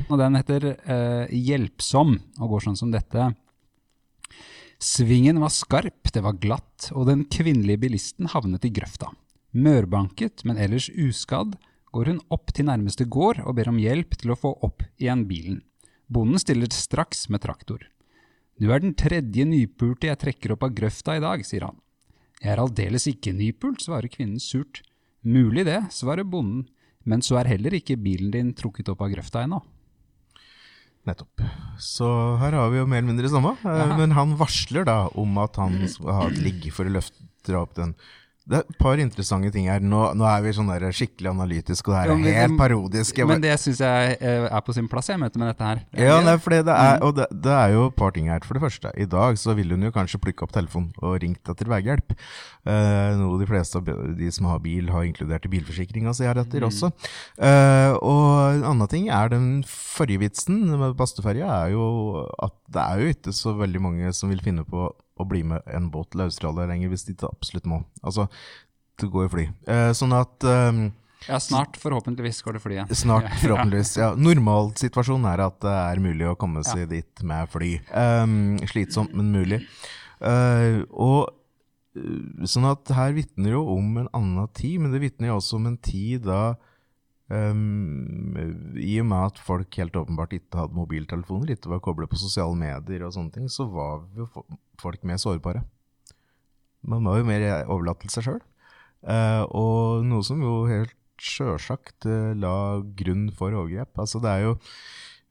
Og 0.09 0.20
den 0.20 0.38
heter 0.38 0.70
uh, 0.86 1.26
Hjelpsom, 1.34 2.16
og 2.40 2.55
går 2.55 2.68
sånn 2.68 2.78
som 2.78 2.94
dette. 2.94 3.32
Svingen 4.82 5.40
var 5.40 5.53
skarp, 5.53 6.12
det 6.12 6.22
var 6.24 6.36
glatt, 6.40 6.90
og 6.92 7.09
den 7.09 7.24
kvinnelige 7.32 7.80
bilisten 7.86 8.28
havnet 8.32 8.66
i 8.68 8.72
grøfta. 8.76 9.09
Mørbanket, 9.57 10.44
men 10.44 10.61
ellers 10.61 10.90
uskadd, 10.92 11.57
går 11.97 12.12
hun 12.12 12.22
opp 12.34 12.53
til 12.53 12.68
nærmeste 12.68 13.07
gård 13.09 13.40
og 13.44 13.57
ber 13.57 13.70
om 13.72 13.80
hjelp 13.80 14.18
til 14.20 14.34
å 14.34 14.38
få 14.38 14.53
opp 14.66 14.84
igjen 15.01 15.24
bilen. 15.28 15.62
Bonden 16.12 16.40
stiller 16.42 16.70
straks 16.72 17.26
med 17.32 17.42
traktor. 17.42 17.80
Du 18.61 18.70
er 18.72 18.80
den 18.80 18.94
tredje 18.97 19.44
nypulte 19.49 20.09
jeg 20.11 20.20
trekker 20.20 20.55
opp 20.55 20.64
av 20.64 20.74
grøfta 20.76 21.16
i 21.16 21.22
dag, 21.24 21.42
sier 21.44 21.66
han. 21.68 21.80
Jeg 22.42 22.53
er 22.53 22.61
aldeles 22.62 23.09
ikke 23.09 23.32
nypult, 23.36 23.84
svarer 23.84 24.12
kvinnen 24.12 24.40
surt. 24.42 24.82
Mulig 25.26 25.66
det, 25.66 25.80
svarer 25.92 26.28
bonden, 26.28 26.66
men 27.09 27.24
så 27.24 27.40
er 27.40 27.51
heller 27.55 27.74
ikke 27.76 27.99
bilen 28.01 28.32
din 28.34 28.53
trukket 28.57 28.90
opp 28.92 29.03
av 29.05 29.12
grøfta 29.12 29.44
ennå. 29.47 29.62
Nettopp. 31.07 31.42
Så 31.78 32.09
her 32.40 32.57
har 32.59 32.70
vi 32.72 32.80
jo 32.80 32.86
mer 32.90 33.01
eller 33.01 33.12
mindre 33.12 33.28
det 33.28 33.34
samme, 33.34 33.55
men 33.99 34.14
han 34.16 34.34
varsler 34.40 34.86
da 34.88 35.05
om 35.14 35.36
at 35.38 35.59
han 35.61 35.78
skal 35.90 36.16
ha 36.18 36.28
et 36.30 36.40
ligg 36.42 36.66
for 36.74 36.88
å 36.88 36.97
løfte 36.97 37.28
dra 37.47 37.62
opp 37.62 37.76
den. 37.78 37.92
Det 38.47 38.61
er 38.61 38.62
et 38.62 38.76
par 38.78 39.01
interessante 39.03 39.51
ting 39.51 39.66
her. 39.66 39.82
Nå, 39.82 40.01
nå 40.14 40.26
er 40.30 40.42
vi 40.44 40.53
sånn 40.55 40.68
der 40.70 40.84
skikkelig 40.94 41.32
analytiske, 41.32 41.88
og 41.90 41.97
det 41.97 41.99
her 41.99 42.11
Ja, 42.12 42.14
er 42.14 42.20
men- 42.22 42.36
helt 42.38 42.59
parodisk. 42.61 43.18
Jeg 43.18 43.26
Men 43.26 43.40
det 43.42 43.57
syns 43.59 43.80
jeg 43.82 44.18
eh, 44.20 44.47
er 44.47 44.61
på 44.62 44.72
sin 44.72 44.86
plass, 44.86 45.09
jeg 45.09 45.18
møter 45.18 45.38
med 45.42 45.49
dette 45.51 45.66
her. 45.66 45.80
Ja, 45.99 46.20
nei, 46.22 46.36
det 46.38 46.68
er, 46.68 47.03
og 47.03 47.16
det, 47.16 47.26
det 47.42 47.51
er 47.53 47.72
jo 47.74 47.86
et 47.88 47.97
par 47.97 48.12
ting 48.12 48.28
her. 48.30 48.38
For 48.47 48.55
det 48.55 48.62
første, 48.62 48.92
i 48.97 49.05
dag 49.05 49.34
så 49.36 49.55
vil 49.57 49.70
hun 49.74 49.82
jo 49.82 49.90
kanskje 49.90 50.20
plukke 50.22 50.47
opp 50.47 50.53
telefonen 50.55 50.92
og 51.03 51.18
ringt 51.22 51.42
etter 51.51 51.66
veihjelp. 51.66 52.14
Eh, 52.66 53.16
noe 53.18 53.38
de 53.40 53.47
fleste 53.51 53.76
av 53.78 53.84
de 54.16 54.30
som 54.30 54.47
har 54.47 54.61
bil, 54.62 54.90
har 54.94 55.03
inkludert 55.03 55.44
i 55.47 55.49
bilforsikringa 55.49 56.14
si 56.14 56.22
heretter 56.26 56.62
også. 56.66 56.92
Eh, 57.38 57.92
og 57.99 58.55
en 58.61 58.62
annen 58.70 58.88
ting 58.88 59.09
er 59.11 59.28
den 59.28 59.64
forrige 59.66 60.22
vitsen 60.22 60.62
med 60.78 60.94
Bastøferja, 60.97 61.51
er 61.66 61.74
jo 61.74 62.26
at 62.42 62.55
det 62.70 62.82
er 62.82 63.03
jo 63.03 63.11
ikke 63.14 63.34
så 63.34 63.57
veldig 63.59 63.82
mange 63.82 64.14
som 64.14 64.30
vil 64.30 64.38
finne 64.42 64.62
på 64.66 64.86
å 65.16 65.26
bli 65.28 65.42
med 65.48 65.64
en 65.72 65.88
båt 65.92 66.10
til 66.12 66.26
Australia 66.26 66.68
lenger, 66.68 66.92
hvis 66.92 67.06
de 67.06 67.14
ikke 67.16 67.30
absolutt 67.30 67.68
må. 67.70 67.80
Altså, 68.02 68.26
det 69.00 69.10
går 69.12 69.26
jo 69.26 69.32
fly. 69.34 69.44
Eh, 69.72 69.90
sånn 69.96 70.14
at 70.16 70.46
eh, 70.48 70.82
Ja, 71.26 71.40
snart, 71.42 71.78
forhåpentligvis, 71.80 72.42
går 72.44 72.58
det 72.58 72.62
flyet. 72.64 72.92
Snart, 73.02 73.28
forhåpentligvis. 73.42 73.96
Ja. 74.00 74.12
Normalsituasjonen 74.18 75.28
er 75.32 75.46
at 75.48 75.58
det 75.64 75.72
er 75.72 76.04
mulig 76.04 76.28
å 76.30 76.36
komme 76.38 76.62
seg 76.66 76.86
dit 76.92 77.24
med 77.26 77.50
fly. 77.52 77.72
Ehm, 77.96 78.36
slitsomt, 78.68 79.16
men 79.16 79.32
mulig. 79.34 79.62
Eh, 80.20 80.80
og 80.92 81.32
eh, 81.96 82.46
Sånn 82.48 82.68
at 82.68 82.92
her 82.92 83.16
vitner 83.16 83.56
jo 83.56 83.64
om 83.74 84.02
en 84.04 84.10
annen 84.16 84.48
tid, 84.56 84.78
men 84.82 84.92
det 84.92 85.02
vitner 85.02 85.32
jo 85.32 85.40
også 85.40 85.58
om 85.58 85.70
en 85.72 85.78
tid 85.80 86.28
da 86.28 86.54
ehm, 87.32 88.76
I 88.78 88.98
og 89.02 89.08
med 89.10 89.30
at 89.32 89.40
folk 89.42 89.78
helt 89.80 89.96
åpenbart 89.98 90.36
ikke 90.36 90.60
hadde 90.62 90.78
mobiltelefoner, 90.78 91.54
ikke 91.54 91.72
var 91.72 91.82
koblet 91.84 92.12
på 92.12 92.20
sosiale 92.20 92.56
medier 92.58 93.06
og 93.06 93.14
sånne 93.16 93.34
ting, 93.34 93.48
så 93.52 93.68
var 93.70 94.04
jo 94.16 94.28
folk 94.82 95.02
mer 95.06 95.18
sårbare. 95.22 95.64
Man 96.86 97.08
var 97.08 97.18
jo 97.18 97.26
mer 97.26 97.48
overlatt 97.64 98.04
til 98.04 98.14
seg 98.14 98.28
sjøl. 98.28 98.44
og 99.50 100.06
noe 100.06 100.22
som 100.26 100.40
jo 100.42 100.66
helt 100.70 100.94
sjølsagt 101.20 102.06
uh, 102.08 102.32
la 102.36 102.82
grunn 102.98 103.28
for 103.34 103.54
overgrep. 103.56 103.92
Altså 103.98 104.20
det 104.22 104.32
er 104.32 104.46
jo 104.46 104.54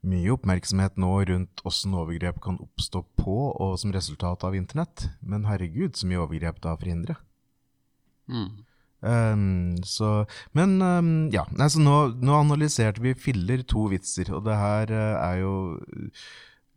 mye 0.06 0.34
oppmerksomhet 0.36 1.00
nå 1.02 1.12
rundt 1.30 1.64
åssen 1.66 1.96
overgrep 1.98 2.42
kan 2.44 2.60
oppstå 2.62 3.02
på 3.18 3.38
og 3.52 3.78
som 3.82 3.94
resultat 3.96 4.46
av 4.46 4.58
internett, 4.58 5.08
men 5.22 5.48
herregud, 5.50 5.96
så 5.98 6.10
mye 6.10 6.22
overgrep 6.22 6.62
det 6.62 6.72
har 6.72 6.82
forhindret. 6.82 7.22
Mm. 8.30 8.66
Um, 9.06 9.76
så, 9.86 10.26
men 10.58 10.80
um, 10.82 11.10
ja, 11.34 11.44
altså 11.60 11.82
nå, 11.84 11.96
nå 12.26 12.40
analyserte 12.40 13.04
vi 13.04 13.14
filler 13.14 13.62
to 13.70 13.86
vitser, 13.92 14.32
og 14.34 14.48
det 14.48 14.58
her 14.58 14.94
uh, 14.96 15.18
er 15.22 15.42
jo 15.44 15.54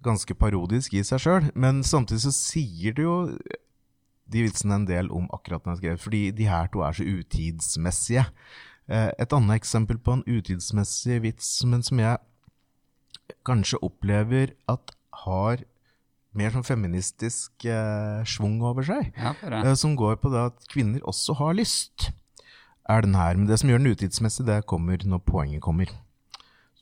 ganske 0.04 0.36
parodisk 0.38 0.94
i 0.94 1.02
seg 1.06 1.22
sjøl, 1.24 1.48
men 1.58 1.80
samtidig 1.86 2.26
så 2.26 2.34
sier 2.34 2.94
det 2.94 3.06
jo 3.06 3.16
de 4.28 4.44
vitsene 4.44 4.76
en 4.76 4.86
del 4.88 5.08
om 5.14 5.24
akkurat 5.32 5.64
den 5.64 5.74
jeg 5.74 5.82
skrev, 5.82 6.02
fordi 6.04 6.22
de 6.36 6.50
her 6.50 6.68
to 6.72 6.84
er 6.84 6.98
så 6.98 7.06
utidsmessige. 7.08 8.26
Uh, 8.88 9.08
et 9.16 9.32
annet 9.32 9.62
eksempel 9.62 9.96
på 9.96 10.18
en 10.18 10.26
utidsmessig 10.28 11.22
vits, 11.24 11.50
men 11.64 11.84
som 11.86 12.04
jeg 12.04 12.20
kanskje 13.48 13.80
opplever 13.84 14.52
at 14.68 14.92
har 15.24 15.64
mer 16.38 16.52
sånn 16.54 16.66
feministisk 16.66 17.66
eh, 17.68 18.20
schwung 18.28 18.60
over 18.66 18.86
seg, 18.86 19.10
Ja, 19.16 19.34
eh, 19.48 19.74
som 19.78 19.96
går 19.98 20.18
på 20.22 20.32
det 20.32 20.44
at 20.52 20.68
kvinner 20.70 21.04
også 21.08 21.36
har 21.40 21.56
lyst, 21.58 22.10
er 22.88 23.04
den 23.04 23.16
her. 23.18 23.36
Men 23.36 23.48
det 23.48 23.58
som 23.60 23.70
gjør 23.70 23.82
den 23.82 23.92
utidsmessig, 23.94 24.46
det 24.48 24.62
kommer 24.70 25.02
når 25.04 25.24
poenget 25.26 25.64
kommer. 25.64 25.90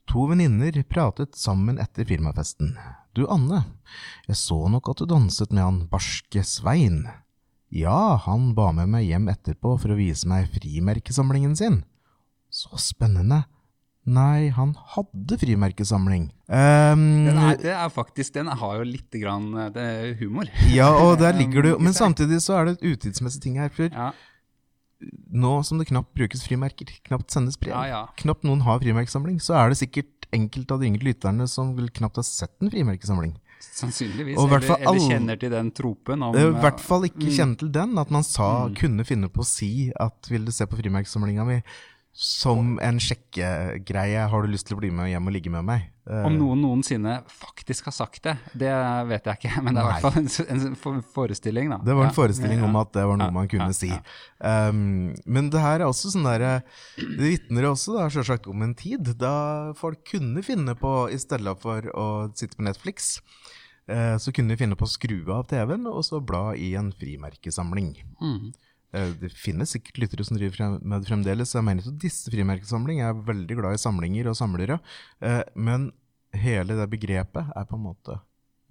To 0.07 0.29
venninner 0.31 0.77
pratet 0.87 1.35
sammen 1.39 1.81
etter 1.83 2.07
firmafesten. 2.07 2.77
Du, 3.17 3.25
Anne, 3.33 3.65
jeg 4.29 4.39
så 4.39 4.59
nok 4.71 4.93
at 4.93 5.01
du 5.03 5.09
danset 5.11 5.51
med 5.55 5.65
han 5.65 5.81
barske 5.91 6.45
Svein. 6.47 7.07
Ja, 7.75 8.15
han 8.23 8.53
ba 8.55 8.71
med 8.77 8.93
meg 8.93 9.09
hjem 9.09 9.27
etterpå 9.33 9.75
for 9.83 9.91
å 9.93 9.99
vise 9.99 10.29
meg 10.31 10.47
frimerkesamlingen 10.55 11.57
sin. 11.59 11.81
Så 12.53 12.79
spennende. 12.79 13.43
Nei, 14.07 14.53
han 14.55 14.77
hadde 14.95 15.35
frimerkesamling. 15.41 16.29
Um, 16.47 17.01
Den 17.27 17.41
er, 17.43 17.57
det 17.59 17.73
er 17.75 17.89
faktisk, 17.91 18.37
den 18.37 18.47
har 18.47 18.77
jo 18.79 18.85
litt 18.87 19.11
grann, 19.19 19.49
eh, 19.59 19.73
det 19.75 19.87
humor. 20.21 20.47
ja, 20.71 20.93
og 20.95 21.19
der 21.19 21.35
ligger 21.35 21.67
du. 21.67 21.73
Men 21.83 21.97
samtidig 21.97 22.39
så 22.45 22.61
er 22.61 22.69
det 22.69 22.77
et 22.77 22.87
utidsmessig 22.95 23.43
ting 23.43 23.59
her. 23.59 23.73
For 23.75 23.91
Ja, 23.91 24.13
nå 25.33 25.53
som 25.67 25.81
det 25.81 25.89
knapt 25.91 26.15
brukes 26.17 26.45
frimerker, 26.47 26.89
knapt 27.09 27.33
sendes 27.35 27.59
brev, 27.61 27.75
Ja, 27.75 27.87
ja. 27.89 28.03
knapt 28.17 28.47
noen 28.49 28.63
har 28.67 28.81
frimerkesamling, 28.81 29.41
så 29.43 29.57
er 29.61 29.73
det 29.73 29.81
sikkert 29.83 30.29
enkelte 30.35 30.75
av 30.75 30.81
de 30.81 30.89
yngre 30.91 31.11
lytterne 31.11 31.47
som 31.51 31.75
vil 31.77 31.91
knapt 31.95 32.17
ha 32.21 32.25
sett 32.27 32.55
en 32.63 32.73
frimerkesamling. 32.73 33.37
sannsynligvis. 33.61 34.37
Eller, 34.37 34.65
eller 34.77 35.01
kjenner 35.01 35.37
til 35.41 35.53
den 35.53 35.71
tropen 35.73 36.23
om 36.23 36.37
er 36.37 36.45
I 36.45 36.49
eh, 36.51 36.61
hvert 36.61 36.81
fall 36.81 37.07
ikke 37.09 37.25
mm. 37.25 37.35
kjent 37.39 37.59
til 37.61 37.71
den, 37.73 37.97
at 37.99 38.13
man 38.13 38.25
sa, 38.25 38.69
kunne 38.77 39.05
finne 39.09 39.31
på 39.33 39.45
å 39.45 39.49
si 39.49 39.91
at 39.97 40.29
vil 40.29 40.45
du 40.45 40.53
se 40.53 40.67
på 40.69 40.77
frimerkesamlinga 40.77 41.47
mi 41.49 41.61
som 42.17 42.79
en 42.81 43.01
sjekkegreie, 43.01 44.29
har 44.33 44.43
du 44.43 44.49
lyst 44.49 44.71
til 44.71 44.77
å 44.77 44.81
bli 44.81 44.91
med 44.93 45.11
hjem 45.11 45.29
og 45.29 45.37
ligge 45.37 45.53
med 45.53 45.67
meg? 45.69 45.91
Eh, 46.07 46.23
Om 46.23 46.37
noen 46.39 46.61
noensinne 46.63 47.17
faktisk 47.27 47.89
har 47.89 47.95
sagt 47.97 48.23
det, 48.29 48.37
det 48.55 48.71
vet 49.09 49.27
jeg 49.27 49.41
ikke. 49.41 49.63
Men 49.65 49.75
det 49.75 49.83
er 49.83 49.89
i 49.89 49.95
hvert 49.97 50.05
fall 50.05 50.53
en, 50.55 51.01
forestilling, 51.17 51.73
da. 51.75 51.81
Det 51.83 51.97
var 51.99 52.07
en 52.07 52.15
forestilling 52.15 52.63
om 52.63 52.79
at 52.79 52.93
det 52.95 53.07
var 53.11 53.19
noe 53.19 53.35
man 53.35 53.51
kunne 53.51 53.75
si. 53.75 53.91
Um, 54.39 55.17
men 55.27 55.51
det 55.51 55.65
her 55.65 55.81
er 55.81 55.89
også 55.89 56.13
sånn 56.15 56.29
der, 56.29 56.63
Det 57.01 57.19
vitner 57.19 57.71
også 57.73 57.97
da 57.97 58.07
selvsagt 58.13 58.47
om 58.53 58.63
en 58.63 58.77
tid 58.79 59.17
da 59.19 59.75
folk 59.79 60.05
kunne 60.13 60.45
finne 60.47 60.77
på, 60.79 60.95
i 61.11 61.19
stedet 61.19 61.57
for 61.63 61.91
å 61.91 62.07
sitte 62.39 62.61
på 62.61 62.67
Netflix, 62.69 63.17
eh, 63.91 64.15
så 64.23 64.31
kunne 64.35 64.55
de 64.55 64.61
finne 64.63 64.79
på 64.79 64.87
å 64.87 64.93
skru 64.95 65.19
av 65.35 65.49
TV-en 65.51 65.91
og 65.91 66.05
så 66.07 66.23
bla 66.23 66.53
i 66.55 66.75
en 66.79 66.93
frimerkesamling. 66.95 67.97
Mm. 68.23 68.55
Eh, 68.95 69.13
Det 69.21 69.33
finnes 69.35 69.75
sikkert 69.75 70.01
lyttere 70.05 70.25
som 70.27 70.39
driver 70.39 70.79
med 70.81 71.03
det 71.03 71.11
fremdeles. 71.11 71.55
Jeg 71.55 71.67
mener 71.67 71.83
ikke 71.83 71.95
at 71.95 72.03
disse 72.07 72.33
frimerkesamling 72.33 73.03
jeg 73.03 73.11
er 73.11 73.27
veldig 73.33 73.61
glad 73.61 73.77
i 73.77 73.83
samlinger 73.83 74.31
og 74.31 74.39
samlere, 74.39 74.81
eh, 75.21 75.43
men 75.55 75.93
hele 76.37 76.77
det 76.77 76.91
begrepet 76.93 77.53
er 77.57 77.69
på 77.69 77.79
en 77.79 77.87
måte 77.87 78.21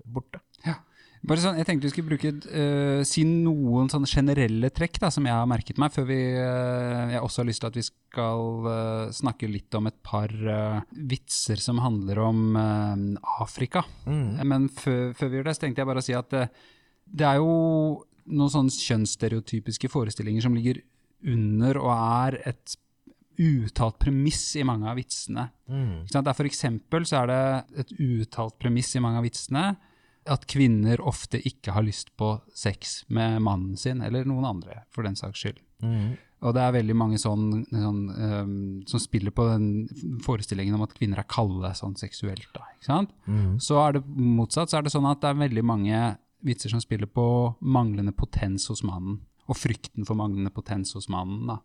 borte. 0.05 0.41
Ja. 0.65 0.79
Bare 1.25 1.41
sånn, 1.41 1.57
jeg 1.57 1.65
tenkte 1.65 1.87
vi 1.87 1.89
skulle 1.89 2.11
bruke, 2.11 2.29
uh, 2.53 3.01
si 3.07 3.23
noen 3.25 3.87
sånne 3.89 4.05
generelle 4.05 4.69
trekk 4.69 4.99
da, 5.01 5.09
som 5.09 5.25
jeg 5.25 5.33
har 5.33 5.47
merket 5.49 5.79
meg, 5.81 5.89
før 5.95 6.05
vi 6.05 6.19
uh, 6.37 7.15
Jeg 7.15 7.21
også 7.23 7.41
har 7.41 7.47
lyst 7.49 7.63
til 7.63 7.69
at 7.71 7.79
vi 7.79 7.85
skal 7.87 8.67
uh, 8.67 9.13
snakke 9.15 9.49
litt 9.49 9.73
om 9.73 9.89
et 9.89 9.97
par 10.05 10.29
vitser 10.93 11.57
som 11.63 11.81
handler 11.81 12.21
om 12.27 12.59
Afrika. 13.39 13.81
Mm. 14.05 14.45
Men 14.45 14.69
før, 14.69 15.15
før, 15.17 15.31
vi 15.31 15.39
gjør 15.39 15.49
det, 15.49 15.55
så 15.57 15.65
tenkte 15.65 15.81
jeg 15.81 15.89
bare 15.89 16.03
å 16.03 16.05
si 16.05 16.17
at 16.17 16.37
det 17.05 17.25
er 17.25 17.41
jo 17.41 17.57
noen 18.25 18.51
sånne 18.51 18.73
kjønnsstereotypiske 18.73 19.89
forestillinger 19.91 20.45
som 20.45 20.55
ligger 20.57 20.81
under 21.25 21.79
og 21.81 21.91
er 21.95 22.39
et 22.51 22.77
uttalt 23.41 23.97
premiss 23.99 24.55
i 24.55 24.63
mange 24.67 24.87
av 24.87 24.97
vitsene. 24.99 25.49
Mm. 25.67 26.05
For 26.07 26.47
eksempel 26.47 27.07
så 27.07 27.23
er 27.23 27.31
det 27.31 27.41
et 27.83 27.93
uttalt 27.99 28.57
premiss 28.61 28.93
i 28.95 29.03
mange 29.03 29.19
av 29.19 29.27
vitsene 29.27 29.65
at 30.31 30.45
kvinner 30.49 31.01
ofte 31.05 31.37
ikke 31.45 31.75
har 31.75 31.85
lyst 31.85 32.15
på 32.17 32.31
sex 32.57 33.03
med 33.13 33.43
mannen 33.45 33.75
sin, 33.77 34.01
eller 34.01 34.25
noen 34.25 34.47
andre, 34.55 34.81
for 34.93 35.05
den 35.05 35.17
saks 35.19 35.43
skyld. 35.43 35.59
Mm. 35.85 36.15
Og 36.45 36.53
det 36.53 36.61
er 36.61 36.73
veldig 36.75 36.95
mange 36.97 37.19
sånn, 37.21 37.63
sånn 37.69 38.01
um, 38.09 38.55
som 38.89 39.01
spiller 39.01 39.33
på 39.33 39.45
den 39.49 40.19
forestillingen 40.25 40.75
om 40.77 40.83
at 40.85 40.93
kvinner 40.97 41.21
er 41.21 41.29
kalde 41.29 41.71
sånn 41.77 41.95
seksuelt. 41.97 42.47
Da? 42.53 42.65
Mm. 43.25 43.55
Så 43.63 43.77
er 43.81 43.97
det 43.97 44.03
motsatt. 44.05 44.69
Så 44.69 44.79
er 44.79 44.85
det 44.85 44.93
sånn 44.93 45.07
at 45.09 45.21
det 45.23 45.31
er 45.31 45.41
veldig 45.45 45.65
mange 45.65 46.01
vitser 46.45 46.73
som 46.73 46.81
spiller 46.83 47.09
på 47.09 47.27
manglende 47.61 48.13
potens 48.15 48.69
hos 48.71 48.83
mannen, 48.85 49.19
og 49.45 49.57
frykten 49.59 50.07
for 50.07 50.17
manglende 50.17 50.53
potens 50.53 50.95
hos 50.97 51.09
mannen. 51.11 51.49
Da. 51.49 51.59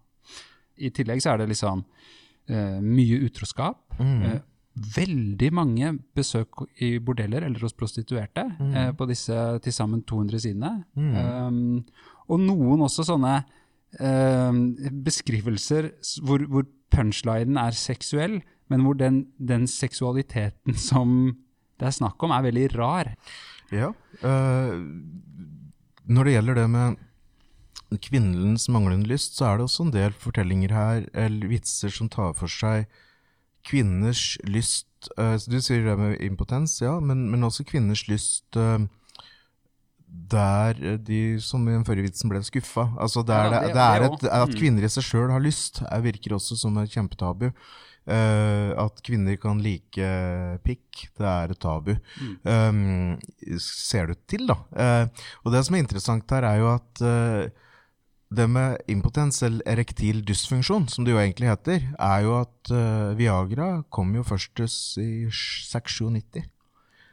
I 0.80 0.92
tillegg 0.94 1.22
så 1.22 1.34
er 1.34 1.42
det 1.42 1.50
liksom 1.52 1.84
uh, 1.84 2.78
mye 2.84 3.20
utroskap. 3.26 3.82
Mm. 4.00 4.24
Uh, 4.24 4.38
veldig 4.96 5.50
mange 5.52 5.92
besøk 6.16 6.62
i 6.80 6.94
bordeller 7.02 7.44
eller 7.44 7.62
hos 7.64 7.74
prostituerte 7.76 8.46
mm. 8.52 8.74
uh, 8.74 8.90
på 8.96 9.08
disse 9.10 9.36
til 9.64 9.74
sammen 9.74 10.04
200 10.08 10.44
sidene. 10.46 10.74
Mm. 10.94 11.16
Um, 11.16 12.12
og 12.30 12.44
noen 12.44 12.86
også 12.86 13.04
sånne 13.08 13.40
um, 13.98 14.62
beskrivelser 15.04 15.90
hvor, 16.24 16.44
hvor 16.46 16.68
punchlinen 16.94 17.58
er 17.60 17.76
seksuell, 17.76 18.40
men 18.70 18.84
hvor 18.86 18.98
den, 18.98 19.24
den, 19.38 19.66
seksualiteten 19.70 20.78
som 20.90 21.34
det 21.80 21.88
er 21.88 21.96
snakk 21.96 22.22
om, 22.22 22.32
er 22.34 22.44
veldig 22.44 22.68
rar. 22.76 23.14
Ja. 23.74 23.92
Uh, 24.24 24.76
når 26.10 26.26
det 26.26 26.34
gjelder 26.34 26.58
det 26.58 26.66
med 26.70 26.98
kvinnens 28.02 28.68
manglende 28.70 29.10
lyst, 29.10 29.36
så 29.38 29.48
er 29.48 29.58
det 29.58 29.66
også 29.66 29.86
en 29.86 29.94
del 29.94 30.14
fortellinger 30.14 30.74
her, 30.74 31.06
eller 31.14 31.50
vitser, 31.50 31.90
som 31.94 32.10
tar 32.10 32.34
for 32.38 32.50
seg 32.50 32.86
kvinners 33.66 34.38
lyst 34.48 35.10
uh, 35.18 35.36
Du 35.50 35.58
sier 35.60 35.84
det 35.86 35.98
med 35.98 36.16
impotens, 36.24 36.78
ja, 36.82 36.98
men, 37.00 37.28
men 37.32 37.46
også 37.46 37.66
kvinners 37.68 38.06
lyst 38.08 38.58
uh, 38.58 38.80
der 40.10 40.98
de, 40.98 41.38
som 41.42 41.66
i 41.68 41.74
den 41.74 41.84
forrige 41.86 42.08
vitsen, 42.08 42.30
ble 42.30 42.42
skuffa. 42.42 42.88
Altså 42.98 43.22
der 43.26 43.46
ja, 43.46 43.60
det, 43.62 43.74
det, 43.76 43.84
er 43.84 44.06
et, 44.08 44.24
at 44.40 44.56
kvinner 44.58 44.86
i 44.86 44.90
seg 44.90 45.06
sjøl 45.06 45.30
har 45.30 45.42
lyst, 45.42 45.82
virker 46.02 46.34
også 46.34 46.58
som 46.58 46.78
et 46.82 46.90
kjempetabu. 46.90 47.50
Uh, 48.08 48.72
at 48.80 49.02
kvinner 49.06 49.36
kan 49.38 49.60
like 49.62 50.06
pikk, 50.64 51.02
det 51.20 51.26
er 51.28 51.52
et 51.52 51.60
tabu. 51.60 51.92
Mm. 52.18 52.36
Um, 52.48 53.58
ser 53.60 54.10
det 54.10 54.22
til, 54.30 54.46
da. 54.48 54.56
Uh, 54.72 55.26
og 55.44 55.52
det 55.54 55.62
som 55.66 55.76
er 55.76 55.84
interessant 55.84 56.32
her, 56.34 56.46
er 56.48 56.62
jo 56.62 56.70
at 56.72 57.02
uh, 57.04 57.68
det 58.34 58.46
med 58.50 58.80
impotens, 58.90 59.42
eller 59.46 59.66
erektil 59.68 60.24
dysfunksjon, 60.26 60.88
som 60.88 61.04
det 61.04 61.14
jo 61.14 61.20
egentlig 61.20 61.50
heter, 61.50 61.86
er 61.98 62.20
jo 62.22 62.36
at 62.38 62.70
Viagra 63.18 63.82
kom 63.90 64.12
jo 64.14 64.22
først 64.22 64.62
i 65.02 65.26
697. 65.34 66.44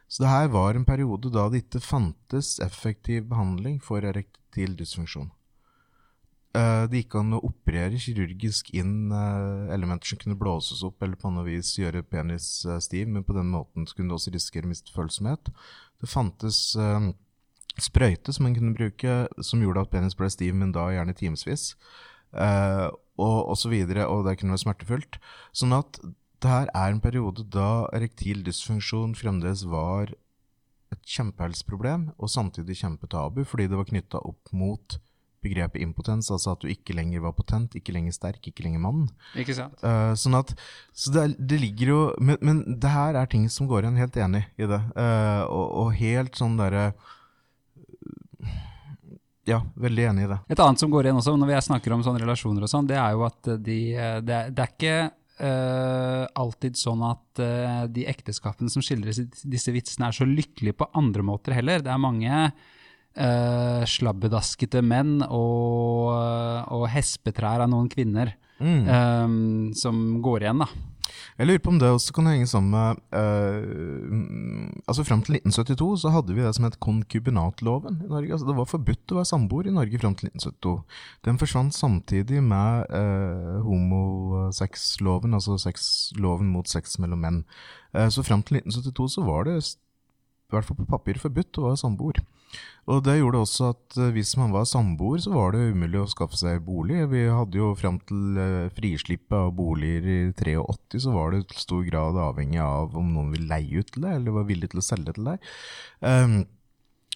Så 0.07 0.23
det 0.23 0.29
her 0.29 0.51
var 0.53 0.77
en 0.77 0.85
periode 0.85 1.31
da 1.33 1.47
det 1.49 1.63
ikke 1.65 1.81
fantes 1.81 2.59
effektiv 2.63 3.25
behandling 3.31 3.81
for 3.83 4.05
erektil 4.05 4.77
dysfunksjon. 4.77 5.31
Uh, 6.55 6.87
det 6.89 7.03
gikk 7.03 7.17
an 7.19 7.35
å 7.37 7.41
operere 7.45 7.99
kirurgisk 8.01 8.71
inn 8.77 9.11
uh, 9.11 9.67
elementer 9.73 10.09
som 10.09 10.21
kunne 10.21 10.37
blåses 10.39 10.79
opp 10.87 11.03
eller 11.03 11.19
på 11.19 11.29
noe 11.33 11.45
vis 11.45 11.73
gjøre 11.77 12.05
penis 12.07 12.47
stiv, 12.81 13.09
men 13.11 13.25
på 13.27 13.35
den 13.37 13.51
måten 13.51 13.85
kunne 13.91 14.13
du 14.13 14.17
også 14.17 14.33
risikere 14.33 14.65
å 14.65 14.71
miste 14.71 14.93
følsomhet. 14.95 15.51
Det 16.01 16.09
fantes 16.09 16.77
sprøyte 17.81 18.33
som 18.33 18.47
en 18.47 18.55
kunne 18.57 18.75
bruke, 18.77 19.17
som 19.43 19.61
gjorde 19.61 19.83
at 19.85 19.91
penis 19.93 20.17
ble 20.17 20.29
stiv, 20.33 20.55
men 20.57 20.73
da 20.75 20.87
gjerne 20.93 21.15
timevis. 21.17 21.73
Uh, 22.33 22.89
og, 23.17 23.51
og 23.51 23.57
så 23.57 23.69
og 23.71 24.25
det 24.25 24.37
kunne 24.37 24.53
være 24.53 24.63
smertefullt. 24.63 25.19
Sånn 25.55 25.73
at 25.73 25.99
det 26.43 26.51
her 26.51 26.69
er 26.75 26.93
en 26.93 27.01
periode 27.01 27.45
da 27.49 27.87
erektil 27.95 28.43
dysfunksjon 28.45 29.15
fremdeles 29.17 29.65
var 29.65 30.13
et 30.93 31.01
kjempehelseproblem, 31.03 32.11
og 32.17 32.29
samtidig 32.29 32.77
kjempetabu, 32.79 33.43
fordi 33.43 33.67
det 33.67 33.79
var 33.79 33.89
knytta 33.89 34.21
opp 34.23 34.53
mot 34.53 34.99
begrepet 35.43 35.81
impotens, 35.83 36.29
altså 36.33 36.55
at 36.55 36.63
du 36.63 36.71
ikke 36.71 36.95
lenger 36.97 37.21
var 37.23 37.35
potent, 37.37 37.75
ikke 37.77 37.93
lenger 37.95 38.15
sterk, 38.15 38.39
ikke 38.49 38.65
lenger 38.65 38.81
mann. 38.83 39.05
Ikke 39.37 39.55
sant? 39.57 39.77
Uh, 39.83 40.13
sånn 40.17 40.37
at, 40.39 40.53
så 40.97 41.13
det, 41.13 41.27
det 41.37 41.59
ligger 41.61 41.91
jo 41.93 41.99
men, 42.17 42.39
men, 42.41 42.63
det 42.81 42.93
her 42.93 43.19
er 43.19 43.29
ting 43.31 43.45
som 43.53 43.69
går 43.69 43.85
igjen, 43.85 44.01
helt 44.01 44.17
enig 44.23 44.43
i 44.57 44.69
det. 44.69 44.81
Uh, 44.97 45.43
og, 45.45 45.67
og, 45.83 45.93
helt 45.99 46.39
sånn 46.39 46.57
derre 46.59 46.89
ja, 49.47 49.61
veldig 49.79 50.09
enig 50.09 50.25
i 50.25 50.31
det. 50.33 50.41
Et 50.51 50.59
annet 50.59 50.81
som 50.81 50.91
går 50.91 51.07
igjen 51.07 51.21
også, 51.21 51.37
når 51.39 51.53
vi 51.53 51.61
snakker 51.69 51.95
om 51.95 52.03
sånne 52.03 52.19
relasjoner 52.25 52.65
og 52.65 52.71
sånn, 52.71 52.89
det 52.89 52.97
er 52.99 53.13
jo 53.15 53.23
at 53.29 53.53
de, 53.63 53.79
det, 54.27 54.41
det 54.51 54.65
er 54.65 54.73
ikke 54.73 54.97
uh, 55.39 56.25
alltid 56.35 56.79
sånn 56.79 57.03
at 57.07 57.43
uh, 57.43 57.83
de 57.91 58.03
ekteskapene 58.11 58.71
som 58.73 58.83
skildres 58.83 59.21
i 59.21 59.27
disse 59.47 59.71
vitsene, 59.71 60.09
er 60.09 60.17
så 60.17 60.27
lykkelige 60.27 60.77
på 60.81 60.89
andre 60.99 61.23
måter 61.25 61.55
heller. 61.57 61.83
Det 61.85 61.93
er 61.93 62.01
mange 62.01 62.41
uh, 63.17 63.83
slabbedaskete 63.89 64.83
menn 64.85 65.19
og, 65.27 66.13
og 66.73 66.85
hespetrær 66.93 67.65
av 67.65 67.71
noen 67.73 67.89
kvinner 67.91 68.35
mm. 68.59 68.83
um, 68.87 69.73
som 69.77 70.21
går 70.25 70.47
igjen, 70.47 70.63
da. 70.65 70.69
Jeg 71.37 71.47
lurer 71.47 71.61
på 71.61 71.71
om 71.71 71.77
det 71.79 71.89
også 71.93 72.13
kan 72.17 72.27
henge 72.29 72.47
sammen 72.49 72.73
med 72.73 72.99
uh, 73.15 74.69
altså 74.89 75.05
Fram 75.05 75.21
til 75.25 75.37
1972 75.37 76.01
så 76.03 76.11
hadde 76.13 76.35
vi 76.35 76.43
det 76.43 76.53
som 76.57 76.65
het 76.67 76.79
konkubinatloven 76.83 78.01
i 78.03 78.09
Norge. 78.09 78.31
altså 78.31 78.47
Det 78.47 78.57
var 78.57 78.69
forbudt 78.71 79.13
å 79.13 79.19
være 79.19 79.29
samboer 79.31 79.69
i 79.69 79.75
Norge 79.75 80.01
fram 80.01 80.15
til 80.17 80.31
1972. 80.31 80.75
Den 81.25 81.41
forsvant 81.41 81.77
samtidig 81.77 82.41
med 82.43 82.89
uh, 82.91 83.59
homosexloven, 83.65 85.37
altså 85.37 85.57
loven 86.17 86.49
mot 86.53 86.69
sex 86.69 86.97
mellom 86.99 87.21
menn. 87.23 87.43
Uh, 87.93 88.09
så 88.09 88.25
fram 88.25 88.43
til 88.43 88.61
1972 88.63 89.11
så 89.17 89.27
var 89.27 89.47
det 89.47 89.59
i 89.61 90.55
hvert 90.55 90.65
fall 90.65 90.79
på 90.79 90.89
papir 90.89 91.21
forbudt 91.21 91.59
å 91.59 91.69
være 91.69 91.83
samboer. 91.83 92.23
Og 92.87 93.01
Det 93.03 93.17
gjorde 93.17 93.41
også 93.43 93.71
at 93.73 93.97
eh, 93.99 94.11
hvis 94.15 94.33
man 94.39 94.53
var 94.55 94.67
samboer, 94.67 95.19
så 95.19 95.33
var 95.35 95.51
det 95.51 95.73
umulig 95.75 95.99
å 95.99 96.07
skaffe 96.07 96.39
seg 96.39 96.61
bolig. 96.63 97.01
Vi 97.11 97.25
hadde 97.27 97.59
jo 97.59 97.73
fram 97.75 97.97
til 98.07 98.37
eh, 98.39 98.69
frislippet 98.77 99.35
av 99.35 99.51
boliger 99.57 100.07
i 100.07 100.19
83, 100.31 101.01
så 101.03 101.15
var 101.15 101.33
det 101.33 101.41
i 101.43 101.59
stor 101.59 101.83
grad 101.87 102.19
avhengig 102.23 102.61
av 102.63 102.95
om 102.97 103.09
noen 103.11 103.33
ville 103.35 103.49
leie 103.51 103.81
ut 103.83 103.91
til 103.91 104.05
deg, 104.07 104.21
eller 104.21 104.37
var 104.39 104.47
villig 104.47 104.71
til 104.71 104.79
å 104.79 104.85
selge 104.87 105.17
til 105.17 105.27
deg. 105.27 105.49
Um, 105.99 106.37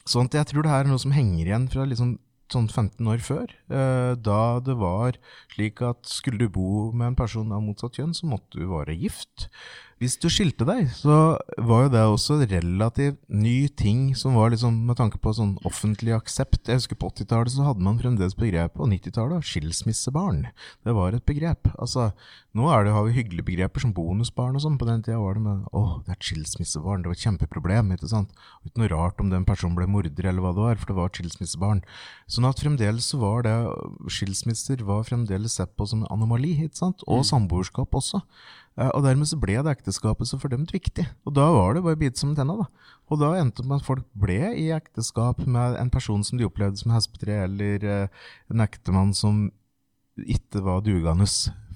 sånn 0.04 0.28
at 0.28 0.36
jeg 0.42 0.52
tror 0.52 0.68
det 0.68 0.74
her 0.74 0.84
er 0.84 0.92
noe 0.92 1.04
som 1.06 1.16
henger 1.16 1.46
igjen 1.46 1.70
fra 1.72 1.88
liksom 1.88 2.18
sånn 2.52 2.68
15 2.68 3.08
år 3.08 3.24
før, 3.24 3.54
uh, 3.72 4.12
da 4.20 4.60
det 4.60 4.76
var 4.76 5.16
slik 5.54 5.80
at 5.88 6.04
skulle 6.10 6.42
du 6.42 6.52
bo 6.52 6.90
med 6.92 7.14
en 7.14 7.20
person 7.22 7.56
av 7.56 7.64
motsatt 7.64 7.96
kjønn, 7.96 8.12
så 8.18 8.28
måtte 8.28 8.60
du 8.60 8.68
være 8.74 8.98
gift. 9.00 9.48
Hvis 10.02 10.16
du 10.18 10.26
skilte 10.34 10.66
deg, 10.66 10.88
så 10.98 11.38
var 11.62 11.84
jo 11.84 11.90
det 11.94 12.00
også 12.10 12.40
relativt 12.42 13.20
ny 13.30 13.68
ting 13.78 14.16
som 14.18 14.34
var 14.34 14.50
liksom 14.50 14.80
med 14.88 14.98
tanke 14.98 15.20
på 15.22 15.30
sånn 15.38 15.52
offentlig 15.68 16.16
aksept. 16.16 16.64
Jeg 16.66 16.80
husker 16.80 16.98
På 16.98 17.12
80-tallet 17.12 17.54
så 17.54 17.68
hadde 17.68 17.86
man 17.86 18.00
fremdeles 18.02 18.34
begrepet, 18.34 18.82
og 18.82 18.90
90-tallet 18.90 19.46
skilsmissebarn. 19.46 20.48
Det 20.82 20.96
var 20.98 21.14
et 21.14 21.26
begrep. 21.30 21.70
Altså, 21.78 22.10
Nå 22.58 22.66
er 22.68 22.84
det, 22.84 22.96
har 22.96 23.06
vi 23.06 23.14
hyggelige 23.16 23.46
begreper 23.48 23.84
som 23.84 23.94
bonusbarn 23.96 24.58
og 24.58 24.64
sånn. 24.66 24.80
På 24.82 24.88
den 24.90 25.06
tida 25.06 25.22
var 25.22 25.38
det 25.38 25.44
med 25.46 25.68
å, 25.70 25.84
det 26.02 26.12
er 26.12 26.18
et 26.18 26.26
skilsmissebarn. 26.32 27.06
Det 27.06 27.12
var 27.12 27.20
et 27.20 27.28
kjempeproblem. 27.28 27.94
ikke 27.94 28.10
sant? 28.10 28.34
Ikke 28.66 28.82
noe 28.82 28.90
rart 28.92 29.22
om 29.22 29.30
den 29.30 29.46
personen 29.48 29.78
ble 29.78 29.86
morder 29.88 30.28
eller 30.32 30.44
hva 30.44 30.56
det 30.58 30.66
var, 30.66 30.82
for 30.82 30.92
det 30.92 30.98
var 30.98 31.12
et 31.12 31.22
skilsmissebarn. 31.22 31.84
Sånn 32.26 32.50
at 32.50 32.60
fremdeles 32.60 33.08
så 33.14 33.22
var 33.22 33.46
det 33.46 33.54
Skilsmisser 34.12 34.82
var 34.88 35.06
fremdeles 35.08 35.62
sett 35.62 35.78
på 35.78 35.86
som 35.88 36.02
en 36.02 36.12
anomali, 36.12 36.58
ikke 36.66 36.82
sant? 36.82 37.06
Og 37.06 37.22
mm. 37.22 37.30
samboerskap 37.30 38.02
også. 38.02 38.26
Eh, 38.80 38.90
og 38.96 39.04
dermed 39.04 39.28
så 39.28 39.40
ble 39.40 39.58
det 39.60 39.74
ekteskapet 39.76 40.30
så 40.30 40.40
fordømt 40.40 40.72
viktig. 40.74 41.06
Og 41.28 41.36
da 41.36 41.48
var 41.52 41.76
det 41.76 41.84
bare 41.86 41.98
å 41.98 42.02
bite 42.02 42.36
da. 42.38 42.68
Og 43.12 43.20
da 43.20 43.32
endte 43.40 43.64
det 43.64 43.72
med 43.72 43.82
at 43.82 43.88
folk 43.88 44.06
ble 44.14 44.54
i 44.56 44.70
ekteskap 44.76 45.42
med 45.46 45.80
en 45.80 45.92
person 45.92 46.24
som 46.24 46.40
de 46.40 46.48
opplevde 46.48 46.80
som 46.80 46.94
hespetre, 46.96 47.44
eller 47.48 47.84
uh, 47.84 48.22
en 48.54 48.64
ektemann 48.64 49.12
som 49.18 49.50
ikke 50.16 50.64
var 50.64 50.86
dugende. 50.86 51.28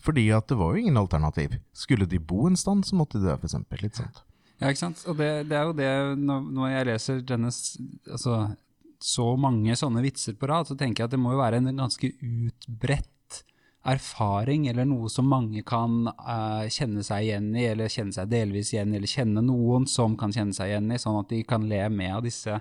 Fordi 0.05 0.29
at 0.35 0.47
det 0.47 0.59
var 0.59 0.71
jo 0.71 0.85
ingen 0.85 1.01
alternativ. 1.01 1.57
Skulle 1.75 2.07
de 2.07 2.21
bo 2.21 2.45
en 2.47 2.55
stand, 2.59 2.85
så 2.87 2.95
måtte 2.95 3.19
de 3.19 3.27
det, 3.27 3.39
f.eks. 3.41 3.57
Litt 3.81 3.99
sånt. 3.99 4.21
Ja, 4.61 4.69
ikke 4.69 4.85
sant. 4.85 5.01
Og 5.11 5.17
det, 5.19 5.49
det 5.49 5.57
er 5.59 5.67
jo 5.67 5.75
det, 5.75 5.89
når 6.23 6.69
jeg 6.71 6.87
leser 6.91 7.25
denne 7.27 7.51
altså, 7.51 8.37
så 9.03 9.25
mange 9.35 9.75
sånne 9.75 10.03
vitser 10.05 10.37
på 10.39 10.47
rad, 10.47 10.69
så 10.69 10.77
tenker 10.79 11.03
jeg 11.03 11.09
at 11.09 11.17
det 11.17 11.19
må 11.19 11.33
jo 11.33 11.41
være 11.41 11.59
en 11.59 11.73
ganske 11.75 12.13
utbredt 12.15 13.11
erfaring 13.85 14.67
eller 14.67 14.87
noe 14.89 15.09
som 15.11 15.27
mange 15.29 15.61
kan 15.67 16.07
uh, 16.09 16.65
kjenne 16.71 17.03
seg 17.05 17.27
igjen 17.27 17.51
i, 17.55 17.67
eller 17.69 17.91
kjenne 17.91 18.15
seg 18.15 18.31
delvis 18.31 18.73
igjen 18.73 18.93
i, 18.93 18.99
eller 18.99 19.11
kjenne 19.11 19.43
noen 19.45 19.85
som 19.89 20.17
kan 20.19 20.33
kjenne 20.33 20.55
seg 20.57 20.71
igjen 20.71 20.89
i, 20.91 20.99
sånn 21.01 21.19
at 21.21 21.31
de 21.31 21.43
kan 21.47 21.67
le 21.69 21.81
med 21.93 22.15
av 22.17 22.23
disse, 22.25 22.57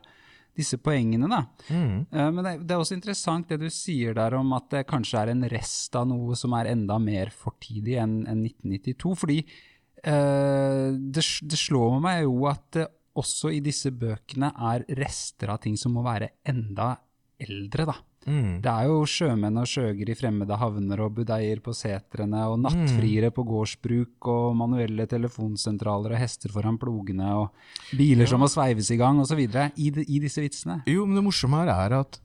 disse 0.54 0.78
poengene, 0.84 1.30
da. 1.30 1.42
Mm. 1.68 1.94
Uh, 2.12 2.28
Men 2.28 2.40
det, 2.42 2.56
det 2.64 2.76
er 2.76 2.82
også 2.82 2.98
interessant 2.98 3.52
det 3.52 3.60
du 3.62 3.70
sier 3.72 4.16
der 4.16 4.36
om 4.38 4.52
at 4.56 4.68
det 4.74 4.84
kanskje 4.90 5.22
er 5.22 5.32
en 5.32 5.48
rest 5.52 5.96
av 5.98 6.10
noe 6.10 6.36
som 6.38 6.56
er 6.58 6.72
enda 6.74 7.00
mer 7.02 7.32
fortidig 7.34 7.96
enn 8.02 8.20
en 8.28 8.44
1992. 8.44 9.16
Fordi 9.22 9.40
uh, 9.44 10.92
det, 10.92 11.24
det 11.24 11.62
slår 11.62 11.98
meg 12.04 12.26
jo 12.26 12.44
at 12.52 12.68
det 12.76 12.90
også 13.14 13.52
i 13.54 13.60
disse 13.62 13.92
bøkene 13.94 14.50
er 14.72 14.84
rester 14.98 15.52
av 15.54 15.60
ting 15.62 15.76
som 15.78 15.94
må 15.94 16.02
være 16.04 16.34
enda 16.50 16.96
eldre, 17.40 17.86
da. 17.88 17.96
Mm. 18.26 18.60
Det 18.64 18.70
er 18.72 18.86
jo 18.88 19.00
sjømenn 19.08 19.58
og 19.60 19.66
sjøger 19.68 20.10
i 20.10 20.16
fremmede 20.18 20.56
havner 20.60 21.00
og 21.04 21.14
budeier 21.18 21.60
på 21.64 21.74
setrene 21.76 22.44
og 22.50 22.58
nattfriere 22.64 23.30
på 23.34 23.44
gårdsbruk 23.48 24.28
og 24.32 24.56
manuelle 24.56 25.06
telefonsentraler 25.10 26.14
og 26.16 26.20
hester 26.22 26.52
foran 26.54 26.78
plogene 26.80 27.30
og 27.36 27.96
biler 27.98 28.26
som 28.30 28.40
må 28.40 28.48
sveives 28.52 28.90
i 28.94 28.98
gang 29.00 29.20
osv. 29.20 29.40
I, 29.44 29.90
de- 29.90 30.06
i 30.08 30.20
disse 30.22 30.40
vitsene. 30.44 30.80
Jo, 30.88 31.04
men 31.06 31.16
det 31.20 31.24
morsomme 31.26 31.60
her 31.64 31.72
er 31.74 31.98
at 32.00 32.20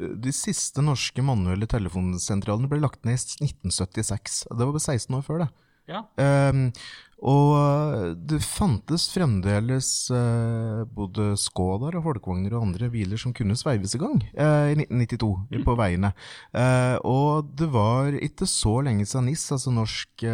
eh, 0.00 0.14
de 0.26 0.32
siste 0.34 0.82
norske 0.82 1.22
manuelle 1.22 1.66
telefonsentralene 1.70 2.68
ble 2.70 2.80
lagt 2.82 3.04
ned 3.06 3.14
i 3.40 3.48
1976. 3.50 4.46
Det 4.50 4.58
var 4.64 4.72
bare 4.74 4.86
16 4.88 5.18
år 5.18 5.22
før 5.26 5.44
det. 5.44 5.50
Ja. 5.90 6.00
Ehm, 6.16 6.70
og 7.24 7.50
eh, 7.56 8.08
det 8.28 8.40
fantes 8.44 9.06
fremdeles 9.14 9.88
eh, 10.12 10.82
både 10.96 11.30
Skodaer 11.40 11.96
og 11.96 12.04
folkevogner 12.10 12.52
og 12.52 12.66
andre 12.66 12.90
biler 12.92 13.20
som 13.20 13.32
kunne 13.36 13.56
sveives 13.56 13.96
i 13.96 14.00
gang 14.02 14.20
eh, 14.34 14.74
i 14.74 14.76
1992 14.84 15.64
på 15.64 15.76
veiene. 15.80 16.12
Eh, 16.52 16.96
og 17.08 17.48
det 17.56 17.70
var 17.72 18.18
ikke 18.18 18.48
så 18.50 18.76
lenge 18.84 19.08
siden 19.08 19.30
NIS, 19.30 19.46
altså 19.56 19.72
Norsk 19.72 20.26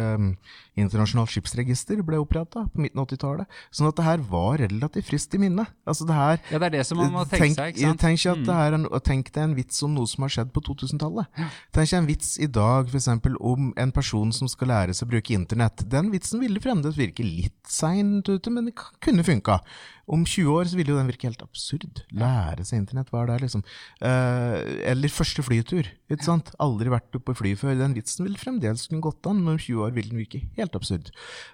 internasjonalt 0.79 1.31
skipsregister, 1.33 1.99
ble 2.05 2.19
oppretta 2.21 2.63
på 2.71 2.83
midten 2.83 3.01
av 3.01 3.09
80-tallet. 3.09 3.59
Sånn 3.75 3.89
at 3.89 3.97
det 3.97 4.05
her 4.05 4.23
var 4.31 4.61
relativt 4.61 5.09
friskt 5.09 5.35
i 5.35 5.41
minnet. 5.41 5.71
Altså 5.87 6.07
det 6.07 6.15
her 6.15 6.37
ja, 6.51 6.61
det 6.61 6.69
er 6.69 6.75
det 6.77 6.85
som 6.87 7.01
man 7.01 7.11
må 7.13 7.25
tenke 7.27 7.43
Tenk, 7.43 7.57
seg. 7.59 7.73
ikke 7.73 7.83
sant? 7.83 7.99
Mm. 7.99 8.03
tenk, 8.05 8.25
at 8.31 8.43
det 8.47 8.57
er 8.95 9.05
tenk 9.11 9.31
deg 9.35 9.43
en 9.43 9.55
vits 9.57 9.83
om 9.83 9.95
noe 9.97 10.09
som 10.09 10.25
har 10.25 10.33
skjedd 10.37 10.53
på 10.55 10.63
2000-tallet. 10.69 11.41
Tenk 11.75 11.91
deg 11.91 11.97
en 11.99 12.09
vits 12.09 12.33
i 12.39 12.47
dag 12.47 12.91
eksempel, 13.01 13.35
om 13.39 13.71
en 13.79 13.95
person 13.95 14.31
som 14.35 14.49
skal 14.51 14.71
lære 14.71 14.95
seg 14.95 15.09
å 15.09 15.13
bruke 15.15 15.35
internett. 15.35 15.83
Den 15.91 16.11
vitsen 16.13 16.43
ville 16.43 16.63
fremdeles 16.63 16.99
virke 16.99 17.25
litt 17.25 17.59
seint 17.67 18.29
ute, 18.29 18.53
men 18.53 18.69
det 18.69 18.77
kunne 19.03 19.27
funka. 19.27 19.59
Om 20.07 20.23
20 20.25 20.49
år 20.55 20.65
så 20.71 20.75
ville 20.79 20.91
jo 20.91 20.97
den 20.97 21.07
virke 21.11 21.27
helt 21.29 21.43
absurd. 21.45 22.01
Lære 22.11 22.65
seg 22.65 22.81
internett, 22.81 23.09
hva 23.13 23.21
er 23.23 23.29
det 23.33 23.41
liksom? 23.45 23.63
Eh, 24.01 24.55
eller 24.91 25.13
første 25.13 25.43
flytur. 25.45 25.87
ikke 26.09 26.25
sant? 26.25 26.51
Aldri 26.59 26.89
vært 26.91 27.11
på 27.23 27.35
fly 27.37 27.53
før. 27.55 27.77
Den 27.79 27.93
vitsen 27.95 28.25
ville 28.25 28.37
fremdeles 28.41 28.87
kunne 28.89 29.01
gått 29.05 29.25
an, 29.29 29.43
men 29.43 29.53
om 29.55 29.61
20 29.61 29.85
år 29.85 29.93
vil 29.95 30.09
den 30.09 30.19
virke 30.23 30.41
helt 30.57 30.75
absurd. 30.75 31.11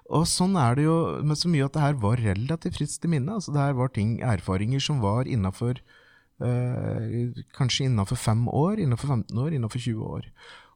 Og 0.09 0.25
sånn 0.25 0.55
er 0.57 0.75
det 0.79 0.87
jo 0.87 0.97
med 1.23 1.37
så 1.37 1.51
mye 1.51 1.65
at 1.67 1.73
det 1.73 1.81
her 1.83 1.93
var 2.01 2.17
relativt 2.23 2.77
friskt 2.79 3.05
i 3.05 3.11
minnet. 3.13 3.35
Altså, 3.35 3.53
det 3.53 3.61
her 3.61 3.73
var 3.77 3.89
ting, 3.93 4.17
erfaringer 4.21 4.79
som 4.81 5.01
var 5.03 5.25
innafor 5.29 5.77
eh, 6.41 7.33
Kanskje 7.57 7.87
innafor 7.89 8.17
fem 8.19 8.47
år, 8.47 8.77
innafor 8.83 9.09
15 9.15 9.37
år, 9.41 9.53
innafor 9.57 9.81
20 9.81 10.03
år. 10.17 10.27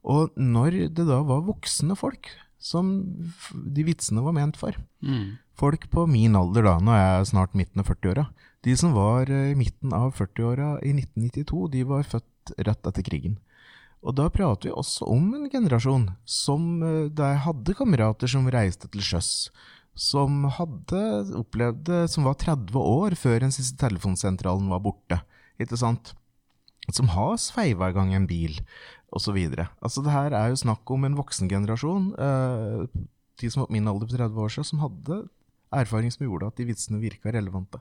Og 0.03 0.31
når 0.37 0.79
det 0.95 1.05
da 1.05 1.19
var 1.21 1.43
voksne 1.45 1.95
folk 1.97 2.29
som 2.61 2.87
de 3.53 3.83
vitsene 3.85 4.21
var 4.25 4.33
ment 4.37 4.57
for, 4.57 4.75
Mm. 5.01 5.37
Folk 5.59 5.89
på 5.91 6.05
min 6.09 6.35
alder 6.37 6.65
da, 6.67 6.77
nå 6.81 6.93
er 6.95 7.03
jeg 7.05 7.31
snart 7.33 7.57
midten 7.57 7.83
av 7.83 7.89
40-åra, 7.91 8.27
de 8.65 8.75
som 8.77 8.93
var 8.93 9.29
eh, 9.29 9.51
i 9.51 9.57
midten 9.57 9.93
av 9.95 10.13
40-åra 10.17 10.75
i 10.85 10.93
1992, 10.93 11.67
de 11.73 11.85
var 11.89 12.07
født 12.07 12.53
rett 12.67 12.91
etter 12.91 13.05
krigen. 13.05 13.39
Og 14.01 14.15
da 14.17 14.27
prater 14.33 14.69
vi 14.69 14.73
også 14.73 15.05
om 15.13 15.27
en 15.37 15.49
generasjon 15.49 16.07
som 16.25 16.81
eh, 16.85 17.11
der 17.13 17.41
hadde 17.45 17.77
kamerater 17.77 18.29
som 18.31 18.49
reiste 18.53 18.89
til 18.91 19.05
sjøs. 19.05 19.51
Som 19.97 20.45
hadde 20.55 21.01
opplevd 21.37 21.83
det, 21.89 22.01
som 22.13 22.25
var 22.25 22.39
30 22.39 22.77
år 22.79 23.17
før 23.19 23.41
den 23.43 23.53
siste 23.53 23.77
telefonsentralen 23.81 24.71
var 24.71 24.81
borte. 24.85 25.19
Ikke 25.61 25.77
sant? 25.77 26.13
Som 26.89 27.11
har 27.13 27.35
sveiva 27.41 27.91
i 27.91 27.95
gang 27.95 28.13
en 28.15 28.25
bil, 28.29 28.57
osv. 29.13 29.37
Altså, 29.37 30.01
det 30.01 30.13
her 30.13 30.33
er 30.37 30.51
jo 30.51 30.61
snakk 30.63 30.89
om 30.93 31.05
en 31.05 31.17
voksengenerasjon, 31.19 32.07
eh, 32.15 33.03
de 33.41 33.51
som 33.51 33.65
var 33.65 33.73
min 33.73 33.89
alder 33.89 34.07
på 34.09 34.17
30 34.17 34.41
år 34.41 34.53
siden, 34.53 34.69
som 34.71 34.83
hadde 34.85 35.21
erfaring 35.71 36.11
som 36.11 36.25
gjorde 36.27 36.47
at 36.51 36.57
de 36.57 36.65
vitsene 36.69 36.99
virka 37.01 37.31
relevante. 37.31 37.79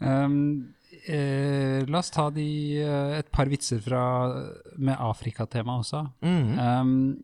Um, 0.00 0.74
eh, 1.08 1.84
la 1.88 1.98
oss 1.98 2.10
ta 2.14 2.28
de, 2.30 2.44
eh, 2.82 3.18
et 3.18 3.30
par 3.32 3.46
vitser 3.50 3.80
fra, 3.82 4.02
med 4.76 4.96
Afrikatema 4.98 5.78
også. 5.80 6.04
Um, 6.22 7.22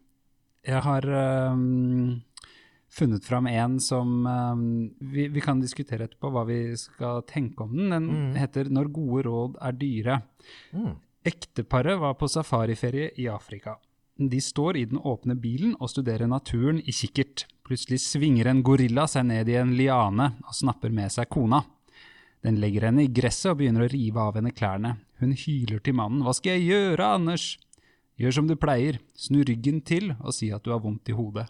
jeg 0.64 0.80
har 0.82 1.04
um, 1.52 2.22
funnet 2.88 3.24
fram 3.26 3.46
en 3.50 3.78
som 3.80 4.26
um, 4.26 4.66
vi, 5.00 5.28
vi 5.28 5.40
kan 5.44 5.60
diskutere 5.60 6.06
etterpå 6.08 6.30
hva 6.32 6.44
vi 6.48 6.60
skal 6.80 7.22
tenke 7.28 7.66
om 7.66 7.74
den. 7.76 7.90
Den 7.90 8.06
Mm. 8.08 8.34
heter 8.36 8.64
'Når 8.70 8.92
gode 8.92 9.22
råd 9.28 9.56
er 9.60 9.72
dyre'. 9.72 10.22
Mm. 10.72 10.94
Ekteparet 11.24 11.98
var 12.00 12.14
på 12.14 12.28
safariferie 12.28 13.10
i 13.18 13.26
Afrika. 13.28 13.76
De 14.18 14.40
står 14.40 14.76
i 14.76 14.84
den 14.84 14.98
åpne 14.98 15.34
bilen 15.40 15.74
og 15.80 15.88
studerer 15.90 16.26
naturen 16.28 16.78
i 16.78 16.92
kikkert. 16.92 17.46
Plutselig 17.64 18.02
svinger 18.04 18.50
en 18.50 18.60
gorilla 18.60 19.06
seg 19.08 19.24
ned 19.30 19.48
i 19.48 19.54
en 19.56 19.70
liane 19.78 20.34
og 20.44 20.52
snapper 20.52 20.92
med 20.92 21.12
seg 21.14 21.30
kona. 21.32 21.62
Den 22.44 22.58
legger 22.60 22.90
henne 22.90 23.06
i 23.06 23.08
gresset 23.08 23.54
og 23.54 23.62
begynner 23.62 23.86
å 23.86 23.88
rive 23.88 24.20
av 24.20 24.36
henne 24.36 24.52
klærne. 24.52 24.90
Hun 25.22 25.32
hyler 25.32 25.80
til 25.80 25.96
mannen. 25.96 26.20
Hva 26.26 26.34
skal 26.36 26.58
jeg 26.58 26.74
gjøre, 26.74 27.06
Anders? 27.16 27.54
Gjør 28.20 28.36
som 28.36 28.50
du 28.50 28.54
pleier. 28.60 29.00
Snu 29.16 29.40
ryggen 29.48 29.80
til 29.80 30.12
og 30.18 30.36
si 30.36 30.50
at 30.52 30.60
du 30.66 30.74
har 30.74 30.82
vondt 30.84 31.08
i 31.08 31.16
hodet. 31.16 31.46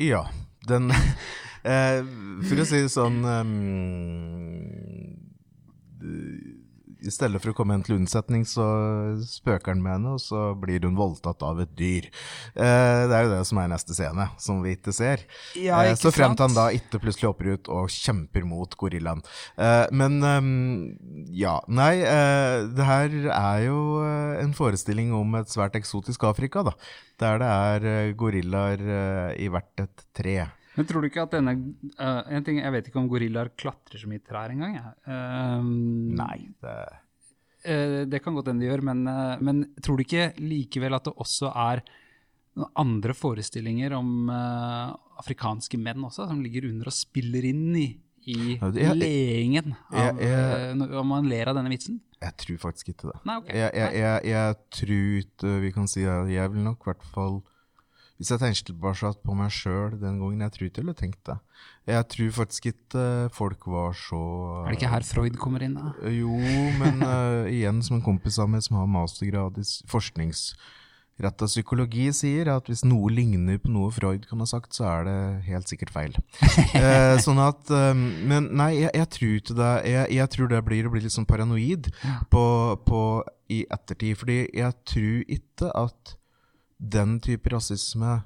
Ja, 0.00 0.24
den 0.64 0.88
eh, 1.68 2.00
For 2.48 2.62
å 2.62 2.66
si 2.70 2.80
det 2.86 2.92
sånn 2.94 3.20
ehm, 3.28 3.58
I 6.98 7.12
stedet 7.14 7.38
for 7.42 7.52
å 7.52 7.56
komme 7.56 7.76
en 7.78 7.84
til 7.86 7.94
unnsetning, 7.98 8.42
så 8.48 8.64
spøker 9.22 9.70
han 9.70 9.82
med 9.84 9.94
henne, 9.94 10.14
og 10.16 10.22
så 10.22 10.50
blir 10.58 10.82
hun 10.82 10.98
voldtatt 10.98 11.44
av 11.46 11.60
et 11.62 11.70
dyr. 11.78 12.08
Eh, 12.58 13.02
det 13.06 13.14
er 13.14 13.26
jo 13.26 13.32
det 13.36 13.42
som 13.46 13.60
er 13.62 13.70
neste 13.70 13.94
scene, 13.94 14.28
som 14.42 14.62
vi 14.64 14.74
ikke 14.74 14.94
ser. 14.96 15.22
Ja, 15.58 15.84
eh, 15.86 15.94
så 15.98 16.10
fremt 16.14 16.42
han 16.42 16.56
da 16.56 16.68
ikke 16.74 17.00
plutselig 17.04 17.30
hopper 17.30 17.52
ut 17.54 17.70
og 17.70 17.92
kjemper 17.94 18.46
mot 18.48 18.74
gorillaen. 18.80 19.22
Eh, 19.56 19.86
men 19.94 20.18
ehm, 20.26 20.50
ja, 21.38 21.58
nei, 21.70 21.94
eh, 22.02 22.66
det 22.74 22.90
her 22.90 23.18
er 23.30 23.64
jo 23.68 23.80
eh, 24.02 24.42
en 24.42 24.54
forestilling 24.58 25.14
om 25.14 25.38
et 25.38 25.54
svært 25.54 25.78
eksotisk 25.78 26.26
Afrika, 26.26 26.66
da. 26.66 26.74
Der 27.22 27.38
det 27.42 27.54
er 27.54 27.90
eh, 27.94 28.14
gorillaer 28.18 28.82
eh, 28.82 29.34
i 29.46 29.50
hvert 29.52 29.86
et 29.86 30.08
tre. 30.18 30.40
Men 30.78 30.86
tror 30.86 31.02
du 31.02 31.10
ikke 31.10 31.26
at 31.26 31.34
denne 31.34 31.56
uh, 31.98 32.22
en 32.30 32.46
ting, 32.46 32.60
Jeg 32.62 32.74
vet 32.76 32.88
ikke 32.88 33.00
om 33.00 33.10
gorillaer 33.10 33.50
klatrer 33.58 33.98
så 33.98 34.08
mye 34.10 34.22
i 34.22 34.24
trær 34.24 34.54
engang. 34.54 34.78
Ja. 34.78 34.94
Uh, 35.10 35.68
Nei, 36.22 36.48
det 36.62 36.78
Uh, 37.66 38.06
det 38.06 38.20
kan 38.22 38.36
godt 38.36 38.52
hende 38.52 38.62
de 38.62 38.68
gjør, 38.70 38.84
men, 38.86 39.00
eh, 39.10 39.40
men 39.42 39.64
tror 39.82 39.98
du 39.98 40.04
ikke 40.04 40.28
likevel 40.38 40.94
at 40.94 41.08
det 41.08 41.14
også 41.18 41.50
er 41.50 41.82
noen 42.58 42.70
andre 42.78 43.14
forestillinger 43.18 43.96
om 43.98 44.30
eh, 44.32 44.92
afrikanske 45.18 45.80
menn 45.80 46.04
også, 46.06 46.28
som 46.30 46.42
ligger 46.42 46.68
under 46.70 46.90
og 46.90 46.94
spiller 46.94 47.48
inn 47.50 47.74
i, 47.78 47.88
i 48.30 48.56
leingen 48.94 49.74
av 49.90 50.22
eh, 50.22 50.70
Om 50.74 51.12
man 51.12 51.28
ler 51.30 51.50
av 51.50 51.58
denne 51.58 51.72
vitsen? 51.72 52.00
Jeg 52.22 52.34
tror 52.42 52.62
faktisk 52.68 52.92
ikke 52.94 53.12
det. 53.12 53.18
Nei, 53.28 53.36
okay. 53.42 53.58
Jeg, 53.58 53.74
jeg, 53.74 54.00
jeg, 54.02 54.32
jeg 54.32 54.56
tror 54.78 55.60
vi 55.66 55.74
kan 55.74 55.90
si 55.90 56.06
at 56.08 56.32
jeg 56.32 56.54
vil 56.54 56.66
nok 56.66 56.82
i 56.82 56.90
hvert 56.92 57.06
fall 57.14 57.40
Hvis 58.18 58.32
jeg 58.32 58.40
tenker 58.42 58.72
tilbake 58.72 59.12
på 59.22 59.34
meg 59.38 59.52
sjøl 59.54 59.92
den 59.94 60.16
gangen, 60.18 60.40
jeg 60.42 60.54
tror 60.54 60.66
ikke 60.66 60.80
jeg 60.80 60.86
ville 60.88 60.98
tenkt 60.98 61.20
det. 61.28 61.36
Jeg 61.86 62.06
tror 62.14 62.32
faktisk 62.40 62.66
ikke 62.72 63.04
folk 63.34 63.68
var 63.70 63.94
så 63.94 64.18
Er 64.64 64.72
det 64.72 64.80
ikke 64.80 64.90
her 64.90 65.06
Freud 65.06 65.38
kommer 65.38 65.62
inn, 65.62 65.76
da? 65.78 65.92
Jo, 66.10 66.34
men 66.80 66.98
uh, 67.06 67.46
igjen, 67.60 67.78
som 67.86 68.00
en 68.00 68.02
kompis 68.02 68.40
av 68.42 68.50
meg 68.50 68.66
som 68.66 68.80
har 68.80 68.90
mastergrad 68.90 69.62
i 69.62 69.64
forskningsretta 69.94 71.46
psykologi, 71.46 72.08
sier 72.10 72.50
at 72.56 72.66
hvis 72.66 72.82
noe 72.82 73.14
ligner 73.14 73.62
på 73.62 73.70
noe 73.70 73.94
Freud 73.94 74.26
kan 74.26 74.42
ha 74.42 74.50
sagt, 74.50 74.74
så 74.74 74.90
er 74.90 75.06
det 75.06 75.16
helt 75.46 75.70
sikkert 75.70 75.94
feil. 75.94 76.18
uh, 76.42 77.14
sånn 77.24 77.38
at 77.38 77.70
um, 77.70 78.04
Men 78.26 78.50
nei, 78.50 78.72
jeg, 78.82 78.96
jeg 78.98 79.12
tror 79.14 79.40
ikke 79.44 79.60
det. 79.62 79.74
Jeg, 79.94 80.14
jeg 80.18 80.34
tror 80.34 80.54
det 80.56 80.64
blir 80.66 80.90
å 80.90 80.96
bli 80.96 81.06
litt 81.06 81.14
sånn 81.14 81.30
paranoid 81.30 81.92
på, 82.34 82.46
på 82.82 83.02
i 83.54 83.62
ettertid. 83.70 84.18
Fordi 84.18 84.42
jeg 84.58 84.80
tror 84.90 85.36
ikke 85.38 85.76
at 85.86 86.18
den 86.78 87.18
type 87.20 87.50
rasisme 87.50 88.20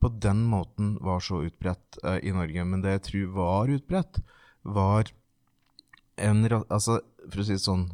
på 0.00 0.08
den 0.08 0.42
måten 0.48 0.94
var 1.04 1.20
så 1.20 1.42
utbredt 1.44 1.98
uh, 2.04 2.18
i 2.24 2.32
Norge. 2.32 2.64
Men 2.64 2.82
det 2.84 2.96
jeg 2.96 3.06
tror 3.08 3.34
var 3.36 3.72
utbredt, 3.76 4.20
var 4.62 5.12
en 6.20 6.44
altså, 6.68 7.00
For 7.30 7.40
å 7.40 7.44
si 7.44 7.56
det 7.56 7.64
sånn, 7.64 7.86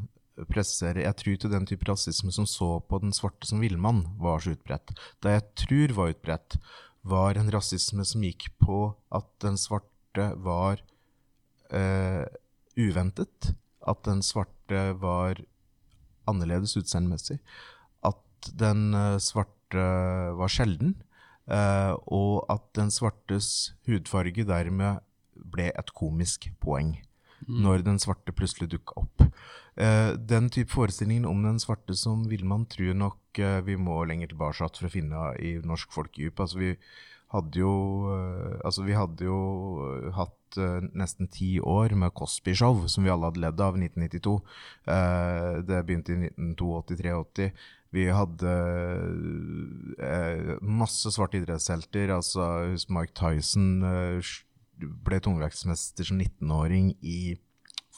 presisere, 0.51 1.05
jeg 1.05 1.17
tror 1.19 1.35
ikke 1.35 1.51
den 1.51 1.67
type 1.69 1.87
rasisme 1.89 2.33
som 2.35 2.47
så 2.49 2.77
på 2.85 2.99
den 3.03 3.15
svarte 3.17 3.49
som 3.49 3.63
villmann, 3.63 4.03
var 4.21 4.43
så 4.43 4.53
utbredt. 4.55 4.93
Det 5.25 5.33
jeg 5.33 5.47
tror 5.63 5.95
var 5.99 6.13
utbredt, 6.15 6.59
var 7.07 7.39
en 7.39 7.51
rasisme 7.55 8.05
som 8.07 8.25
gikk 8.27 8.49
på 8.63 8.81
at 9.15 9.29
den 9.43 9.59
svarte 9.61 10.31
var 10.43 10.83
uh, 11.73 12.27
uventet. 12.77 13.53
At 13.87 14.03
den 14.07 14.23
svarte 14.27 14.91
var 14.99 15.41
annerledes 16.27 16.75
utseendemessig. 16.79 17.39
At 18.03 18.51
den 18.59 18.91
uh, 18.95 19.19
svarte 19.23 19.56
var 19.75 20.49
sjelden. 20.49 20.95
eh, 21.49 21.95
og 22.07 22.45
at 22.51 22.63
den 22.75 22.91
svartes 22.91 23.73
hudfarge 23.87 24.45
dermed 24.45 24.99
ble 25.37 25.71
et 25.75 25.93
komisk 25.95 26.51
poeng. 26.61 26.97
når 27.47 27.83
den 27.85 27.99
svarte 28.01 28.33
plutselig 28.33 28.71
dukka 28.73 28.95
opp. 28.97 29.23
Eh, 29.77 30.17
den 30.17 30.49
type 30.49 30.71
forestillingen 30.73 31.27
om 31.27 31.43
den 31.43 31.59
svarte 31.61 31.95
som 31.95 32.25
vil 32.29 32.45
man 32.45 32.65
tro 32.67 32.93
nok 32.95 33.39
eh, 33.39 33.61
vi 33.61 33.77
må 33.77 34.05
lenger 34.09 34.29
tilbake 34.29 34.57
for 34.57 34.87
å 34.87 34.91
finne 34.91 35.35
i 35.39 35.59
norsk 35.63 35.93
folkedyp. 35.93 36.41
Altså 36.41 36.59
vi 36.59 36.77
hadde 37.29 37.59
jo, 37.61 38.09
eh, 38.15 38.59
altså 38.65 38.83
vi 38.87 38.97
hadde 38.97 39.25
jo 39.29 39.37
eh, 39.85 40.11
hatt 40.17 40.57
eh, 40.59 40.81
nesten 40.97 41.29
ti 41.29 41.61
år 41.61 41.95
med 41.95 42.15
Cosby-show, 42.15 42.87
som 42.89 43.05
vi 43.05 43.11
alle 43.13 43.27
hadde 43.29 43.41
ledd 43.45 43.61
av 43.61 43.77
i 43.77 43.85
1992. 43.85 44.41
Eh, 44.89 45.63
det 45.69 45.85
begynte 45.87 46.17
i 46.17 46.31
1982-83. 46.33 47.51
Vi 47.95 48.07
hadde 48.11 48.53
eh, 50.03 50.57
masse 50.61 51.13
svarte 51.15 51.39
idrettshelter. 51.41 52.11
altså 52.17 52.47
Mike 52.93 53.15
Tyson 53.17 53.83
eh, 53.87 54.33
ble 54.77 55.21
tungvektsmester 55.23 56.09
som 56.09 56.21
19-åring 56.21 56.95
i 57.01 57.37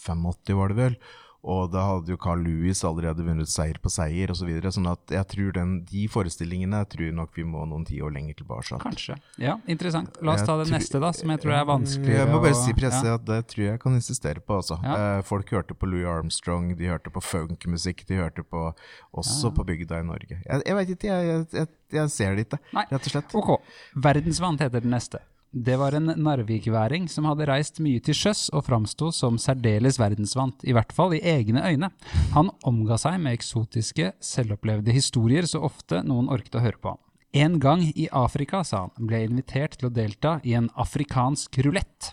85, 0.04 0.54
var 0.58 0.72
det 0.72 0.78
vel. 0.78 0.98
Og 1.46 1.68
da 1.70 1.84
hadde 1.86 2.10
jo 2.10 2.18
Carl 2.18 2.40
Lewis 2.42 2.80
allerede 2.84 3.22
vunnet 3.22 3.50
seier 3.50 3.78
på 3.78 3.90
seier 3.92 4.32
osv. 4.32 4.42
Så 4.42 4.46
videre, 4.48 4.72
sånn 4.74 4.88
at 4.90 5.12
jeg 5.12 5.26
tror 5.30 5.52
den, 5.54 5.72
de 5.86 6.06
forestillingene 6.10 6.80
jeg 6.82 6.88
tror 6.94 7.14
nok 7.20 7.38
vi 7.38 7.44
må 7.46 7.62
noen 7.68 7.84
tiår 7.86 8.10
lenger 8.14 8.40
tilbake. 8.40 8.78
Kanskje. 8.82 9.18
Ja, 9.42 9.58
interessant. 9.70 10.18
La 10.24 10.34
oss 10.34 10.44
ta 10.46 10.56
det 10.60 10.68
neste, 10.72 10.98
da, 11.02 11.12
som 11.14 11.30
jeg 11.34 11.42
tror 11.44 11.54
er 11.60 11.68
vanskelig. 11.68 12.16
Jeg 12.16 12.30
må 12.32 12.42
bare 12.42 12.58
si 12.58 12.74
presse 12.78 13.04
ja. 13.06 13.14
at 13.20 13.26
det 13.28 13.40
tror 13.52 13.66
jeg 13.68 13.82
kan 13.84 13.98
insistere 13.98 14.42
på. 14.42 14.58
Altså. 14.62 14.80
Ja. 14.82 14.98
Eh, 14.98 15.22
folk 15.28 15.54
hørte 15.54 15.78
på 15.78 15.90
Louis 15.90 16.08
Armstrong, 16.10 16.72
de 16.78 16.90
hørte 16.90 17.12
på 17.14 17.22
funkmusikk, 17.22 18.06
de 18.08 18.22
hørte 18.22 18.42
på 18.42 18.68
også 19.12 19.54
på 19.54 19.66
bygda 19.68 20.02
i 20.02 20.08
Norge. 20.10 20.42
Jeg, 20.42 20.62
jeg 20.64 20.78
veit 20.80 20.94
ikke, 20.96 21.08
jeg, 21.14 21.32
jeg, 21.32 21.48
jeg, 21.60 21.72
jeg 22.00 22.14
ser 22.14 22.34
det 22.34 22.48
ikke, 22.48 22.62
rett 22.78 23.00
og 23.00 23.12
slett. 23.14 23.38
Ok. 23.38 23.74
Verdensvant 24.08 24.64
heter 24.64 24.82
den 24.82 24.96
neste. 24.96 25.22
Det 25.50 25.76
var 25.80 25.94
en 25.96 26.12
narvikværing 26.12 27.06
som 27.08 27.24
hadde 27.24 27.46
reist 27.48 27.78
mye 27.80 28.02
til 28.04 28.16
sjøs 28.16 28.50
og 28.52 28.66
framsto 28.66 29.08
som 29.16 29.38
særdeles 29.40 29.96
verdensvant, 29.96 30.60
i 30.68 30.74
hvert 30.76 30.92
fall 30.92 31.14
i 31.16 31.22
egne 31.24 31.62
øyne. 31.64 31.88
Han 32.34 32.50
omga 32.68 32.98
seg 33.00 33.16
med 33.22 33.38
eksotiske, 33.38 34.10
selvopplevde 34.20 34.92
historier 34.92 35.48
så 35.48 35.62
ofte 35.64 36.02
noen 36.04 36.28
orket 36.28 36.58
å 36.60 36.64
høre 36.66 36.80
på. 36.82 36.92
En 37.32 37.56
gang 37.60 37.80
i 37.88 38.10
Afrika, 38.12 38.60
sa 38.64 38.86
han, 38.86 39.06
ble 39.08 39.22
jeg 39.22 39.30
invitert 39.30 39.78
til 39.80 39.88
å 39.88 39.92
delta 39.92 40.34
i 40.44 40.52
en 40.58 40.68
afrikansk 40.76 41.60
rulett. 41.64 42.10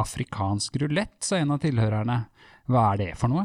Afrikansk 0.00 0.78
rulett, 0.80 1.18
sa 1.20 1.36
en 1.40 1.52
av 1.52 1.60
tilhørerne. 1.60 2.16
Hva 2.64 2.86
er 2.94 3.02
det 3.02 3.10
for 3.20 3.32
noe? 3.32 3.44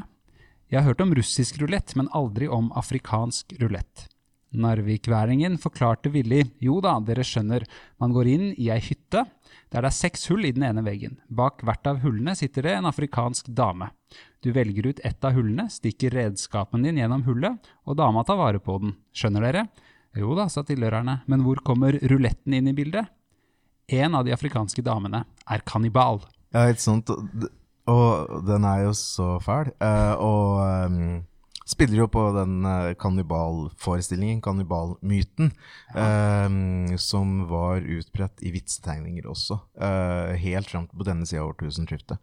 Jeg 0.72 0.80
har 0.80 0.88
hørt 0.94 1.04
om 1.04 1.12
russisk 1.18 1.60
rulett, 1.60 1.92
men 2.00 2.12
aldri 2.16 2.48
om 2.48 2.72
afrikansk 2.78 3.58
rulett. 3.60 4.08
Narvikværingen 4.50 5.60
forklarte 5.62 6.10
villig, 6.10 6.48
jo 6.64 6.80
da, 6.82 6.96
dere 7.06 7.26
skjønner, 7.26 7.66
man 8.02 8.14
går 8.16 8.30
inn 8.32 8.46
i 8.56 8.72
ei 8.74 8.80
hytte, 8.82 9.26
der 9.70 9.86
det 9.86 9.92
er 9.92 9.96
seks 9.96 10.26
hull 10.32 10.48
i 10.48 10.54
den 10.56 10.66
ene 10.66 10.82
veggen. 10.86 11.20
Bak 11.30 11.62
hvert 11.66 11.86
av 11.90 12.02
hullene 12.02 12.34
sitter 12.38 12.66
det 12.66 12.74
en 12.80 12.90
afrikansk 12.90 13.52
dame. 13.54 13.92
Du 14.42 14.50
velger 14.56 14.90
ut 14.90 15.04
ett 15.06 15.26
av 15.26 15.38
hullene, 15.38 15.68
stikker 15.70 16.16
redskapen 16.18 16.86
din 16.86 16.98
gjennom 16.98 17.28
hullet, 17.28 17.70
og 17.86 18.00
dama 18.00 18.26
tar 18.26 18.40
vare 18.42 18.62
på 18.64 18.80
den. 18.82 18.96
Skjønner 19.14 19.46
dere? 19.46 19.68
Jo 20.18 20.34
da, 20.38 20.48
sa 20.50 20.64
tilhørerne, 20.66 21.20
men 21.30 21.46
hvor 21.46 21.62
kommer 21.66 22.00
ruletten 22.10 22.58
inn 22.58 22.72
i 22.72 22.76
bildet? 22.78 23.06
En 23.90 24.18
av 24.18 24.26
de 24.26 24.34
afrikanske 24.34 24.82
damene 24.86 25.24
er 25.50 25.66
kannibal. 25.66 26.24
Ja, 26.54 26.66
ikke 26.70 26.82
sant. 26.82 27.10
Og 27.90 28.46
den 28.46 28.66
er 28.66 28.86
jo 28.88 28.94
så 28.98 29.36
fæl. 29.42 29.72
Eh, 29.82 30.14
og 30.22 30.62
ehm, 30.66 31.22
spiller 31.70 32.02
jo 32.02 32.08
på 32.12 32.24
den 32.34 32.66
uh, 32.66 32.94
kannibalforestillingen, 33.00 34.42
kannibalmyten, 34.42 35.52
ehm, 35.96 36.98
som 36.98 37.44
var 37.50 37.86
utbredt 37.86 38.42
i 38.42 38.52
vitsetegninger 38.56 39.28
også, 39.30 39.60
eh, 39.78 40.34
helt 40.42 40.70
fram 40.70 40.88
på 40.90 41.06
denne 41.06 41.28
sida 41.30 41.44
av 41.44 41.54
årtusenskiftet. 41.54 42.18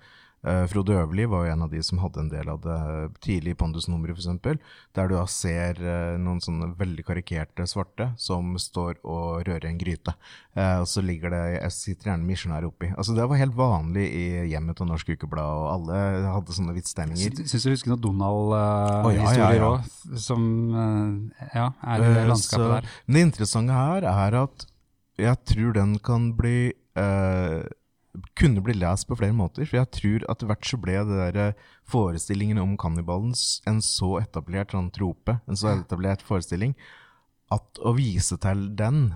Uh, 0.47 0.65
Frode 0.71 0.95
Øverli 0.95 1.25
var 1.27 1.47
jo 1.47 1.53
en 1.53 1.63
av 1.67 1.71
de 1.73 1.81
som 1.83 1.99
hadde 1.99 2.21
en 2.23 2.29
del 2.31 2.49
av 2.53 2.61
det 2.63 2.77
tidlig 3.25 3.57
i 3.57 3.59
Pondus-nummeret, 3.59 4.15
f.eks., 4.15 4.61
der 4.95 5.09
du 5.11 5.15
da 5.17 5.25
ser 5.29 5.81
eh, 5.83 6.15
noen 6.23 6.39
sånne 6.41 6.71
veldig 6.79 7.03
karikerte 7.05 7.67
svarte 7.69 8.07
som 8.21 8.55
står 8.61 9.01
og 9.05 9.43
rører 9.49 9.67
en 9.69 9.81
gryte. 9.81 10.15
Eh, 10.57 10.79
og 10.81 10.87
så 10.89 11.03
ligger 11.05 11.35
det 11.35 11.41
jeg 11.57 11.73
sitter 11.77 12.11
gjerne 12.13 12.29
misjonær 12.29 12.67
oppi. 12.69 12.93
Altså 12.95 13.17
Det 13.17 13.27
var 13.29 13.41
helt 13.41 13.57
vanlig 13.59 14.07
i 14.07 14.25
hjemmet 14.53 14.79
til 14.79 14.89
Norsk 14.89 15.11
Ukeblad, 15.17 15.45
og 15.45 15.67
alle 15.75 15.99
hadde 16.37 16.57
sånne 16.57 16.77
vitsetegninger. 16.79 17.43
Syns 17.45 17.67
du 17.67 17.73
husker 17.75 17.93
noen 17.93 18.05
Donald-historier 18.07 19.61
ja, 19.61 19.69
òg, 19.73 19.83
ja, 19.83 20.13
ja. 20.15 20.23
som 20.29 20.47
uh, 20.73 21.49
ja, 21.53 21.67
er 21.83 21.97
i 21.97 22.07
det 22.07 22.23
Eh, 22.23 22.29
landskapet 22.31 22.67
så- 22.67 22.73
der? 22.77 22.89
Men 23.07 23.15
det 23.19 23.27
interessante 23.29 23.73
her 23.73 24.07
er 24.13 24.39
at 24.43 24.67
jeg 25.19 25.37
tror 25.45 25.73
den 25.73 25.99
kan 25.99 26.31
bli 26.37 26.73
eh, 26.97 27.63
kunne 28.39 28.63
bli 28.65 28.77
lest 28.77 29.09
på 29.09 29.19
flere 29.19 29.37
måter. 29.37 29.67
For 29.69 29.81
jeg 29.81 29.93
tror 29.97 30.27
at 30.33 30.45
hvert 30.47 30.69
så 30.69 30.79
ble 30.81 31.01
det 31.09 31.19
der 31.19 31.41
eh, 31.43 31.67
forestillingen 31.89 32.61
om 32.63 32.77
kannibalen 32.81 33.35
en 33.69 33.83
så 33.85 34.17
etablert 34.21 34.75
sånn 34.75 34.93
trope, 34.95 35.39
en 35.47 35.59
så 35.59 35.75
etablert 35.77 36.25
forestilling, 36.27 36.77
at 37.53 37.83
å 37.87 37.95
vise 37.97 38.39
til 38.43 38.69
den 38.79 39.13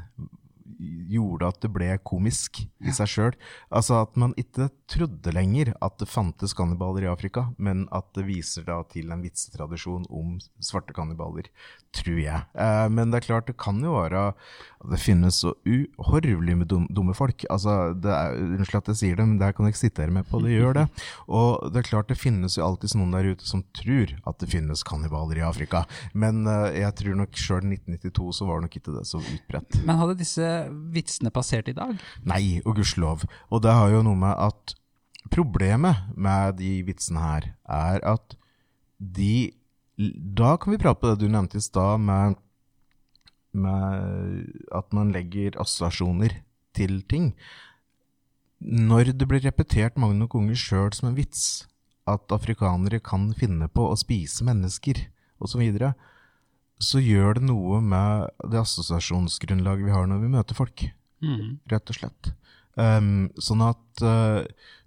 gjorde 0.79 1.49
at 1.51 1.61
det 1.65 1.73
ble 1.75 1.91
komisk 2.07 2.63
i 2.81 2.95
seg 2.95 3.11
sjøl. 3.11 3.37
Altså 3.75 4.01
at 4.05 4.17
man 4.21 4.35
ikke 4.41 4.71
trodde 4.91 5.35
lenger 5.35 5.73
at 5.85 5.99
det 6.01 6.09
fantes 6.11 6.55
kannibaler 6.57 7.07
i 7.07 7.11
Afrika, 7.11 7.49
men 7.59 7.87
at 7.95 8.09
det 8.17 8.27
viser 8.29 8.67
da 8.67 8.81
til 8.91 9.13
en 9.13 9.23
vitsetradisjon 9.25 10.07
om 10.11 10.39
svarte 10.63 10.95
kannibaler, 10.97 11.51
tror 11.95 12.19
jeg. 12.23 12.47
Eh, 12.55 12.87
men 12.93 13.11
det 13.11 13.21
er 13.21 13.29
klart, 13.29 13.49
det 13.51 13.59
kan 13.61 13.81
jo 13.83 13.97
være 13.99 14.31
at 14.31 14.91
Det 14.91 14.97
finnes 14.97 15.37
så 15.43 15.51
uhorvelig 15.69 16.55
med 16.57 16.69
dum, 16.71 16.87
dumme 16.89 17.13
folk. 17.13 17.45
Altså, 17.53 17.93
det 17.93 18.09
er, 18.09 18.39
Unnskyld 18.57 18.79
at 18.79 18.87
jeg 18.89 19.01
sier 19.01 19.19
det, 19.19 19.27
men 19.29 19.37
det 19.37 19.51
her 19.51 19.53
kan 19.53 19.67
jeg 19.69 19.75
ikke 19.75 19.83
sitte 19.83 20.01
her 20.07 20.15
med 20.15 20.25
på. 20.31 20.41
Det 20.41 20.55
gjør 20.55 20.79
det. 20.79 20.87
Og 21.41 21.69
det 21.69 21.83
er 21.83 21.89
klart, 21.91 22.09
det 22.09 22.17
finnes 22.17 22.57
jo 22.57 22.65
alltid 22.65 22.95
noen 22.97 23.13
der 23.13 23.29
ute 23.35 23.45
som 23.45 23.61
tror 23.77 24.15
at 24.17 24.41
det 24.41 24.49
finnes 24.49 24.85
kannibaler 24.89 25.43
i 25.43 25.45
Afrika. 25.45 25.85
Men 26.17 26.47
eh, 26.49 26.81
jeg 26.81 26.97
tror 27.03 27.19
nok 27.21 27.37
sjøl 27.37 27.67
1992 27.69 28.39
så 28.41 28.49
var 28.49 28.61
det 28.61 28.69
nok 28.71 28.79
ikke 28.81 28.97
det 28.97 29.05
så 29.11 29.21
utbredt. 29.21 29.81
Men 29.85 30.01
hadde 30.01 30.17
disse 30.23 30.49
vitsene 30.95 31.33
passert 31.35 31.71
i 31.71 31.77
dag? 31.77 31.97
Nei, 32.29 32.61
og 32.65 32.77
gudskjelov. 32.79 33.25
Og 33.51 33.63
det 33.65 33.75
har 33.77 33.93
jo 33.93 34.05
noe 34.07 34.19
med 34.19 34.35
at 34.37 34.75
problemet 35.33 36.11
med 36.17 36.59
de 36.61 36.81
vitsene 36.87 37.23
her, 37.23 37.49
er 37.69 38.05
at 38.17 38.37
de 38.99 39.53
Da 40.01 40.55
kan 40.57 40.73
vi 40.73 40.79
prate 40.81 40.97
på 40.97 41.11
det 41.11 41.21
du 41.21 41.29
nevnte 41.29 41.59
i 41.59 41.61
stad, 41.61 42.01
med, 42.01 42.39
med 43.53 44.47
at 44.73 44.95
man 44.97 45.11
legger 45.13 45.59
assosiasjoner 45.61 46.39
til 46.73 47.03
ting. 47.05 47.35
Når 48.61 49.13
det 49.13 49.29
blir 49.29 49.45
repetert 49.45 49.99
mange 50.01 50.17
nok 50.17 50.39
ganger 50.39 50.57
sjøl 50.57 50.95
som 50.97 51.11
en 51.11 51.19
vits, 51.19 51.67
at 52.09 52.33
afrikanere 52.33 53.01
kan 53.05 53.29
finne 53.37 53.69
på 53.69 53.91
å 53.91 53.99
spise 54.01 54.47
mennesker, 54.49 55.03
osv., 55.37 55.53
så, 55.53 55.61
videre, 55.61 55.93
så 56.81 57.01
gjør 57.03 57.39
det 57.39 57.47
noe 57.51 57.81
med 57.85 58.31
det 58.51 58.61
assosiasjonsgrunnlaget 58.63 59.87
vi 59.87 59.95
har 59.95 60.09
når 60.09 60.23
vi 60.25 60.33
møter 60.33 60.57
folk 60.57 60.87
mm. 61.21 61.61
rett 61.73 61.93
og 61.93 61.99
slett. 61.99 62.33
Um, 62.81 63.29
sånn 63.41 63.63
at 63.67 64.05
uh, 64.07 64.47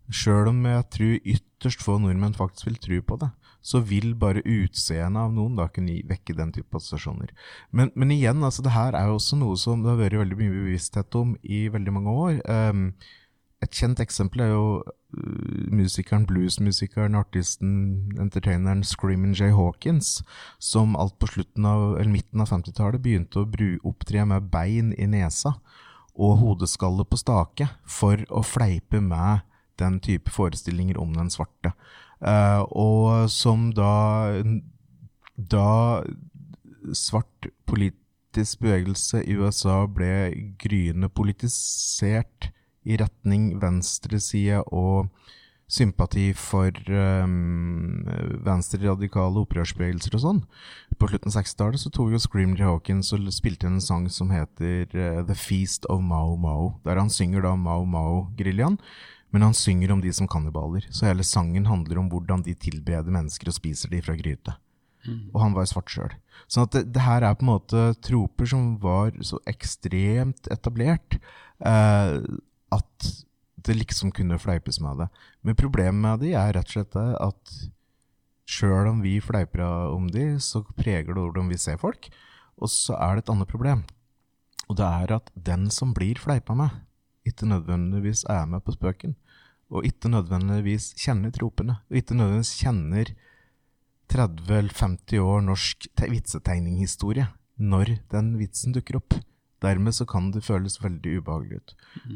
sjøl 0.10 0.50
om 0.50 0.64
jeg 0.66 0.90
tror 0.96 1.32
ytterst 1.36 1.86
få 1.86 2.00
nordmenn 2.02 2.36
faktisk 2.38 2.72
vil 2.72 2.80
tro 2.82 3.00
på 3.06 3.20
det, 3.22 3.30
så 3.64 3.80
vil 3.80 4.12
bare 4.20 4.44
utseendet 4.44 5.22
av 5.22 5.34
noen 5.36 5.56
da 5.56 5.70
kunne 5.72 6.02
vekke 6.10 6.36
den 6.36 6.52
type 6.56 6.76
assosiasjoner. 6.76 7.32
Men, 7.72 7.94
men 7.96 8.12
igjen, 8.12 8.44
altså 8.44 8.66
det 8.66 8.74
her 8.76 8.98
er 8.98 9.08
jo 9.08 9.20
også 9.20 9.40
noe 9.40 9.60
som 9.60 9.86
det 9.86 9.94
har 9.94 10.02
vært 10.02 10.20
veldig 10.20 10.40
mye 10.42 10.56
bevissthet 10.58 11.20
om 11.20 11.38
i 11.44 11.68
veldig 11.72 11.94
mange 11.96 12.16
år. 12.26 12.42
Um, 12.50 12.88
et 13.64 13.78
kjent 13.80 14.02
eksempel 14.04 14.44
er 14.46 14.52
jo 14.52 14.66
uh, 14.84 15.64
musikeren, 15.74 16.28
bluesmusikeren, 16.30 17.16
artisten, 17.16 17.72
entertaineren 18.20 18.84
Screamin' 18.88 19.36
Jay 19.38 19.54
Hawkins, 19.56 20.20
som 20.60 20.98
alt 21.00 21.18
på 21.20 21.32
slutten 21.32 21.66
av, 21.70 21.96
eller 21.98 22.12
midten 22.12 22.44
av 22.44 22.52
50-tallet 22.52 23.04
begynte 23.04 23.44
å 23.44 23.48
opptre 23.90 24.26
med 24.30 24.52
bein 24.54 24.94
i 24.98 25.08
nesa 25.10 25.56
og 26.14 26.38
hodeskalle 26.44 27.06
på 27.10 27.18
stake 27.18 27.68
for 27.90 28.22
å 28.30 28.44
fleipe 28.46 29.02
med 29.02 29.42
den 29.82 30.00
type 30.00 30.32
forestillinger 30.32 31.00
om 31.02 31.16
den 31.16 31.32
svarte. 31.34 31.74
Eh, 32.22 32.62
og 32.72 33.30
som 33.30 33.72
da 33.74 34.44
Da 35.34 36.04
svart 36.94 37.48
politisk 37.66 38.60
bevegelse 38.62 39.24
i 39.26 39.34
USA 39.34 39.88
ble 39.90 40.30
gryende 40.62 41.10
politisert 41.10 42.52
i 42.84 42.98
retning 43.00 43.54
venstreside 43.62 44.62
og 44.72 45.10
sympati 45.74 46.28
for 46.38 46.76
um, 46.92 48.04
venstreradikale 48.46 49.42
opprørsbevegelser 49.46 50.18
og 50.18 50.24
sånn. 50.24 50.42
På 51.00 51.10
slutten 51.10 51.32
av 51.32 51.38
60-tallet 51.40 51.82
så 51.82 51.92
tok 51.94 52.14
jo 52.14 52.22
Screamer 52.22 52.62
Hawkins 52.68 53.14
og 53.16 53.26
spilte 53.34 53.70
inn 53.70 53.80
en 53.80 53.86
sang 53.86 54.10
som 54.12 54.34
heter 54.34 54.86
uh, 54.94 55.24
The 55.26 55.38
Feast 55.40 55.88
of 55.90 56.04
Mao 56.06 56.36
Mao, 56.38 56.76
der 56.86 57.02
han 57.02 57.12
synger 57.14 57.48
da 57.48 57.56
Mao 57.58 57.88
Mao-geriljaen. 57.90 58.78
Men 59.34 59.48
han 59.48 59.56
synger 59.58 59.96
om 59.96 60.04
de 60.04 60.12
som 60.14 60.30
kannibaler, 60.30 60.86
så 60.94 61.08
hele 61.08 61.26
sangen 61.26 61.66
handler 61.66 62.04
om 62.04 62.12
hvordan 62.12 62.44
de 62.46 62.54
tilbereder 62.54 63.16
mennesker 63.16 63.50
og 63.50 63.56
spiser 63.58 63.90
de 63.90 64.04
fra 64.06 64.14
gryte. 64.20 64.54
Og 65.34 65.40
han 65.42 65.56
var 65.56 65.68
svart 65.68 65.92
sjøl. 65.92 66.14
Sånn 66.48 66.68
at 66.68 66.76
det, 66.76 66.84
det 66.96 67.04
her 67.04 67.26
er 67.26 67.36
på 67.36 67.44
en 67.44 67.52
måte 67.52 67.86
troper 68.06 68.48
som 68.50 68.76
var 68.84 69.12
så 69.26 69.40
ekstremt 69.50 70.48
etablert 70.54 71.18
eh, 71.18 72.22
at 72.74 73.10
det 73.64 73.78
liksom 73.78 74.12
kunne 74.12 74.40
fleipes 74.42 74.80
med 74.84 75.04
det. 75.04 75.10
Men 75.42 75.58
problemet 75.60 76.02
med 76.04 76.24
de 76.24 76.34
er 76.36 76.54
rett 76.58 76.68
og 76.68 76.76
slett 76.76 76.98
at 77.00 77.56
sjøl 78.50 78.90
om 78.90 79.02
vi 79.04 79.18
fleiper 79.24 79.64
om 79.64 80.10
de, 80.12 80.34
så 80.44 80.64
preger 80.76 81.14
det 81.14 81.22
hvordan 81.22 81.52
vi 81.52 81.60
ser 81.62 81.80
folk. 81.82 82.10
Og 82.60 82.70
så 82.72 82.98
er 83.00 83.16
det 83.16 83.26
et 83.26 83.34
annet 83.34 83.50
problem. 83.50 83.84
Og 84.70 84.78
det 84.80 84.88
er 84.88 85.16
at 85.18 85.32
den 85.36 85.70
som 85.74 85.94
blir 85.96 86.20
fleipa 86.20 86.56
med, 86.58 86.72
ikke 87.28 87.48
nødvendigvis 87.48 88.26
er 88.30 88.46
med 88.50 88.64
på 88.64 88.76
spøken. 88.76 89.16
Og 89.74 89.88
ikke 89.88 90.12
nødvendigvis 90.12 90.92
kjenner 91.00 91.32
tropene. 91.34 91.80
Og 91.90 92.00
ikke 92.02 92.18
nødvendigvis 92.18 92.58
kjenner 92.60 93.14
30 94.12 94.52
eller 94.52 94.76
50 94.76 95.24
år 95.24 95.46
norsk 95.48 95.88
vitsetegninghistorie 95.98 97.30
når 97.58 97.96
den 98.12 98.34
vitsen 98.38 98.76
dukker 98.76 99.00
opp. 99.00 99.16
Dermed 99.64 99.96
så 99.96 100.06
kan 100.10 100.32
det 100.36 100.44
føles 100.46 100.80
veldig 100.84 101.18
ubehagelig 101.22 101.62
ut. 101.62 101.76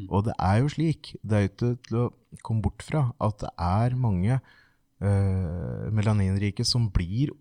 Og 0.09 0.25
det 0.27 0.35
er 0.39 0.61
jo 0.61 0.71
slik, 0.73 1.15
det 1.23 1.37
er 1.37 1.49
ikke 1.49 1.73
til 1.87 1.99
å 2.05 2.07
komme 2.43 2.65
bort 2.65 2.83
fra, 2.85 3.07
at 3.23 3.39
det 3.43 3.51
er 3.55 3.95
mange 3.99 4.39
uh, 4.39 5.87
melaninrike 5.95 6.65
som 6.67 6.89
blir 6.93 7.31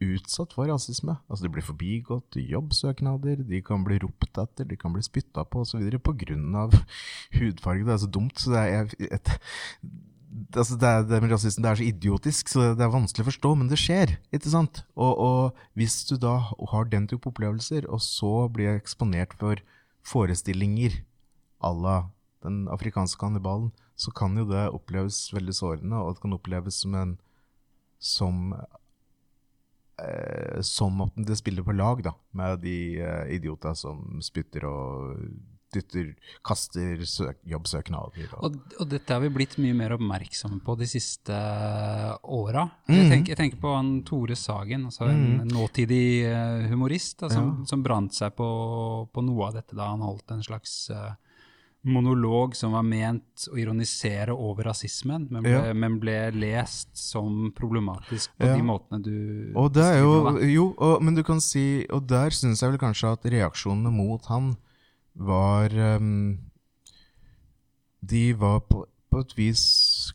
utsatt 0.00 0.54
for 0.56 0.68
rasisme. 0.70 1.16
Altså 1.28 1.44
De 1.44 1.52
blir 1.52 1.64
forbigått 1.64 2.38
jobbsøknader, 2.40 3.42
de 3.46 3.62
kan 3.64 3.84
bli 3.84 4.00
ropt 4.02 4.38
etter, 4.40 4.68
de 4.68 4.78
kan 4.80 4.94
bli 4.94 5.04
spytta 5.04 5.44
på 5.44 5.64
osv. 5.64 5.84
pga. 6.00 6.68
hudfarge. 7.38 7.84
Det 7.84 7.94
er 7.94 8.02
så 8.04 8.10
dumt. 8.10 8.38
så 8.40 8.54
det 8.54 8.60
er, 8.60 8.68
jeg, 8.98 9.10
et, 9.12 9.34
altså 10.54 10.76
det, 10.80 10.88
er, 10.88 11.04
det 11.08 11.20
med 11.22 11.32
rasisme 11.34 11.64
det 11.64 11.70
er 11.70 11.80
så 11.80 11.86
idiotisk, 11.86 12.52
så 12.52 12.70
det 12.78 12.84
er 12.84 12.92
vanskelig 12.92 13.24
å 13.24 13.30
forstå, 13.30 13.52
men 13.58 13.70
det 13.70 13.78
skjer. 13.80 14.16
ikke 14.34 14.52
sant? 14.52 14.82
Og, 14.94 15.12
og 15.20 15.62
hvis 15.78 16.02
du 16.08 16.16
da 16.20 16.36
har 16.72 16.88
den 16.90 17.08
type 17.10 17.28
opplevelser, 17.30 17.88
og 17.90 18.02
så 18.04 18.48
blir 18.52 18.70
jeg 18.70 18.82
eksponert 18.82 19.36
for 19.40 19.62
forestillinger 20.06 21.02
à 21.60 21.72
la 21.76 21.96
den 22.44 22.64
afrikanske 22.72 23.20
kannibalen, 23.20 23.70
så 24.00 24.12
kan 24.16 24.36
jo 24.38 24.46
det 24.48 24.70
oppleves 24.72 25.28
veldig 25.34 25.54
sårende, 25.56 25.96
og 26.00 26.14
det 26.14 26.22
kan 26.22 26.36
oppleves 26.36 26.80
som 26.82 26.94
en 26.96 27.16
som 28.00 28.54
eh, 30.00 30.60
som 30.64 31.02
at 31.04 31.18
det 31.28 31.36
spiller 31.36 31.66
på 31.66 31.76
lag 31.76 32.00
da, 32.06 32.14
med 32.32 32.62
de 32.64 32.96
eh, 32.96 33.34
idiotene 33.36 33.76
som 33.76 34.22
spytter 34.24 34.64
og 34.64 35.20
dytter, 35.74 36.10
kaster 36.46 37.04
søk, 37.06 37.38
jobbsøknader. 37.46 38.34
Og, 38.40 38.58
Og, 38.78 38.84
dette 38.90 39.14
har 39.14 39.22
vi 39.22 39.30
blitt 39.34 39.56
mye 39.62 39.76
mer 39.76 39.94
oppmerksomme 39.96 40.60
på 40.66 40.76
de 40.80 40.88
siste 40.90 41.36
åra. 42.22 42.66
Mm. 42.88 42.96
Jeg, 42.98 43.22
jeg 43.32 43.38
tenker 43.38 43.62
på 43.62 43.72
han 43.76 43.94
Tore 44.08 44.36
Sagen, 44.38 44.88
altså 44.90 45.08
en 45.10 45.48
nåtidig 45.50 46.04
eh, 46.28 46.68
humorist 46.72 47.20
da, 47.22 47.30
som, 47.32 47.60
som 47.68 47.82
brant 47.86 48.14
seg 48.16 48.34
på, 48.38 48.50
på 49.12 49.24
noe 49.26 49.48
av 49.50 49.58
dette 49.60 49.78
da 49.78 49.92
han 49.92 50.02
holdt 50.04 50.34
en 50.34 50.42
slags 50.44 50.74
uh, 50.94 51.12
monolog 51.82 52.52
som 52.58 52.74
var 52.76 52.84
ment 52.84 53.46
å 53.48 53.56
ironisere 53.56 54.34
over 54.34 54.66
rasismen, 54.68 55.28
men 55.30 55.44
ble, 55.46 55.52
Ja. 55.54 55.74
men 55.74 55.98
ble 56.02 56.16
lest 56.36 56.90
som 56.98 57.52
problematisk 57.56 58.34
på 58.36 58.50
Ja. 58.50 58.56
de 58.56 58.62
måtene 58.62 59.00
du 59.02 59.52
og 59.56 59.72
det 59.72 59.84
er 59.86 60.00
jo, 60.02 60.38
jo 60.44 60.66
og, 60.76 61.02
men 61.02 61.14
du 61.16 61.22
kan 61.24 61.40
si, 61.40 61.86
og 61.88 62.06
der 62.06 62.30
syns 62.36 62.60
jeg 62.60 62.74
vel 62.74 62.82
kanskje 62.82 63.14
at 63.14 63.24
reaksjonene 63.24 63.92
mot 63.94 64.26
han 64.28 64.56
var 65.14 65.74
ehm, 65.74 66.38
De 68.00 68.32
var 68.34 68.60
på, 68.64 68.84
på 69.10 69.22
et 69.24 69.32
vis 69.36 69.62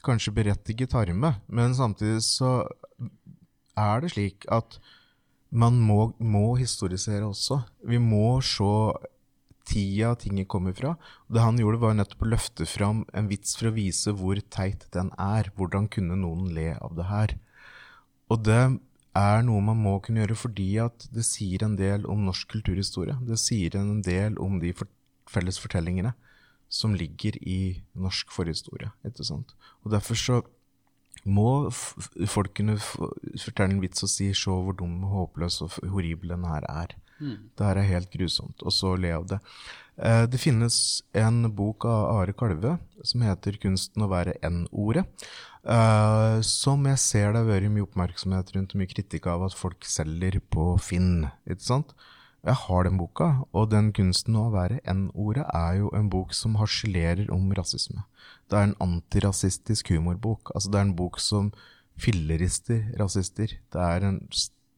kanskje 0.05 0.33
berettiget 0.33 0.95
harme, 0.97 1.35
men 1.47 1.75
samtidig 1.77 2.23
så 2.25 2.63
er 3.77 4.01
det 4.01 4.13
slik 4.15 4.47
at 4.51 4.79
man 5.55 5.77
må, 5.79 6.13
må 6.19 6.55
historisere 6.59 7.27
også. 7.27 7.61
Vi 7.87 7.99
må 8.01 8.41
se 8.43 8.65
tida 9.65 10.13
tinget 10.19 10.49
kommer 10.51 10.75
fra. 10.77 10.95
Det 11.31 11.41
han 11.41 11.59
gjorde, 11.59 11.81
var 11.81 11.95
nettopp 11.97 12.25
å 12.25 12.31
løfte 12.33 12.67
fram 12.69 13.03
en 13.15 13.29
vits 13.29 13.55
for 13.57 13.69
å 13.69 13.75
vise 13.75 14.13
hvor 14.17 14.39
teit 14.53 14.85
den 14.95 15.11
er. 15.21 15.49
Hvordan 15.55 15.89
kunne 15.91 16.17
noen 16.19 16.49
le 16.55 16.73
av 16.77 16.95
det 16.97 17.07
her? 17.09 17.35
Og 18.29 18.43
det 18.45 18.61
er 19.15 19.45
noe 19.47 19.63
man 19.63 19.79
må 19.79 19.95
kunne 20.03 20.23
gjøre 20.23 20.37
fordi 20.37 20.69
at 20.83 21.07
det 21.15 21.23
sier 21.27 21.63
en 21.65 21.77
del 21.79 22.05
om 22.11 22.25
norsk 22.27 22.49
kulturhistorie. 22.51 23.15
Det 23.23 23.39
sier 23.39 23.77
en 23.79 24.01
del 24.03 24.37
om 24.43 24.59
de 24.59 24.73
for 24.75 24.91
felles 25.31 25.59
fortellingene 25.61 26.13
som 26.69 26.95
ligger 26.97 27.37
i 27.41 27.81
norsk 27.95 28.33
forhistorie. 28.35 28.91
Ikke 29.07 29.25
sant? 29.27 29.55
Og 29.83 29.93
derfor 29.93 30.19
så 30.19 30.41
må 31.25 31.71
folk 31.71 32.53
kunne 32.57 32.77
fortelle 32.77 33.73
en 33.73 33.81
vits 33.81 34.03
og 34.03 34.09
si 34.11 34.33
'se 34.33 34.51
hvor 34.51 34.75
dum 34.77 35.03
håpløs 35.03 35.61
og 35.61 35.71
horribel 35.89 36.29
den 36.29 36.43
her 36.45 36.61
er'. 36.69 36.95
Det 37.19 37.65
her 37.65 37.79
er 37.79 37.89
helt 37.89 38.11
grusomt, 38.11 38.61
og 38.61 38.73
så 38.75 38.95
le 38.99 39.11
av 39.15 39.27
det. 39.29 39.39
Eh, 39.97 40.25
det 40.27 40.41
finnes 40.41 41.01
en 41.15 41.45
bok 41.55 41.85
av 41.87 42.09
Are 42.17 42.33
Kalve 42.35 42.77
som 43.03 43.21
heter 43.21 43.57
'Kunsten 43.57 44.03
å 44.03 44.09
være 44.11 44.35
N-ordet'. 44.43 45.05
eh, 45.65 46.41
som 46.41 46.85
jeg 46.85 46.97
ser 46.99 47.31
det 47.33 47.41
har 47.41 47.47
vært 47.47 47.71
mye 47.71 47.87
oppmerksomhet 47.87 48.51
rundt 48.55 48.75
mye 48.75 48.85
kritikk 48.87 49.25
av 49.27 49.43
at 49.43 49.53
folk 49.53 49.83
selger 49.83 50.39
på 50.51 50.79
Finn. 50.79 51.31
ikke 51.47 51.61
sant? 51.61 51.93
Jeg 52.45 52.53
har 52.53 52.83
den 52.83 52.97
boka, 52.97 53.43
og 53.53 53.71
den 53.71 53.91
kunsten 53.91 54.35
å 54.35 54.51
være 54.53 54.79
N-ordet 54.85 55.45
er 55.51 55.79
jo 55.79 55.89
en 55.97 56.09
bok 56.09 56.31
som 56.31 56.55
harselerer 56.55 57.31
om 57.31 57.51
rasisme. 57.51 58.03
Det 58.51 58.59
er 58.59 58.63
en 58.67 58.75
antirasistisk 58.79 59.89
humorbok. 59.89 60.51
Altså 60.53 60.69
det 60.69 60.77
er 60.77 60.85
en 60.85 60.95
bok 60.95 61.17
som 61.19 61.51
fillerister 61.97 62.91
rasister. 62.99 63.47
Det 63.47 63.81
er 63.81 64.05
en 64.05 64.19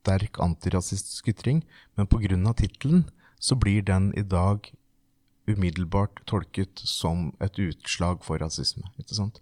sterk 0.08 0.40
antirasistisk 0.40 1.28
ytring, 1.28 1.64
men 1.96 2.08
pga. 2.08 2.54
tittelen 2.54 3.10
så 3.40 3.56
blir 3.56 3.84
den 3.84 4.14
i 4.16 4.24
dag 4.24 4.72
umiddelbart 5.48 6.24
tolket 6.26 6.80
som 6.80 7.34
et 7.40 7.60
utslag 7.60 8.24
for 8.24 8.40
rasisme. 8.40 8.84
ikke 9.00 9.16
sant? 9.16 9.42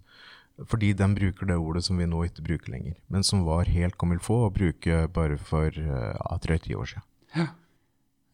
Fordi 0.56 0.92
den 0.96 1.14
bruker 1.14 1.46
det 1.46 1.56
ordet 1.56 1.84
som 1.84 1.98
vi 1.98 2.06
nå 2.06 2.24
ikke 2.24 2.42
bruker 2.42 2.72
lenger, 2.72 2.94
men 3.08 3.22
som 3.22 3.44
var 3.44 3.68
helt 3.68 3.96
comme 3.98 4.18
få 4.18 4.46
å 4.46 4.52
bruke 4.52 5.06
bare 5.12 5.36
for 5.36 5.68
uh, 5.68 6.14
ja, 6.16 6.38
drøyt 6.40 6.64
ti 6.64 6.74
år 6.74 6.92
siden. 6.94 7.50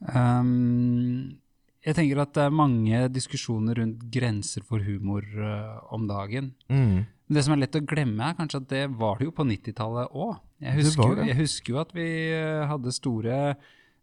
Um, 0.03 1.39
jeg 1.83 1.97
tenker 1.99 2.21
at 2.23 2.35
det 2.37 2.45
er 2.47 2.55
mange 2.55 3.09
diskusjoner 3.11 3.81
rundt 3.81 4.05
grenser 4.15 4.63
for 4.67 4.85
humor 4.87 5.27
uh, 5.35 5.83
om 5.95 6.07
dagen. 6.07 6.53
Mm. 6.71 7.03
Men 7.03 7.35
Det 7.39 7.43
som 7.43 7.57
er 7.57 7.65
lett 7.65 7.79
å 7.79 7.83
glemme, 7.83 8.29
er 8.29 8.39
kanskje 8.39 8.63
at 8.63 8.71
det 8.71 8.85
var 9.01 9.19
det 9.19 9.27
jo 9.27 9.35
på 9.35 9.47
90-tallet 9.49 10.15
òg. 10.15 10.39
Jeg, 10.63 10.75
husker 10.85 11.03
jo- 11.17 11.25
jeg 11.27 11.37
husker 11.43 11.73
jo 11.75 11.81
at 11.83 11.93
vi 11.97 12.09
eh, 12.33 12.67
hadde 12.71 12.93
store 12.95 13.57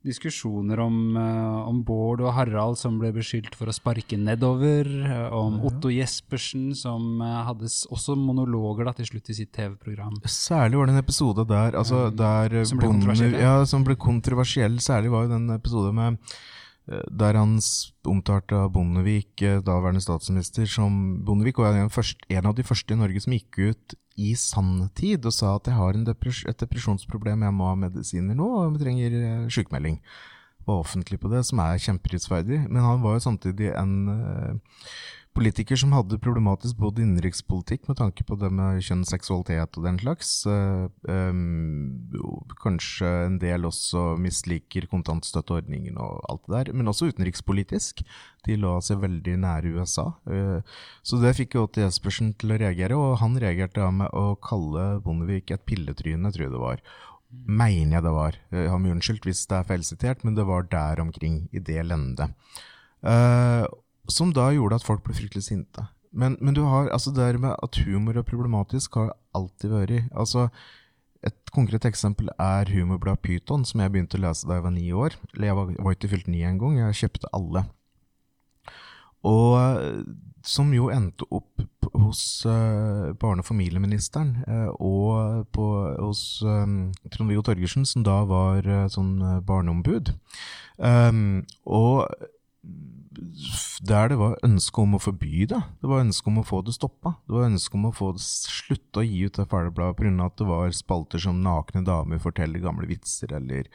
diskusjoner 0.05 0.79
om, 0.79 1.17
eh, 1.19 1.67
om 1.67 1.81
Bård 1.83 2.21
og 2.23 2.31
Harald 2.37 2.77
som 2.79 2.97
ble 3.01 3.09
beskyldt 3.15 3.55
for 3.59 3.67
å 3.67 3.73
sparke 3.75 4.15
nedover, 4.17 4.87
eh, 4.87 5.09
ja. 5.27 5.39
Otto 5.67 5.91
Jespersen 5.91 6.69
som 6.75 7.19
hadde 7.19 7.67
også 7.67 8.15
monologer 8.15 8.85
da, 8.87 8.93
til 8.93 9.05
slutt 9.11 9.29
i 9.29 9.35
sitt 9.41 9.51
TV-program. 9.55 10.21
Særlig 10.23 10.79
var 10.79 10.87
det 10.87 10.95
en 10.95 11.03
episode 11.03 11.45
der, 11.47 11.75
altså, 11.75 12.05
der 12.15 12.63
som 12.65 12.79
ble 12.79 12.87
bonder- 12.93 13.39
ja. 13.39 13.57
Som 13.65 13.83
ble 13.83 13.95
kontroversiell. 13.99 14.79
Særlig 14.79 15.11
var 15.11 15.27
jo 15.27 15.33
den 15.35 15.49
episode 15.51 15.93
med 15.93 16.17
der 16.89 17.33
han 17.37 17.59
omtalte 18.09 18.63
Bondevik, 18.73 19.35
daværende 19.61 20.01
statsminister, 20.01 20.65
som 20.65 21.21
Bondevik 21.23 21.59
var 21.61 21.75
en, 21.77 21.89
en 22.29 22.45
av 22.49 22.55
de 22.55 22.63
første 22.63 22.95
i 22.95 22.97
Norge 22.97 23.21
som 23.21 23.33
gikk 23.35 23.59
ut 23.59 23.93
i 24.19 24.33
sanntid 24.37 25.25
og 25.27 25.35
sa 25.35 25.53
at 25.57 25.69
jeg 25.69 25.77
har 25.77 26.01
depres 26.07 26.43
et 26.49 26.59
depresjonsproblem, 26.59 27.45
jeg 27.47 27.55
må 27.55 27.69
ha 27.71 27.77
medisiner 27.79 28.37
nå, 28.37 28.49
og 28.57 28.75
jeg 28.75 28.83
trenger 28.83 29.15
eh, 29.19 29.47
sykemelding. 29.53 29.99
Var 30.67 30.83
offentlig 30.83 31.19
på 31.21 31.31
det, 31.31 31.45
som 31.47 31.61
er 31.63 31.79
kjempeprisverdig. 31.81 32.65
Men 32.67 32.83
han 32.83 33.01
var 33.05 33.15
jo 33.15 33.25
samtidig 33.29 33.71
en 33.79 33.95
eh, 34.13 34.83
politiker 35.37 35.77
som 35.79 35.93
hadde 35.93 36.17
problematisk 36.21 36.77
både 36.81 37.03
innenrikspolitikk 37.03 37.87
med 37.87 37.99
tanke 37.99 38.25
på 38.27 38.35
det 38.39 38.49
med 38.53 38.81
kjønn, 38.83 39.05
seksualitet 39.07 39.77
og 39.77 39.85
den 39.85 39.99
slags. 40.01 40.31
eh, 40.49 40.87
em, 41.07 42.09
kanskje 42.61 43.07
en 43.25 43.37
del 43.39 43.67
også 43.69 44.17
misliker 44.19 44.87
kontantstøtteordningen 44.91 45.97
og 45.97 46.23
alt 46.29 46.45
det 46.47 46.55
der, 46.55 46.73
men 46.73 46.91
også 46.91 47.11
utenrikspolitisk. 47.13 48.03
De 48.45 48.57
la 48.57 48.79
seg 48.81 49.01
veldig 49.03 49.37
nære 49.39 49.75
USA. 49.77 50.13
eh, 50.27 50.61
så 51.03 51.21
det 51.21 51.35
fikk 51.37 51.55
jo 51.55 51.67
til 51.67 51.83
Jespersen 51.83 52.33
til 52.37 52.51
å 52.51 52.59
reagere, 52.59 52.97
og 52.97 53.19
han 53.19 53.37
reagerte 53.37 53.79
da 53.81 53.91
med 53.91 54.09
å 54.11 54.35
kalle 54.35 54.99
Bondevik 55.01 55.51
et 55.51 55.65
pilletryne, 55.65 56.31
tror 56.31 56.47
jeg 56.47 56.51
det 56.51 56.65
var. 56.65 56.81
Mener 57.29 57.99
jeg 57.99 58.03
det 58.03 58.15
var. 58.15 58.35
Jeg 58.51 58.69
har 58.69 58.79
meg 58.79 58.95
unnskyldt 58.97 59.25
hvis 59.29 59.45
det 59.47 59.59
er 59.59 59.69
feilsitert, 59.69 60.23
men 60.23 60.35
det 60.35 60.47
var 60.49 60.63
der 60.63 60.99
omkring, 60.99 61.47
i 61.53 61.59
det 61.59 61.85
lendet. 61.85 62.33
Eh, 63.05 63.67
som 64.13 64.33
da 64.35 64.49
gjorde 64.55 64.79
at 64.79 64.85
folk 64.85 65.03
ble 65.05 65.15
fryktelig 65.17 65.47
sinte. 65.47 65.85
Men, 66.11 66.37
men 66.41 66.55
du 66.57 66.63
har, 66.65 66.89
altså 66.89 67.13
det 67.13 67.39
med 67.39 67.55
at 67.61 67.81
humor 67.85 68.17
er 68.17 68.25
problematisk, 68.25 68.97
har 68.97 69.11
alltid 69.37 69.73
vært. 69.73 70.07
Altså, 70.17 70.47
et 71.25 71.51
konkret 71.53 71.85
eksempel 71.85 72.31
er 72.39 72.71
humorbladet 72.73 73.21
Pyton, 73.25 73.65
som 73.67 73.83
jeg 73.83 73.93
begynte 73.93 74.17
å 74.17 74.23
lese 74.23 74.47
da 74.49 74.57
jeg 74.57 74.65
var 74.65 74.73
ni 74.73 74.87
år. 74.95 75.17
Jeg 75.37 75.57
var, 75.57 75.75
var 75.77 75.97
ikke 75.97 76.11
fylt 76.15 76.31
ni 76.31 76.41
engang, 76.47 76.79
jeg 76.79 77.03
kjøpte 77.03 77.29
alle. 77.35 77.67
Og 79.27 79.53
eh, 79.59 80.01
som 80.47 80.71
jo 80.73 80.87
endte 80.93 81.27
opp 81.35 81.65
hos 81.99 82.45
uh, 82.47 83.11
barne- 83.19 83.43
og 83.43 83.47
familieministeren 83.47 84.37
uh, 84.47 84.69
og 84.79 85.47
på, 85.51 85.65
hos 85.99 86.21
um, 86.45 86.93
Trond-Viggo 87.11 87.43
Torgersen, 87.43 87.83
som 87.85 88.05
da 88.07 88.21
var 88.29 88.63
uh, 88.63 88.85
sånn 88.91 89.17
barneombud. 89.45 90.13
Um, 90.77 91.41
og 91.67 92.07
der 93.85 94.11
det 94.11 94.17
var 94.19 94.37
ønske 94.45 94.83
om 94.83 94.97
å 94.97 95.01
forby 95.01 95.45
det. 95.49 95.61
Det 95.81 95.89
var 95.91 96.03
ønske 96.03 96.31
om 96.31 96.41
å 96.41 96.47
få 96.47 96.61
det 96.65 96.75
stoppa. 96.75 97.15
Det 97.27 97.35
var 97.35 97.47
ønske 97.49 97.79
om 97.79 97.87
å 97.89 97.95
få 97.95 98.11
det 98.17 98.25
slutte 98.25 99.01
å 99.01 99.07
gi 99.07 99.23
ut 99.27 99.39
det 99.39 99.47
fæle 99.51 99.71
pga. 99.73 99.93
at 100.25 100.37
det 100.37 100.47
var 100.49 100.71
spalter 100.75 101.19
som 101.19 101.41
nakne 101.43 101.85
damer 101.85 102.19
forteller 102.19 102.59
gamle 102.59 102.87
vitser, 102.87 103.33
eller 103.33 103.69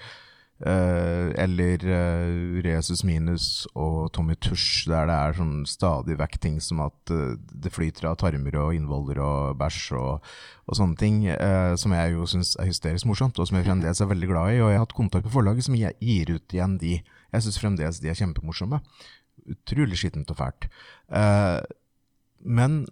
Uh, 0.62 1.34
eller 1.34 1.82
uh, 1.82 2.62
Resus 2.62 3.02
Minus 3.02 3.66
og 3.74 4.12
Tommy 4.14 4.36
Tush, 4.38 4.86
der 4.86 5.08
det 5.10 5.16
er 5.16 5.34
sånn 5.34 5.56
stadig 5.66 6.14
vekk 6.20 6.36
ting 6.40 6.60
som 6.62 6.78
at 6.84 7.10
uh, 7.10 7.34
det 7.34 7.72
flyter 7.74 8.06
av 8.06 8.20
tarmer 8.22 8.54
og 8.62 8.70
innvoller 8.76 9.18
og 9.18 9.58
bæsj 9.58 9.80
og, 9.98 10.30
og, 10.62 10.76
sånne 10.78 10.96
ting, 11.00 11.18
som 11.76 11.92
jeg 11.92 12.14
jo 12.14 12.28
syns 12.30 12.54
er 12.54 12.70
hysterisk 12.70 13.10
morsomt, 13.10 13.40
og 13.42 13.50
som 13.50 13.58
jeg 13.58 13.66
fremdeles 13.66 14.00
er 14.00 14.08
veldig 14.08 14.30
glad 14.30 14.54
i. 14.54 14.62
Og 14.62 14.70
jeg 14.70 14.78
har 14.78 14.86
hatt 14.86 14.96
kontakt 14.96 15.26
med 15.26 15.34
forlaget 15.34 15.66
som 15.66 15.76
gir 15.76 16.32
ut 16.32 16.56
igjen 16.56 16.78
de. 16.80 16.94
Jeg 17.34 17.44
syns 17.44 17.60
fremdeles 17.60 18.00
de 18.00 18.14
er 18.14 18.22
kjempemorsomme. 18.22 18.80
Utrolig 19.50 19.98
skittent 20.00 20.30
og 20.32 20.38
fælt. 20.38 20.68
men 22.44 22.86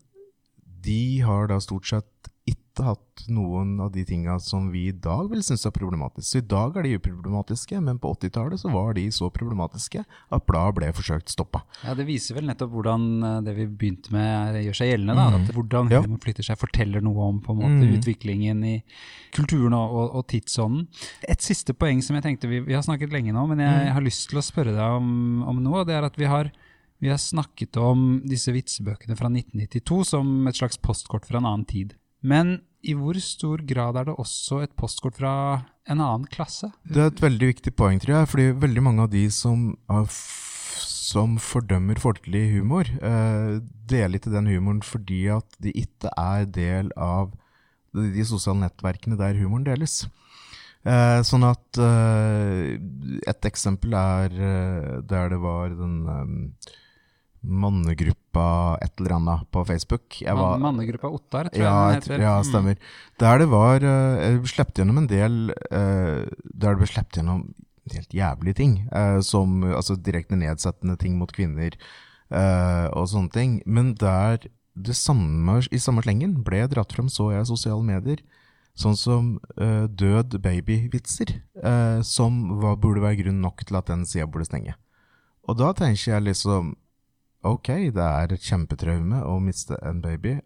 de 0.84 1.20
har 1.24 1.46
da 1.48 1.60
stort 1.60 1.86
sett 1.88 2.31
hatt 2.80 3.24
noen 3.28 3.74
av 3.82 3.90
de 3.92 4.04
tinga 4.08 4.38
som 4.40 4.70
vi 4.72 4.86
i 4.88 4.94
dag 4.94 5.28
vil 5.30 5.42
synes 5.44 5.66
er 5.68 5.74
problematiske. 5.74 6.40
I 6.40 6.46
dag 6.48 6.78
er 6.78 6.86
de 6.86 6.94
uproblematiske, 6.96 7.80
men 7.84 7.98
på 8.00 8.14
80-tallet 8.16 8.62
så 8.62 8.72
var 8.72 8.94
de 8.96 9.04
så 9.12 9.28
problematiske 9.34 10.02
at 10.02 10.46
bladet 10.48 10.78
ble 10.78 10.88
forsøkt 10.96 11.32
stoppa. 11.32 11.62
Ja, 11.84 11.94
Det 11.98 12.06
viser 12.08 12.38
vel 12.38 12.48
nettopp 12.48 12.72
hvordan 12.72 13.06
eh, 13.28 13.38
det 13.46 13.56
vi 13.58 13.68
begynte 13.68 14.14
med 14.14 14.58
gjør 14.64 14.80
seg 14.80 14.92
gjeldende. 14.92 15.18
da, 15.18 15.28
mm. 15.28 15.36
at 15.36 15.54
Hvordan 15.58 15.92
ja. 15.92 16.02
flytter 16.24 16.48
seg, 16.48 16.60
forteller 16.60 17.04
noe 17.04 17.28
om 17.28 17.40
på 17.44 17.54
en 17.54 17.62
måte 17.62 17.84
mm. 17.84 17.94
utviklingen 17.98 18.64
i 18.64 18.74
kulturen 19.36 19.76
og, 19.76 19.92
og, 19.92 20.18
og, 20.18 20.26
tidsånden. 20.32 20.88
Et 21.28 21.44
siste 21.44 21.76
poeng 21.76 22.02
som 22.02 22.16
jeg 22.18 22.26
tenkte, 22.26 22.50
vi, 22.50 22.62
vi 22.64 22.76
har 22.76 22.84
snakket 22.86 23.12
lenge 23.12 23.36
nå, 23.36 23.46
men 23.52 23.60
jeg, 23.60 23.88
mm. 23.88 23.94
har 23.98 24.04
lyst 24.04 24.30
til 24.30 24.40
å 24.40 24.46
spørre 24.46 24.76
deg 24.76 25.00
om, 25.00 25.42
om 25.48 25.62
noe. 25.62 25.82
og 25.82 25.90
det 25.90 25.98
er 25.98 26.08
at 26.08 26.18
vi 26.20 26.30
har 26.30 26.52
vi 27.02 27.10
har 27.10 27.18
snakket 27.18 27.74
om 27.82 28.20
disse 28.30 28.52
vitsebøkene 28.54 29.16
fra 29.18 29.26
1992 29.26 29.96
som 30.06 30.46
et 30.46 30.54
slags 30.54 30.78
postkort 30.78 31.26
fra 31.26 31.40
en 31.40 31.48
annen 31.50 31.64
tid. 31.66 31.96
Men 32.22 32.60
i 32.82 32.94
hvor 32.98 33.18
stor 33.22 33.62
grad 33.66 33.98
er 33.98 34.08
det 34.08 34.16
også 34.18 34.62
et 34.64 34.72
postkort 34.78 35.18
fra 35.20 35.34
en 35.90 36.00
annen 36.00 36.26
klasse? 36.30 36.70
Det 36.82 36.98
er 36.98 37.12
et 37.12 37.22
veldig 37.22 37.50
viktig 37.52 37.74
poeng, 37.78 38.00
tror 38.02 38.16
jeg. 38.16 38.30
fordi 38.30 38.48
veldig 38.64 38.82
mange 38.82 39.06
av 39.06 39.12
de 39.12 39.22
som, 39.34 39.68
som 40.82 41.36
fordømmer 41.42 42.00
folkelig 42.02 42.48
humor, 42.56 42.90
eh, 43.02 43.60
deler 43.90 44.18
ikke 44.18 44.34
den 44.34 44.50
humoren 44.50 44.82
fordi 44.86 45.26
at 45.34 45.62
de 45.62 45.74
ikke 45.84 46.10
er 46.18 46.46
del 46.50 46.90
av 46.96 47.34
de 47.92 48.24
sosiale 48.26 48.64
nettverkene 48.64 49.18
der 49.20 49.38
humoren 49.38 49.66
deles. 49.68 50.02
Eh, 50.82 51.20
sånn 51.22 51.44
at 51.46 51.78
eh, 51.78 52.72
Et 53.30 53.46
eksempel 53.46 53.92
er 53.94 54.32
eh, 54.34 54.96
der 55.06 55.28
det 55.30 55.38
var 55.38 55.70
den 55.78 55.92
eh, 56.10 56.72
mannegruppa 57.42 58.78
et 58.82 59.00
eller 59.00 59.16
annet 59.16 59.50
på 59.50 59.64
Facebook. 59.66 60.22
Var, 60.22 60.58
mannegruppa 60.62 61.10
Ottar, 61.10 61.50
tror 61.50 61.64
ja, 61.64 61.72
jeg 61.72 61.88
den 61.92 62.02
heter. 62.02 62.22
Ja, 62.22 62.36
mm. 62.38 62.46
stemmer. 62.48 62.78
Mm. 62.78 63.18
Der 63.22 63.42
det 63.42 63.48
var 63.50 63.86
uh, 63.86 64.22
Jeg 64.22 64.52
sluppet 64.54 64.80
gjennom 64.80 65.02
en 65.02 65.10
del 65.10 65.36
uh, 65.50 66.22
Der 66.54 66.68
det 66.70 66.78
ble 66.78 66.88
sluppet 66.90 67.18
gjennom 67.18 67.44
helt 67.92 68.14
jævlige 68.14 68.58
ting. 68.60 68.76
Uh, 68.94 69.18
som 69.26 69.64
altså 69.66 69.98
direkte 69.98 70.38
nedsettende 70.38 70.96
ting 71.00 71.18
mot 71.20 71.32
kvinner 71.34 71.78
og 72.32 73.10
sånne 73.12 73.28
ting. 73.28 73.56
Men 73.68 73.90
der 74.00 74.46
det 74.72 74.94
samme, 74.96 75.58
i 75.68 75.76
samme 75.76 76.00
slengen 76.00 76.38
ble 76.46 76.62
dratt 76.72 76.94
frem, 76.96 77.10
så 77.12 77.26
jeg 77.34 77.44
sosiale 77.44 77.84
medier. 77.84 78.22
Sånn 78.72 78.96
som 78.96 79.26
død 79.52 80.38
baby-vitser, 80.40 81.34
som 82.08 82.38
var, 82.62 82.78
burde 82.80 83.04
være 83.04 83.18
grunn 83.18 83.42
nok 83.44 83.66
til 83.68 83.76
at 83.76 83.92
den 83.92 84.06
sida 84.08 84.24
burde 84.24 84.48
stenge. 84.48 84.72
Og 85.44 85.58
da 85.60 85.74
tenker 85.76 86.14
jeg 86.14 86.24
liksom 86.30 86.72
ok, 87.46 87.68
det 87.94 88.06
er 88.06 88.32
et 88.34 88.46
kjempetraume 88.46 89.22
å 89.26 89.38
miste 89.42 89.78
en 89.82 90.02
baby, 90.04 90.38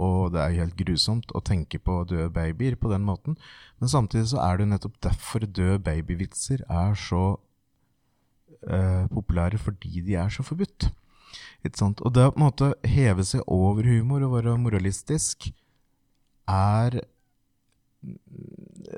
og 0.00 0.32
det 0.34 0.40
er 0.42 0.56
helt 0.62 0.78
grusomt 0.78 1.32
å 1.36 1.42
tenke 1.44 1.78
på 1.82 2.00
døde 2.08 2.30
babyer 2.32 2.76
på 2.80 2.90
den 2.92 3.04
måten, 3.06 3.36
men 3.78 3.92
samtidig 3.92 4.30
så 4.32 4.40
er 4.44 4.56
det 4.56 4.66
jo 4.66 4.72
nettopp 4.72 4.96
derfor 5.04 5.44
døde 5.46 5.82
babyvitser 5.84 6.64
er 6.64 6.96
så 6.98 7.24
uh, 7.36 9.04
populære, 9.12 9.60
fordi 9.60 10.02
de 10.06 10.16
er 10.20 10.32
så 10.32 10.46
forbudt. 10.46 10.90
Og 11.60 12.12
det 12.16 12.24
å 12.24 12.32
på 12.32 12.40
en 12.40 12.46
måte 12.46 12.70
heve 12.88 13.24
seg 13.28 13.44
over 13.52 13.84
humor 13.84 14.24
og 14.24 14.38
være 14.38 14.56
moralistisk 14.56 15.50
er 16.48 17.02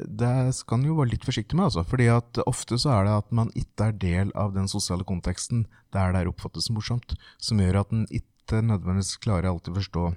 det 0.06 0.54
skal 0.56 0.80
en 0.80 0.88
jo 0.88 0.96
være 0.98 1.12
litt 1.14 1.26
forsiktig 1.26 1.56
med, 1.58 1.68
altså. 1.68 1.84
fordi 1.88 2.08
at 2.12 2.40
ofte 2.46 2.78
så 2.80 2.94
er 2.96 3.06
det 3.06 3.14
at 3.20 3.32
man 3.34 3.52
ikke 3.58 3.88
er 3.90 4.00
del 4.04 4.32
av 4.38 4.54
den 4.56 4.68
sosiale 4.70 5.04
konteksten 5.08 5.66
der 5.94 6.14
det 6.14 6.22
er 6.22 6.30
oppfattet 6.30 6.64
som 6.64 6.78
morsomt, 6.78 7.14
som 7.42 7.60
gjør 7.60 7.82
at 7.82 7.94
en 7.94 8.06
ikke 8.08 8.62
nødvendigvis 8.64 9.18
klarer 9.22 9.50
alltid 9.52 9.76
forstå 9.80 10.10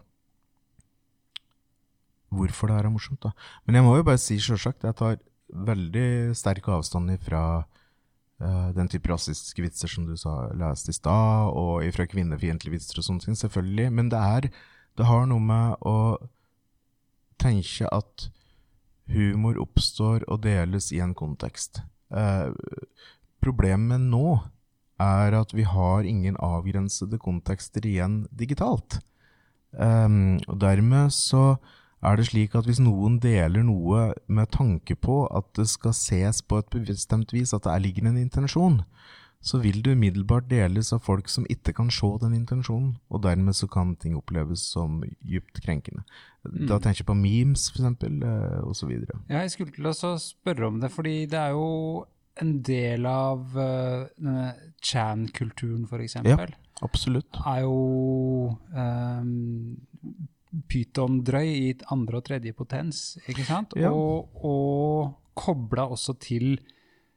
hvorfor 2.35 2.71
det 2.71 2.77
er 2.77 2.91
morsomt. 2.91 3.21
da. 3.23 3.31
Men 3.65 3.79
jeg 3.79 3.85
må 3.85 3.95
jo 3.97 4.07
bare 4.07 4.21
si 4.21 4.37
sjølsagt, 4.41 4.83
jeg 4.83 4.97
tar 4.99 5.19
veldig 5.49 6.35
sterk 6.35 6.67
avstand 6.73 7.13
fra 7.23 7.43
uh, 7.63 8.69
den 8.75 8.89
type 8.91 9.09
rasistiske 9.11 9.63
vitser 9.63 9.91
som 9.91 10.07
du 10.07 10.15
sa, 10.19 10.49
leste 10.57 10.91
i 10.91 10.97
stad, 10.97 11.51
og 11.55 11.85
fra 11.95 12.07
kvinnefiendtlige 12.09 12.77
vitser 12.77 12.99
og 12.99 13.07
sånne 13.07 13.27
ting, 13.27 13.37
selvfølgelig. 13.39 13.91
Men 13.91 14.09
det 14.13 14.21
er 14.21 14.49
Det 14.95 15.03
har 15.05 15.25
noe 15.27 15.43
med 15.43 15.81
å 15.83 16.15
tenke 17.35 17.83
at 17.91 18.29
humor 19.11 19.59
oppstår 19.61 20.25
og 20.27 20.43
deles 20.45 20.91
i 20.95 21.01
en 21.03 21.13
kontekst. 21.17 21.81
Eh, 22.09 22.51
problemet 23.43 24.01
nå 24.01 24.39
er 25.01 25.35
at 25.35 25.51
vi 25.53 25.65
har 25.67 26.07
ingen 26.07 26.37
avgrensede 26.39 27.19
kontekster 27.19 27.85
igjen 27.85 28.23
digitalt. 28.31 28.99
Um, 29.75 30.37
og 30.47 30.61
dermed 30.61 31.11
så 31.11 31.57
er 32.05 32.15
det 32.15 32.29
slik 32.29 32.55
at 32.55 32.67
hvis 32.67 32.79
noen 32.79 33.17
deler 33.19 33.65
noe 33.65 34.13
med 34.31 34.51
tanke 34.53 34.95
på 34.95 35.25
at 35.27 35.49
det 35.57 35.67
skal 35.67 35.95
ses 35.97 36.41
på 36.45 36.61
et 36.61 36.69
bestemt 36.71 37.33
vis, 37.35 37.53
at 37.53 37.65
det 37.67 37.81
ligger 37.83 38.07
en 38.07 38.21
intensjon, 38.21 38.83
så 39.45 39.59
vil 39.61 39.81
det 39.85 39.93
umiddelbart 39.93 40.47
deles 40.49 40.91
av 40.95 41.03
folk 41.05 41.29
som 41.29 41.45
ikke 41.51 41.75
kan 41.77 41.91
se 41.93 42.07
den 42.21 42.33
intensjonen, 42.37 42.95
og 43.09 43.23
dermed 43.25 43.57
så 43.57 43.67
kan 43.69 43.95
ting 44.01 44.15
oppleves 44.17 44.63
som 44.73 45.03
djupt 45.21 45.61
krenkende. 45.65 46.05
Mm. 46.45 46.65
Da 46.69 46.79
tenker 46.79 47.03
jeg 47.03 47.09
på 47.09 47.17
memes, 47.17 47.69
for 47.69 47.83
eksempel, 47.83 48.17
eh, 48.25 48.59
osv. 48.65 48.91
Ja, 49.29 49.43
jeg 49.43 49.53
skulle 49.53 49.75
til 49.75 49.89
å 49.91 50.15
spørre 50.21 50.69
om 50.71 50.79
det, 50.81 50.91
fordi 50.93 51.25
det 51.29 51.39
er 51.41 51.55
jo 51.57 52.05
en 52.41 52.57
del 52.67 53.05
av 53.07 53.55
uh, 53.55 54.51
Chan-kulturen, 54.83 55.85
f.eks. 55.87 56.17
Ja, 56.27 56.39
absolutt. 56.83 57.37
Er 57.47 57.61
jo 57.63 58.57
um, 58.75 59.77
pyton-drøy 60.71 61.51
i 61.53 61.69
andre 61.93 62.19
og 62.19 62.27
tredje 62.27 62.55
potens, 62.57 63.05
ikke 63.29 63.45
sant? 63.47 63.75
Ja. 63.79 63.93
Og, 63.93 64.35
og 64.43 65.13
kobla 65.37 65.87
også 65.91 66.17
til 66.23 66.57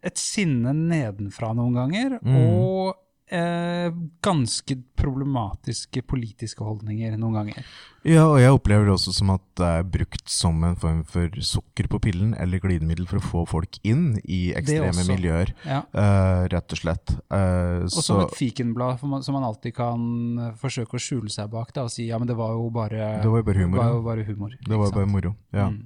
et 0.05 0.21
sinne 0.21 0.73
nedenfra 0.77 1.53
noen 1.57 1.75
ganger, 1.77 2.19
mm. 2.23 2.37
og 2.39 2.95
eh, 3.35 3.89
ganske 4.25 4.77
problematiske 4.99 6.03
politiske 6.09 6.65
holdninger 6.65 7.17
noen 7.19 7.41
ganger. 7.41 7.73
Ja, 8.09 8.25
og 8.25 8.39
jeg 8.41 8.55
opplever 8.55 8.87
det 8.89 8.95
også 8.95 9.13
som 9.13 9.33
at 9.35 9.43
det 9.59 9.69
er 9.69 9.87
brukt 9.93 10.31
som 10.33 10.63
en 10.65 10.77
form 10.81 11.01
for 11.09 11.33
sukker 11.45 11.89
på 11.91 12.01
pillen 12.07 12.31
eller 12.41 12.63
glidemiddel 12.63 13.09
for 13.11 13.21
å 13.21 13.25
få 13.25 13.43
folk 13.51 13.79
inn 13.87 14.17
i 14.25 14.55
ekstreme 14.57 15.05
miljøer, 15.09 15.53
ja. 15.67 15.83
uh, 15.93 16.47
rett 16.53 16.75
og 16.75 16.81
slett. 16.81 17.13
Uh, 17.29 17.85
og 17.85 17.99
som 18.05 18.23
et 18.23 18.37
fikenblad 18.39 19.03
som 19.03 19.37
man 19.37 19.47
alltid 19.49 19.77
kan 19.77 20.01
uh, 20.41 20.49
forsøke 20.61 20.97
å 20.97 21.03
skjule 21.03 21.33
seg 21.33 21.51
bak 21.53 21.75
da, 21.77 21.85
og 21.89 21.93
si 21.93 22.09
ja, 22.09 22.21
men 22.21 22.31
det 22.31 22.39
var 22.39 22.55
jo 22.57 22.71
bare, 22.73 23.19
det 23.21 23.29
var 23.29 23.43
jo 23.43 23.49
bare 23.51 23.67
humor. 23.67 23.83
Var 23.83 23.93
jo 23.93 24.03
bare 24.09 24.27
humor 24.31 24.57
det 24.69 24.81
var 24.81 24.97
bare 24.97 25.11
moro, 25.11 25.35
ja. 25.55 25.69
Mm. 25.69 25.85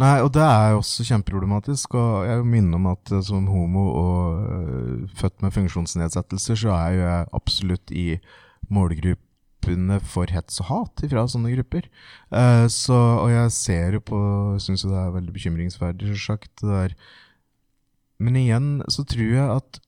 Nei, 0.00 0.12
og 0.24 0.32
det 0.34 0.42
er 0.42 0.74
også 0.74 1.06
kjempeproblematisk, 1.06 1.94
og 2.00 2.26
jeg 2.26 2.44
minner 2.48 2.80
om 2.80 2.90
at 2.94 3.14
som 3.26 3.46
homo 3.52 3.86
og 4.00 5.10
født 5.20 5.42
med 5.44 5.54
funksjonsnedsettelser, 5.54 6.62
så 6.64 6.74
er 6.74 6.94
jo 6.96 7.02
jeg 7.04 7.34
absolutt 7.36 7.92
i 7.94 8.06
målgruppene 9.60 10.00
for 10.00 10.26
hets 10.30 10.60
og 10.60 10.68
hat 10.68 11.02
fra 11.10 11.26
sånne 11.28 11.52
grupper. 11.54 11.88
Uh, 12.32 12.68
så, 12.68 12.94
og 12.94 13.30
jeg 13.30 13.50
ser 13.52 13.94
jo 13.94 14.00
på 14.00 14.20
Syns 14.58 14.84
jo 14.84 14.90
det 14.90 14.98
er 14.98 15.14
veldig 15.14 15.32
bekymringsverdig, 15.32 16.08
selvsagt. 16.14 16.64
Men 18.18 18.36
igjen 18.36 18.82
så 18.88 19.04
tror 19.04 19.34
jeg 19.34 19.48
at 19.56 19.80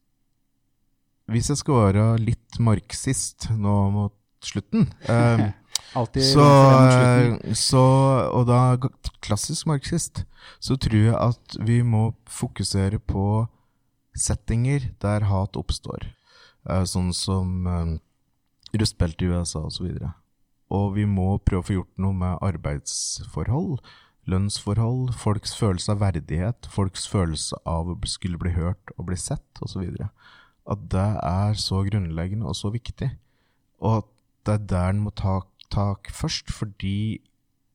hvis 1.30 1.48
jeg 1.48 1.58
skal 1.58 1.74
være 1.74 2.18
litt 2.18 2.58
marxist 2.58 3.48
nå 3.54 3.90
mot 3.94 4.14
slutten 4.42 4.88
uh, 5.08 5.52
så, 5.94 6.46
så, 7.54 7.84
Og 8.34 8.46
da 8.48 8.76
klassisk 9.22 9.68
marxist, 9.70 10.24
så 10.60 10.76
tror 10.76 10.98
jeg 10.98 11.14
at 11.16 11.56
vi 11.62 11.82
må 11.82 12.12
fokusere 12.26 12.98
på 12.98 13.46
settinger 14.18 14.90
der 15.00 15.24
hat 15.30 15.56
oppstår. 15.56 16.10
Uh, 16.68 16.82
sånn 16.84 17.12
som 17.14 17.64
rustbelte 18.78 19.24
i 19.26 19.28
USA 19.32 19.64
osv. 19.68 19.88
Og, 19.90 19.98
så 20.00 20.12
og 20.72 20.94
vi 20.96 21.04
må 21.04 21.36
prøve 21.44 21.60
å 21.60 21.66
få 21.68 21.76
gjort 21.76 21.98
noe 22.00 22.16
med 22.16 22.38
arbeidsforhold, 22.46 23.80
lønnsforhold, 24.30 25.12
folks 25.18 25.52
følelse 25.58 25.92
av 25.92 26.00
verdighet, 26.00 26.68
folks 26.70 27.08
følelse 27.10 27.58
av 27.68 27.90
å 27.90 27.96
skulle 28.08 28.38
bli 28.40 28.54
hørt 28.54 28.94
og 28.96 29.08
bli 29.10 29.18
sett 29.18 29.62
osv. 29.64 29.82
at 30.64 30.82
det 30.94 31.08
er 31.26 31.58
så 31.58 31.82
grunnleggende 31.84 32.46
og 32.46 32.54
så 32.56 32.70
viktig. 32.70 33.10
Og 33.82 33.98
at 33.98 34.10
det 34.46 34.54
er 34.54 34.66
der 34.70 34.88
en 34.94 35.02
må 35.02 35.10
ta 35.10 35.40
tak 35.70 36.10
først, 36.14 36.50
fordi 36.54 37.20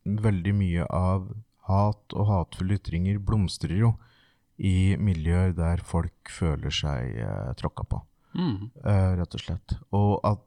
veldig 0.07 0.53
mye 0.55 0.85
av 0.93 1.27
hat 1.67 2.15
og 2.15 2.29
hatefulle 2.29 2.77
ytringer 2.79 3.19
blomstrer 3.19 3.77
jo 3.81 3.93
i 4.57 4.95
miljøer 4.97 5.51
der 5.53 5.83
folk 5.85 6.31
føler 6.31 6.71
seg 6.73 7.17
eh, 7.21 7.53
tråkka 7.59 7.83
på, 7.91 8.01
Mm. 8.37 8.69
eh, 8.85 9.15
rett 9.17 9.33
og 9.33 9.41
slett. 9.41 9.73
Og 9.91 10.19
at 10.23 10.39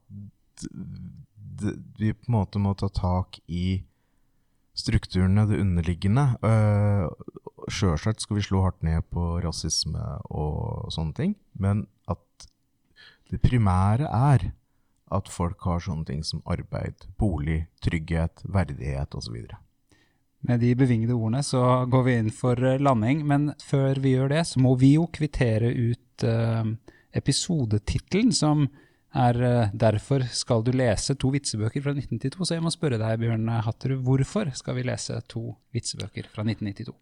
d- 0.69 1.77
vi 1.99 2.13
på 2.13 2.29
en 2.29 2.37
måte 2.39 2.61
må 2.63 2.75
ta 2.75 2.89
tak 2.89 3.41
i 3.47 3.83
strukturene, 4.77 5.47
det 5.49 5.61
underliggende. 5.61 6.27
Uh, 6.45 7.11
Sjølsagt 7.71 8.25
skal 8.25 8.39
vi 8.39 8.47
slå 8.47 8.63
hardt 8.65 8.83
ned 8.87 9.05
på 9.13 9.37
rasisme 9.45 10.05
og 10.31 10.89
sånne 10.95 11.17
ting, 11.17 11.35
men 11.53 11.85
at 12.11 12.49
det 13.31 13.43
primære 13.45 14.09
er 14.09 14.51
at 15.11 15.29
folk 15.31 15.67
har 15.67 15.83
sånne 15.83 16.07
ting 16.07 16.23
som 16.27 16.43
arbeid, 16.49 17.09
bolig, 17.19 17.65
trygghet, 17.83 18.45
verdighet 18.47 19.15
osv. 19.19 19.37
Med 20.47 20.63
de 20.63 20.71
bevingede 20.79 21.17
ordene 21.17 21.43
så 21.45 21.85
går 21.91 22.05
vi 22.07 22.15
inn 22.17 22.31
for 22.33 22.57
eh, 22.65 22.81
landing, 22.81 23.25
men 23.29 23.51
før 23.61 24.01
vi 24.01 24.15
gjør 24.15 24.31
det, 24.33 24.45
så 24.49 24.63
må 24.63 24.77
vi 24.81 24.95
jo 24.95 25.09
kvittere 25.13 25.69
ut 25.75 26.25
uh, 26.25 26.65
episodetittelen, 27.17 28.33
som 28.33 28.69
er 29.15 29.43
eh, 29.43 29.71
'Derfor 29.75 30.25
skal 30.31 30.63
du 30.63 30.71
lese 30.73 31.15
to 31.15 31.31
vitsebøker 31.35 31.83
fra 31.83 31.93
1992'. 31.93 32.45
Så 32.45 32.55
jeg 32.55 32.63
må 32.63 32.71
spørre 32.71 32.99
deg, 32.99 33.19
Bjørn 33.19 33.49
Hatterud, 33.49 34.03
hvorfor 34.03 34.51
skal 34.55 34.75
vi 34.75 34.83
lese 34.83 35.21
to 35.29 35.57
vitsebøker 35.73 36.29
fra 36.31 36.43
1992? 36.43 36.95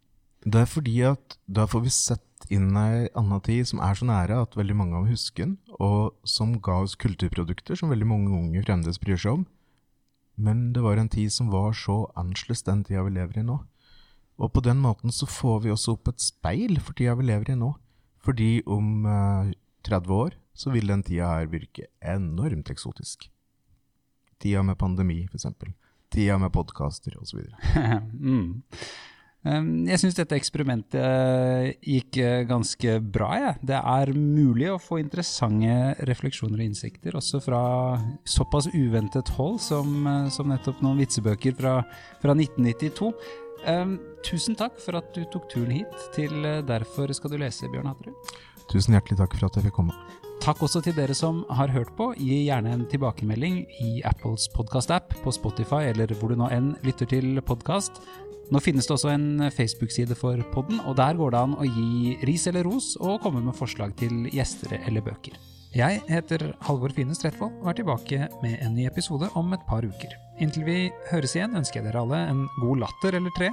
Det 0.46 0.60
er 0.60 0.70
fordi 0.70 1.00
at 1.02 1.38
da 1.50 1.66
får 1.66 1.82
vi 1.82 1.90
sett 1.90 2.50
inn 2.54 2.76
ei 2.78 3.08
anna 3.18 3.40
tid 3.42 3.66
som 3.66 3.80
er 3.82 3.96
så 3.98 4.06
nære 4.06 4.36
at 4.44 4.54
veldig 4.56 4.76
mange 4.78 4.96
av 4.96 5.08
husker 5.10 5.44
den, 5.44 5.58
og 5.82 6.14
som 6.24 6.60
ga 6.62 6.78
oss 6.84 6.94
kulturprodukter 6.94 7.76
som 7.76 7.90
veldig 7.90 8.06
mange 8.06 8.30
unge 8.30 8.62
fremdeles 8.62 9.00
bryr 9.02 9.18
seg 9.18 9.40
om. 9.40 9.46
Men 10.38 10.72
det 10.72 10.84
var 10.84 10.96
en 10.96 11.10
tid 11.10 11.34
som 11.34 11.50
var 11.50 11.74
så 11.74 12.06
annerledes 12.14 12.62
den 12.62 12.84
tida 12.86 13.02
vi 13.02 13.16
lever 13.16 13.40
i 13.40 13.46
nå. 13.46 13.58
Og 14.38 14.52
på 14.54 14.62
den 14.62 14.78
måten 14.78 15.10
så 15.10 15.26
får 15.26 15.64
vi 15.64 15.72
også 15.74 15.96
opp 15.96 16.12
et 16.12 16.22
speil 16.22 16.78
for 16.78 16.94
tida 16.94 17.16
vi 17.18 17.26
lever 17.26 17.50
i 17.52 17.58
nå. 17.58 17.72
Fordi 18.22 18.62
om 18.70 19.06
eh, 19.06 19.50
30 19.88 20.14
år 20.14 20.38
så 20.58 20.72
vil 20.74 20.90
den 20.90 21.04
tida 21.06 21.32
her 21.32 21.50
virke 21.50 21.88
enormt 22.02 22.70
eksotisk. 22.72 23.28
Tida 24.42 24.62
med 24.62 24.78
pandemi, 24.78 25.22
eksempel. 25.34 25.72
Tida 26.12 26.38
med 26.38 26.52
podkaster 26.54 27.14
osv. 27.20 27.44
mm. 28.12 28.62
Jeg 29.88 30.00
syns 30.02 30.16
dette 30.18 30.34
eksperimentet 30.34 31.78
gikk 31.86 32.18
eh, 32.20 32.42
ganske 32.48 32.96
bra. 33.00 33.28
jeg. 33.38 33.54
Det 33.70 33.78
er 33.78 34.10
mulig 34.12 34.66
å 34.72 34.80
få 34.82 34.98
interessante 34.98 35.94
refleksjoner 36.08 36.58
og 36.58 36.66
innsikter, 36.66 37.16
også 37.16 37.40
fra 37.44 37.62
såpass 38.28 38.66
uventet 38.74 39.30
hold 39.38 39.60
som, 39.62 39.94
eh, 40.10 40.26
som 40.34 40.50
nettopp 40.50 40.82
noen 40.82 40.98
vitsebøker 41.04 41.54
fra, 41.56 41.78
fra 42.20 42.34
1992. 42.34 43.12
Um, 43.66 43.96
tusen 44.22 44.54
takk 44.58 44.76
for 44.78 44.98
at 45.00 45.08
du 45.16 45.24
tok 45.32 45.48
turen 45.50 45.72
hit 45.74 46.04
til 46.14 46.44
eh, 46.46 46.60
Derfor 46.66 47.10
skal 47.16 47.32
du 47.32 47.40
lese, 47.40 47.70
Bjørn 47.72 47.90
Hatterud. 47.90 48.36
Tusen 48.68 48.96
hjertelig 48.96 49.18
takk 49.20 49.36
for 49.38 49.48
at 49.48 49.58
jeg 49.58 49.68
fikk 49.68 49.78
komme. 49.80 49.96
Takk 50.44 50.62
også 50.62 50.80
til 50.84 50.94
dere 50.96 51.16
som 51.16 51.42
har 51.50 51.72
hørt 51.74 51.90
på. 51.98 52.12
Gi 52.16 52.44
gjerne 52.46 52.70
en 52.76 52.86
tilbakemelding 52.88 53.62
i 53.84 53.98
Apples 54.06 54.46
podkast-app, 54.54 55.16
på 55.24 55.34
Spotify 55.34 55.88
eller 55.90 56.14
hvor 56.18 56.32
du 56.32 56.38
nå 56.38 56.50
enn 56.54 56.74
lytter 56.86 57.10
til 57.10 57.40
podkast. 57.42 58.00
Nå 58.48 58.62
finnes 58.64 58.86
det 58.88 58.94
også 58.94 59.10
en 59.12 59.48
Facebook-side 59.52 60.16
for 60.16 60.40
podden, 60.54 60.80
og 60.88 60.96
der 61.00 61.18
går 61.18 61.34
det 61.34 61.42
an 61.42 61.58
å 61.58 61.68
gi 61.68 62.16
ris 62.28 62.46
eller 62.48 62.64
ros 62.68 62.94
og 62.96 63.20
komme 63.24 63.42
med 63.44 63.56
forslag 63.58 63.92
til 64.00 64.28
gjester 64.32 64.78
eller 64.78 65.04
bøker. 65.04 65.36
Jeg 65.76 66.00
heter 66.08 66.54
Halvor 66.64 66.94
Fine 66.96 67.12
Stretvold 67.12 67.58
og 67.60 67.68
er 67.68 67.76
tilbake 67.76 68.18
med 68.40 68.56
en 68.64 68.72
ny 68.72 68.86
episode 68.88 69.28
om 69.36 69.52
et 69.52 69.66
par 69.68 69.84
uker. 69.84 70.14
Inntil 70.40 70.64
vi 70.64 70.76
høres 71.10 71.34
igjen 71.36 71.58
ønsker 71.60 71.82
jeg 71.82 71.90
dere 71.90 72.06
alle 72.06 72.22
en 72.30 72.46
god 72.62 72.80
latter 72.86 73.18
eller 73.18 73.34
tre, 73.36 73.50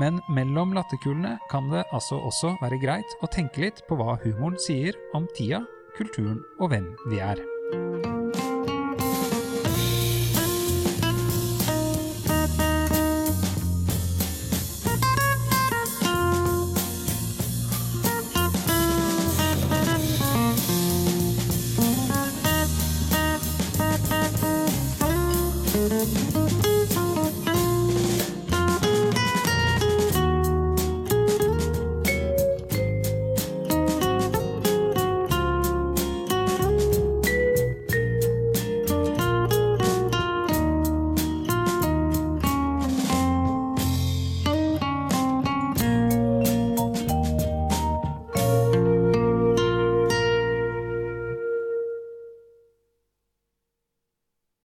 men 0.00 0.22
mellom 0.32 0.72
latterkulene 0.72 1.36
kan 1.52 1.68
det 1.68 1.84
altså 1.92 2.22
også 2.24 2.54
være 2.62 2.80
greit 2.80 3.18
å 3.20 3.28
tenke 3.28 3.66
litt 3.66 3.84
på 3.88 4.00
hva 4.00 4.16
humoren 4.24 4.56
sier 4.64 4.96
om 5.12 5.28
tida, 5.36 5.60
kulturen 5.98 6.40
og 6.56 6.72
hvem 6.72 6.94
vi 7.12 7.20
er. 7.20 7.44